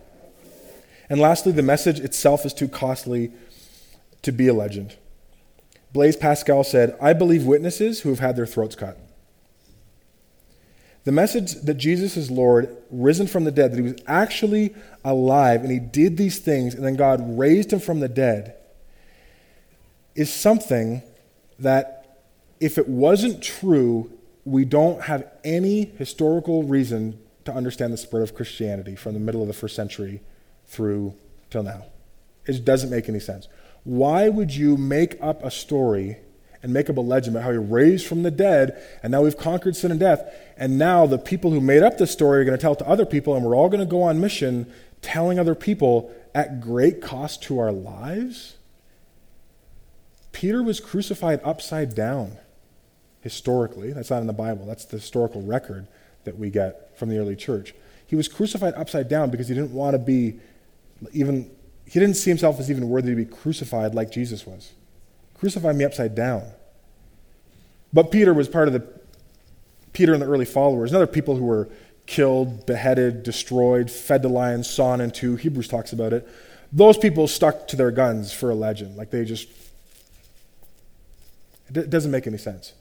And 1.09 1.19
lastly, 1.19 1.51
the 1.51 1.63
message 1.63 1.99
itself 1.99 2.45
is 2.45 2.53
too 2.53 2.67
costly 2.67 3.31
to 4.23 4.31
be 4.31 4.47
a 4.47 4.53
legend. 4.53 4.95
Blaise 5.91 6.15
Pascal 6.15 6.63
said, 6.63 6.97
I 7.01 7.13
believe 7.13 7.45
witnesses 7.45 8.01
who 8.01 8.09
have 8.09 8.19
had 8.19 8.35
their 8.35 8.45
throats 8.45 8.75
cut. 8.75 8.97
The 11.05 11.11
message 11.11 11.55
that 11.61 11.75
Jesus 11.75 12.17
is 12.17 12.29
Lord, 12.29 12.75
risen 12.91 13.25
from 13.25 13.45
the 13.45 13.51
dead, 13.51 13.71
that 13.71 13.77
he 13.77 13.81
was 13.81 14.01
actually 14.05 14.75
alive 15.03 15.61
and 15.61 15.71
he 15.71 15.79
did 15.79 16.17
these 16.17 16.39
things 16.39 16.75
and 16.75 16.85
then 16.85 16.95
God 16.95 17.37
raised 17.37 17.73
him 17.73 17.79
from 17.79 17.99
the 17.99 18.09
dead, 18.09 18.55
is 20.15 20.31
something 20.31 21.01
that 21.57 22.19
if 22.59 22.77
it 22.77 22.87
wasn't 22.87 23.41
true, 23.41 24.11
we 24.45 24.65
don't 24.65 25.03
have 25.03 25.25
any 25.43 25.85
historical 25.85 26.63
reason 26.63 27.17
to 27.45 27.53
understand 27.53 27.93
the 27.93 27.97
spread 27.97 28.21
of 28.21 28.35
Christianity 28.35 28.95
from 28.95 29.13
the 29.13 29.19
middle 29.19 29.41
of 29.41 29.47
the 29.47 29.53
first 29.53 29.75
century 29.75 30.21
through 30.67 31.13
till 31.49 31.63
now. 31.63 31.85
It 32.45 32.65
doesn't 32.65 32.89
make 32.89 33.09
any 33.09 33.19
sense. 33.19 33.47
Why 33.89 34.29
would 34.29 34.55
you 34.55 34.77
make 34.77 35.17
up 35.19 35.43
a 35.43 35.49
story 35.49 36.17
and 36.61 36.71
make 36.71 36.91
up 36.91 36.97
a 36.97 37.01
legend 37.01 37.35
about 37.35 37.45
how 37.45 37.51
he 37.51 37.57
raised 37.57 38.05
from 38.05 38.21
the 38.21 38.29
dead 38.29 38.79
and 39.01 39.11
now 39.11 39.23
we've 39.23 39.35
conquered 39.35 39.75
sin 39.75 39.89
and 39.89 39.99
death? 39.99 40.31
And 40.57 40.77
now 40.77 41.07
the 41.07 41.17
people 41.17 41.49
who 41.49 41.59
made 41.59 41.81
up 41.81 41.97
this 41.97 42.11
story 42.11 42.41
are 42.41 42.43
going 42.43 42.55
to 42.55 42.61
tell 42.61 42.73
it 42.73 42.79
to 42.79 42.87
other 42.87 43.07
people 43.07 43.35
and 43.35 43.43
we're 43.43 43.55
all 43.55 43.67
going 43.67 43.79
to 43.79 43.87
go 43.87 44.03
on 44.03 44.21
mission 44.21 44.71
telling 45.01 45.39
other 45.39 45.55
people 45.55 46.13
at 46.35 46.61
great 46.61 47.01
cost 47.01 47.41
to 47.45 47.57
our 47.57 47.71
lives? 47.71 48.57
Peter 50.33 50.61
was 50.61 50.79
crucified 50.79 51.41
upside 51.43 51.95
down 51.95 52.37
historically. 53.21 53.91
That's 53.91 54.11
not 54.11 54.21
in 54.21 54.27
the 54.27 54.33
Bible, 54.33 54.67
that's 54.67 54.85
the 54.85 54.97
historical 54.97 55.41
record 55.41 55.87
that 56.25 56.37
we 56.37 56.51
get 56.51 56.95
from 56.95 57.09
the 57.09 57.17
early 57.17 57.35
church. 57.35 57.73
He 58.05 58.15
was 58.15 58.27
crucified 58.27 58.75
upside 58.75 59.09
down 59.09 59.31
because 59.31 59.47
he 59.47 59.55
didn't 59.55 59.73
want 59.73 59.95
to 59.95 59.97
be 59.97 60.39
even 61.11 61.49
he 61.89 61.99
didn't 61.99 62.17
see 62.17 62.29
himself 62.29 62.59
as 62.59 62.69
even 62.69 62.87
worthy 62.87 63.09
to 63.09 63.15
be 63.15 63.25
crucified 63.25 63.95
like 63.95 64.11
Jesus 64.11 64.45
was. 64.45 64.73
Crucify 65.33 65.73
me 65.73 65.85
upside 65.85 66.13
down. 66.13 66.43
But 67.91 68.11
Peter 68.11 68.31
was 68.31 68.47
part 68.47 68.67
of 68.67 68.75
the 68.75 68.87
Peter 69.91 70.13
and 70.13 70.21
the 70.21 70.27
early 70.27 70.45
followers, 70.45 70.91
and 70.91 70.97
other 70.97 71.11
people 71.11 71.35
who 71.35 71.45
were 71.45 71.67
killed, 72.05 72.67
beheaded, 72.67 73.23
destroyed, 73.23 73.89
fed 73.89 74.21
to 74.21 74.27
lions, 74.27 74.69
sawn 74.69 75.01
in 75.01 75.09
two. 75.09 75.35
Hebrews 75.35 75.67
talks 75.67 75.91
about 75.91 76.13
it. 76.13 76.27
those 76.71 76.95
people 76.95 77.27
stuck 77.27 77.67
to 77.69 77.75
their 77.75 77.89
guns 77.89 78.31
for 78.31 78.51
a 78.51 78.55
legend. 78.55 78.95
Like 78.95 79.09
they 79.09 79.25
just, 79.25 79.47
it 81.73 81.89
doesn't 81.89 82.11
make 82.11 82.27
any 82.27 82.37
sense. 82.37 82.73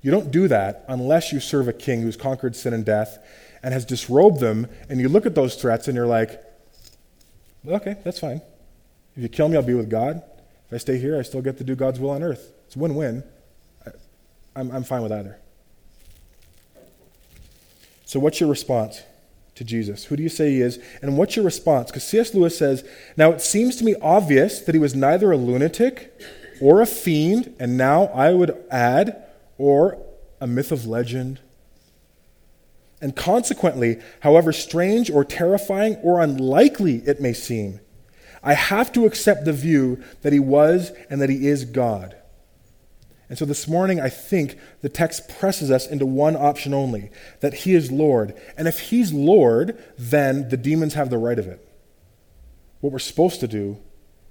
You 0.00 0.10
don't 0.10 0.30
do 0.30 0.48
that 0.48 0.86
unless 0.88 1.32
you 1.32 1.40
serve 1.40 1.68
a 1.68 1.72
king 1.74 2.00
who's 2.00 2.16
conquered 2.16 2.56
sin 2.56 2.72
and 2.72 2.84
death 2.84 3.18
and 3.62 3.74
has 3.74 3.84
disrobed 3.84 4.40
them, 4.40 4.68
and 4.88 5.00
you 5.00 5.10
look 5.10 5.26
at 5.26 5.34
those 5.34 5.54
threats 5.54 5.86
and 5.86 5.94
you're 5.94 6.06
like, 6.06 6.42
okay, 7.68 7.96
that's 8.04 8.18
fine. 8.18 8.40
If 9.16 9.22
you 9.22 9.28
kill 9.28 9.48
me, 9.48 9.56
I'll 9.56 9.62
be 9.62 9.74
with 9.74 9.90
God. 9.90 10.22
If 10.66 10.72
I 10.72 10.76
stay 10.78 10.98
here, 10.98 11.18
I 11.18 11.22
still 11.22 11.42
get 11.42 11.58
to 11.58 11.64
do 11.64 11.74
God's 11.74 12.00
will 12.00 12.10
on 12.10 12.22
earth. 12.22 12.52
It's 12.66 12.76
win 12.76 12.94
win. 12.94 13.22
I'm, 14.56 14.70
I'm 14.70 14.84
fine 14.84 15.02
with 15.02 15.12
either. 15.12 15.38
So, 18.04 18.20
what's 18.20 18.40
your 18.40 18.48
response 18.48 19.02
to 19.56 19.64
Jesus? 19.64 20.04
Who 20.04 20.16
do 20.16 20.22
you 20.22 20.28
say 20.28 20.50
he 20.50 20.60
is? 20.60 20.78
And 21.02 21.16
what's 21.16 21.36
your 21.36 21.44
response? 21.44 21.90
Because 21.90 22.04
C.S. 22.06 22.34
Lewis 22.34 22.56
says, 22.56 22.88
Now 23.16 23.32
it 23.32 23.40
seems 23.40 23.76
to 23.76 23.84
me 23.84 23.94
obvious 24.00 24.60
that 24.60 24.74
he 24.74 24.78
was 24.78 24.94
neither 24.94 25.32
a 25.32 25.36
lunatic 25.36 26.20
or 26.60 26.80
a 26.80 26.86
fiend, 26.86 27.54
and 27.58 27.76
now 27.76 28.04
I 28.06 28.32
would 28.32 28.56
add, 28.70 29.24
or 29.58 29.98
a 30.40 30.46
myth 30.46 30.70
of 30.70 30.86
legend. 30.86 31.40
And 33.00 33.14
consequently, 33.14 34.00
however 34.20 34.52
strange 34.52 35.10
or 35.10 35.24
terrifying 35.24 35.96
or 35.96 36.20
unlikely 36.20 37.02
it 37.06 37.20
may 37.20 37.32
seem, 37.32 37.80
I 38.44 38.52
have 38.52 38.92
to 38.92 39.06
accept 39.06 39.46
the 39.46 39.54
view 39.54 40.04
that 40.20 40.34
he 40.34 40.38
was 40.38 40.92
and 41.08 41.20
that 41.22 41.30
he 41.30 41.48
is 41.48 41.64
God. 41.64 42.14
And 43.30 43.38
so 43.38 43.46
this 43.46 43.66
morning, 43.66 44.00
I 44.00 44.10
think 44.10 44.58
the 44.82 44.90
text 44.90 45.30
presses 45.38 45.70
us 45.70 45.86
into 45.86 46.04
one 46.04 46.36
option 46.36 46.74
only 46.74 47.10
that 47.40 47.54
he 47.54 47.74
is 47.74 47.90
Lord. 47.90 48.34
And 48.58 48.68
if 48.68 48.78
he's 48.80 49.14
Lord, 49.14 49.82
then 49.96 50.50
the 50.50 50.58
demons 50.58 50.92
have 50.92 51.08
the 51.08 51.16
right 51.16 51.38
of 51.38 51.46
it. 51.46 51.66
What 52.80 52.92
we're 52.92 52.98
supposed 52.98 53.40
to 53.40 53.48
do 53.48 53.78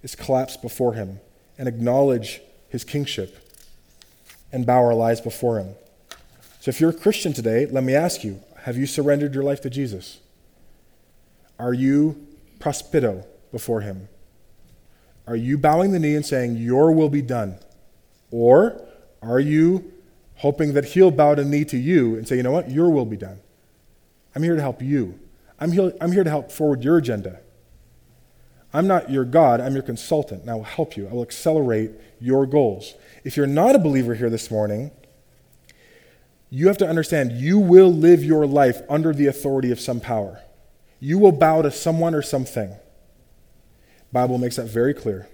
is 0.04 0.16
collapse 0.16 0.58
before 0.58 0.94
him 0.94 1.20
and 1.58 1.68
acknowledge 1.68 2.40
his 2.70 2.84
kingship 2.84 3.50
and 4.52 4.64
bow 4.64 4.84
our 4.84 4.94
lives 4.94 5.22
before 5.22 5.58
him. 5.58 5.74
So 6.60 6.70
if 6.70 6.80
you're 6.80 6.92
a 6.92 6.94
Christian 6.94 7.34
today, 7.34 7.66
let 7.66 7.84
me 7.84 7.96
ask 7.96 8.24
you 8.24 8.42
have 8.58 8.78
you 8.78 8.86
surrendered 8.86 9.34
your 9.34 9.44
life 9.44 9.62
to 9.62 9.70
Jesus? 9.72 10.20
Are 11.58 11.74
you 11.74 12.28
prospito 12.60 13.26
before 13.54 13.80
him? 13.80 14.10
Are 15.26 15.38
you 15.38 15.58
bowing 15.58 15.94
the 15.94 16.00
knee 16.00 16.16
and 16.16 16.26
saying, 16.26 16.58
Your 16.58 16.92
will 16.92 17.08
be 17.08 17.22
done? 17.22 17.58
Or 18.30 18.86
are 19.22 19.40
you 19.40 19.94
hoping 20.38 20.74
that 20.74 20.84
he'll 20.84 21.12
bow 21.12 21.36
the 21.36 21.46
knee 21.46 21.64
to 21.66 21.78
you 21.78 22.18
and 22.18 22.28
say, 22.28 22.36
You 22.36 22.44
know 22.44 22.52
what? 22.52 22.70
Your 22.70 22.90
will 22.90 23.06
be 23.06 23.16
done. 23.16 23.40
I'm 24.36 24.44
here 24.44 24.58
to 24.58 24.62
help 24.62 24.82
you. 24.82 25.18
I'm 25.60 25.72
here, 25.72 25.94
I'm 26.02 26.12
here 26.12 26.26
to 26.26 26.30
help 26.30 26.52
forward 26.52 26.84
your 26.84 26.98
agenda. 26.98 27.40
I'm 28.74 28.88
not 28.88 29.10
your 29.10 29.24
God, 29.24 29.62
I'm 29.62 29.74
your 29.74 29.84
consultant, 29.84 30.42
and 30.42 30.50
I 30.50 30.56
will 30.56 30.64
help 30.64 30.98
you. 30.98 31.08
I 31.08 31.14
will 31.14 31.22
accelerate 31.22 31.92
your 32.20 32.46
goals. 32.46 32.96
If 33.24 33.38
you're 33.38 33.46
not 33.48 33.76
a 33.76 33.80
believer 33.80 34.16
here 34.16 34.32
this 34.32 34.50
morning, 34.50 34.92
you 36.50 36.68
have 36.68 36.78
to 36.80 36.88
understand 36.88 37.34
you 37.34 37.60
will 37.60 37.94
live 37.94 38.24
your 38.24 38.48
life 38.48 38.82
under 38.90 39.14
the 39.14 39.28
authority 39.28 39.72
of 39.72 39.80
some 39.80 40.00
power. 40.00 40.42
You 41.00 41.20
will 41.20 41.32
bow 41.32 41.62
to 41.62 41.72
someone 41.72 42.16
or 42.16 42.24
something. 42.24 42.76
Bible 44.14 44.38
makes 44.38 44.56
that 44.56 44.68
very 44.68 44.94
clear. 44.94 45.28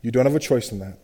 You 0.00 0.10
don't 0.10 0.24
have 0.24 0.36
a 0.36 0.40
choice 0.40 0.72
in 0.72 0.78
that. 0.78 0.98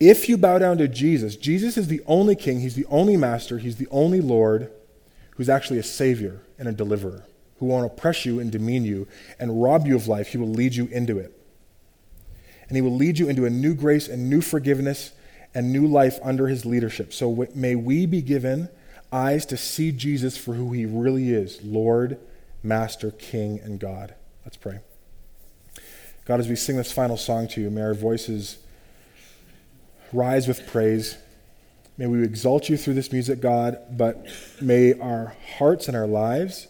If 0.00 0.28
you 0.28 0.36
bow 0.36 0.58
down 0.58 0.78
to 0.78 0.88
Jesus, 0.88 1.36
Jesus 1.36 1.76
is 1.76 1.88
the 1.88 2.00
only 2.06 2.34
king, 2.34 2.60
he's 2.60 2.74
the 2.74 2.86
only 2.86 3.16
master, 3.16 3.58
he's 3.58 3.76
the 3.76 3.88
only 3.90 4.20
Lord 4.20 4.72
who's 5.36 5.48
actually 5.48 5.78
a 5.78 5.84
savior 5.84 6.40
and 6.58 6.66
a 6.68 6.72
deliverer 6.72 7.24
who 7.58 7.66
won't 7.66 7.86
oppress 7.86 8.24
you 8.24 8.40
and 8.40 8.50
demean 8.50 8.84
you 8.84 9.06
and 9.38 9.62
rob 9.62 9.86
you 9.86 9.94
of 9.94 10.08
life. 10.08 10.28
He 10.28 10.38
will 10.38 10.48
lead 10.48 10.74
you 10.74 10.86
into 10.86 11.18
it. 11.18 11.34
And 12.68 12.76
he 12.76 12.80
will 12.80 12.94
lead 12.94 13.18
you 13.18 13.28
into 13.28 13.44
a 13.44 13.50
new 13.50 13.74
grace 13.74 14.08
and 14.08 14.30
new 14.30 14.40
forgiveness 14.40 15.12
and 15.54 15.72
new 15.72 15.86
life 15.86 16.18
under 16.22 16.48
his 16.48 16.64
leadership. 16.64 17.12
So 17.12 17.46
may 17.54 17.74
we 17.74 18.06
be 18.06 18.22
given 18.22 18.68
eyes 19.10 19.44
to 19.46 19.56
see 19.56 19.90
Jesus 19.90 20.36
for 20.36 20.54
who 20.54 20.72
he 20.72 20.86
really 20.86 21.32
is 21.32 21.62
Lord, 21.62 22.18
Master, 22.62 23.10
King, 23.10 23.58
and 23.62 23.80
God. 23.80 24.14
Let's 24.48 24.56
pray. 24.56 24.80
God, 26.24 26.40
as 26.40 26.48
we 26.48 26.56
sing 26.56 26.78
this 26.78 26.90
final 26.90 27.18
song 27.18 27.48
to 27.48 27.60
you, 27.60 27.68
may 27.68 27.82
our 27.82 27.92
voices 27.92 28.56
rise 30.10 30.48
with 30.48 30.66
praise. 30.66 31.18
May 31.98 32.06
we 32.06 32.24
exalt 32.24 32.70
you 32.70 32.78
through 32.78 32.94
this 32.94 33.12
music, 33.12 33.42
God, 33.42 33.76
but 33.90 34.26
may 34.58 34.98
our 34.98 35.36
hearts 35.58 35.86
and 35.86 35.94
our 35.94 36.06
lives 36.06 36.66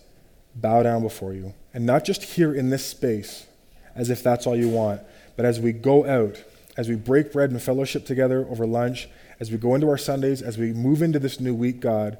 bow 0.56 0.82
down 0.82 1.04
before 1.04 1.34
you. 1.34 1.54
And 1.72 1.86
not 1.86 2.04
just 2.04 2.24
here 2.24 2.52
in 2.52 2.70
this 2.70 2.84
space, 2.84 3.46
as 3.94 4.10
if 4.10 4.24
that's 4.24 4.44
all 4.44 4.56
you 4.56 4.68
want, 4.68 5.00
but 5.36 5.44
as 5.44 5.60
we 5.60 5.70
go 5.70 6.04
out, 6.04 6.42
as 6.76 6.88
we 6.88 6.96
break 6.96 7.32
bread 7.32 7.52
and 7.52 7.62
fellowship 7.62 8.04
together 8.04 8.44
over 8.50 8.66
lunch, 8.66 9.08
as 9.38 9.52
we 9.52 9.56
go 9.56 9.76
into 9.76 9.88
our 9.88 9.96
Sundays, 9.96 10.42
as 10.42 10.58
we 10.58 10.72
move 10.72 11.00
into 11.00 11.20
this 11.20 11.38
new 11.38 11.54
week, 11.54 11.78
God, 11.78 12.18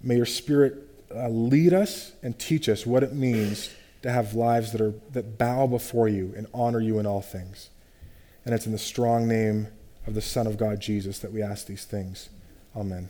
may 0.00 0.16
your 0.16 0.24
Spirit 0.24 0.88
uh, 1.14 1.28
lead 1.28 1.74
us 1.74 2.12
and 2.22 2.38
teach 2.38 2.66
us 2.66 2.86
what 2.86 3.02
it 3.02 3.12
means 3.12 3.68
to 4.06 4.12
have 4.12 4.34
lives 4.34 4.70
that, 4.70 4.80
are, 4.80 4.94
that 5.10 5.36
bow 5.36 5.66
before 5.66 6.06
you 6.06 6.32
and 6.36 6.46
honor 6.54 6.78
you 6.78 7.00
in 7.00 7.06
all 7.06 7.20
things. 7.20 7.70
And 8.44 8.54
it's 8.54 8.64
in 8.64 8.70
the 8.70 8.78
strong 8.78 9.26
name 9.26 9.66
of 10.06 10.14
the 10.14 10.20
Son 10.20 10.46
of 10.46 10.56
God, 10.56 10.78
Jesus, 10.78 11.18
that 11.18 11.32
we 11.32 11.42
ask 11.42 11.66
these 11.66 11.84
things. 11.84 12.28
Amen. 12.76 13.08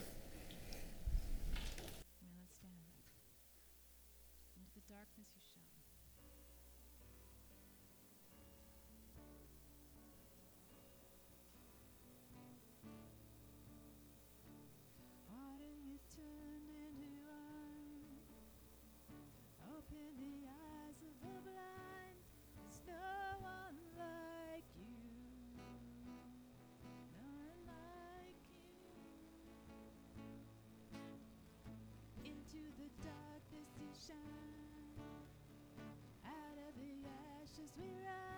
shine. 34.07 34.15
Out 36.25 36.57
of 36.67 36.73
the 36.79 36.93
ashes 37.43 37.71
we 37.77 37.87
rise. 38.05 38.36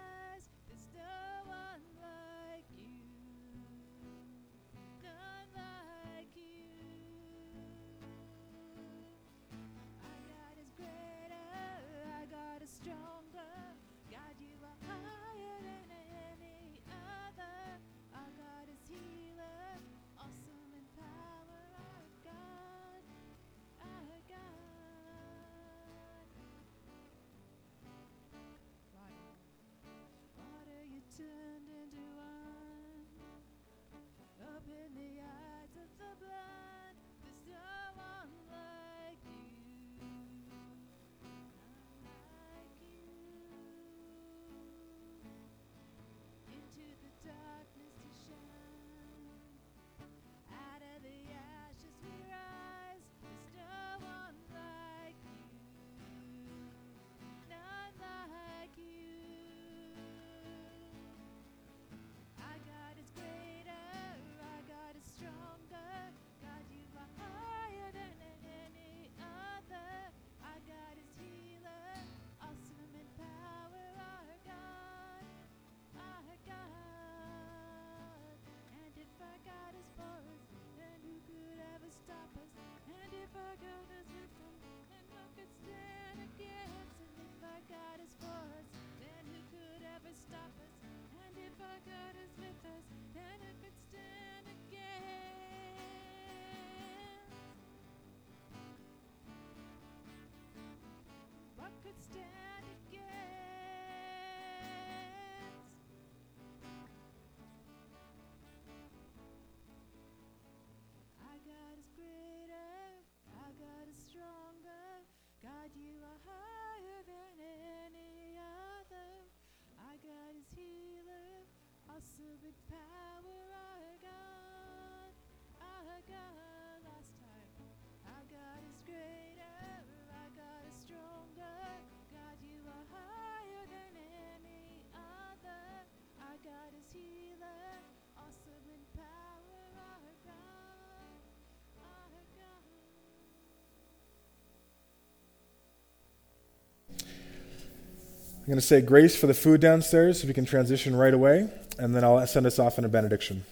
Going 148.50 148.60
to 148.60 148.66
say 148.66 148.82
grace 148.82 149.16
for 149.16 149.28
the 149.28 149.34
food 149.36 149.62
downstairs 149.62 150.22
so 150.22 150.28
we 150.28 150.34
can 150.34 150.43
transition 150.43 150.95
right 150.95 151.14
away, 151.14 151.47
and 151.78 151.93
then 151.93 152.04
I'll 152.04 152.26
send 152.26 152.47
us 152.47 152.58
off 152.58 152.80
in 152.80 152.84
a 152.84 152.89
benediction. 152.89 153.43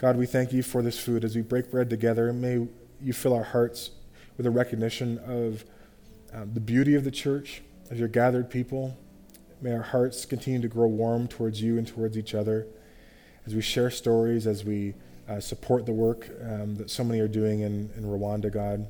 God, 0.00 0.16
we 0.16 0.26
thank 0.26 0.52
you 0.52 0.64
for 0.64 0.82
this 0.82 0.98
food. 0.98 1.22
As 1.22 1.36
we 1.36 1.42
break 1.42 1.70
bread 1.70 1.88
together, 1.88 2.32
may 2.32 2.66
you 3.00 3.12
fill 3.12 3.32
our 3.32 3.44
hearts 3.44 3.92
with 4.36 4.44
a 4.44 4.50
recognition 4.50 5.18
of 5.18 5.64
um, 6.34 6.52
the 6.52 6.58
beauty 6.58 6.96
of 6.96 7.04
the 7.04 7.12
church, 7.12 7.62
of 7.88 7.96
your 7.96 8.08
gathered 8.08 8.50
people. 8.50 8.98
May 9.62 9.72
our 9.72 9.82
hearts 9.82 10.24
continue 10.24 10.60
to 10.62 10.68
grow 10.68 10.88
warm 10.88 11.28
towards 11.28 11.62
you 11.62 11.78
and 11.78 11.86
towards 11.86 12.18
each 12.18 12.34
other 12.34 12.66
as 13.46 13.54
we 13.54 13.62
share 13.62 13.90
stories, 13.90 14.48
as 14.48 14.64
we 14.64 14.94
uh, 15.28 15.38
support 15.38 15.86
the 15.86 15.92
work 15.92 16.28
um, 16.42 16.74
that 16.74 16.90
so 16.90 17.04
many 17.04 17.20
are 17.20 17.28
doing 17.28 17.60
in, 17.60 17.90
in 17.96 18.02
Rwanda, 18.02 18.52
God. 18.52 18.88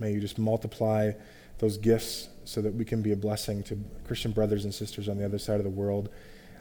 May 0.00 0.14
you 0.14 0.20
just 0.20 0.36
multiply 0.36 1.12
those 1.58 1.78
gifts 1.78 2.28
so 2.44 2.60
that 2.60 2.74
we 2.74 2.84
can 2.84 3.02
be 3.02 3.12
a 3.12 3.16
blessing 3.16 3.62
to 3.64 3.78
Christian 4.06 4.32
brothers 4.32 4.64
and 4.64 4.74
sisters 4.74 5.08
on 5.08 5.16
the 5.18 5.24
other 5.24 5.38
side 5.38 5.58
of 5.58 5.64
the 5.64 5.70
world, 5.70 6.08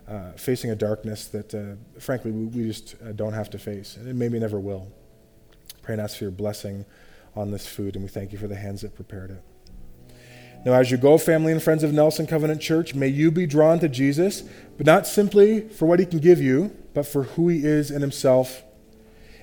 uh, 0.08 0.32
facing 0.34 0.72
a 0.72 0.76
darkness 0.76 1.28
that, 1.28 1.54
uh, 1.54 2.00
frankly, 2.00 2.32
we, 2.32 2.46
we 2.46 2.68
just 2.68 2.96
uh, 3.04 3.12
don't 3.12 3.34
have 3.34 3.50
to 3.52 3.60
face, 3.60 3.98
and 3.98 4.18
maybe 4.18 4.40
never 4.40 4.60
will. 4.60 4.88
Pray 5.82 5.94
and 5.94 6.02
ask 6.02 6.18
for 6.18 6.26
your 6.26 6.32
blessing 6.32 6.86
on 7.36 7.52
this 7.52 7.66
food, 7.66 7.96
and 7.96 8.04
we 8.04 8.10
thank 8.10 8.32
you 8.32 8.38
for 8.38 8.48
the 8.48 8.56
hands 8.56 8.82
that 8.82 8.96
prepared 8.96 9.32
it. 9.32 9.44
Now, 10.64 10.74
as 10.74 10.92
you 10.92 10.98
go, 10.98 11.18
family 11.18 11.52
and 11.52 11.62
friends 11.62 11.82
of 11.82 11.92
Nelson 11.92 12.28
Covenant 12.28 12.62
Church, 12.62 12.94
may 12.94 13.08
you 13.08 13.32
be 13.32 13.48
drawn 13.48 13.80
to 13.80 13.90
Jesus, 13.90 14.44
but 14.78 14.86
not 14.86 15.08
simply 15.08 15.62
for 15.62 15.88
what 15.88 16.00
he 16.00 16.06
can 16.06 16.20
give 16.20 16.40
you, 16.40 16.76
but 16.94 17.08
for 17.08 17.24
who 17.24 17.48
he 17.50 17.66
is 17.66 17.90
in 17.90 18.02
himself 18.02 18.62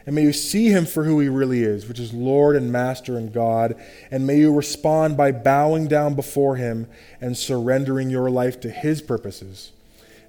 and 0.09 0.15
may 0.15 0.23
you 0.23 0.33
see 0.33 0.71
him 0.71 0.87
for 0.87 1.05
who 1.05 1.21
he 1.21 1.29
really 1.29 1.63
is, 1.63 1.87
which 1.87 2.01
is 2.01 2.15
Lord 2.15 2.57
and 2.57 2.73
Master 2.73 3.19
and 3.19 3.31
God. 3.31 3.75
And 4.11 4.27
may 4.27 4.39
you 4.39 4.55
respond 4.55 5.19
by 5.19 5.33
bowing 5.33 5.87
down 5.87 6.15
before 6.15 6.57
him 6.57 6.89
and 7.21 7.37
surrendering 7.37 8.09
your 8.09 8.31
life 8.31 8.59
to 8.61 8.71
his 8.71 9.03
purposes. 9.03 9.71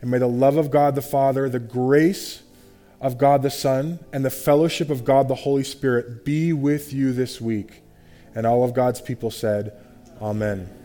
And 0.02 0.12
may 0.12 0.18
the 0.18 0.28
love 0.28 0.58
of 0.58 0.70
God 0.70 0.96
the 0.96 1.02
Father, 1.02 1.48
the 1.48 1.60
grace 1.60 2.44
of 3.00 3.18
God 3.18 3.42
the 3.42 3.50
Son, 3.50 4.00
and 4.12 4.26
the 4.26 4.30
fellowship 4.30 4.90
of 4.90 5.06
God 5.06 5.30
the 5.30 5.36
Holy 5.36 5.64
Spirit 5.64 6.26
be 6.26 6.52
with 6.52 6.92
you 6.92 7.14
this 7.14 7.40
week. 7.40 7.82
And 8.36 8.46
all 8.46 8.66
of 8.66 8.74
God's 8.74 9.00
people 9.00 9.32
said, 9.32 9.72
Amen. 10.22 10.79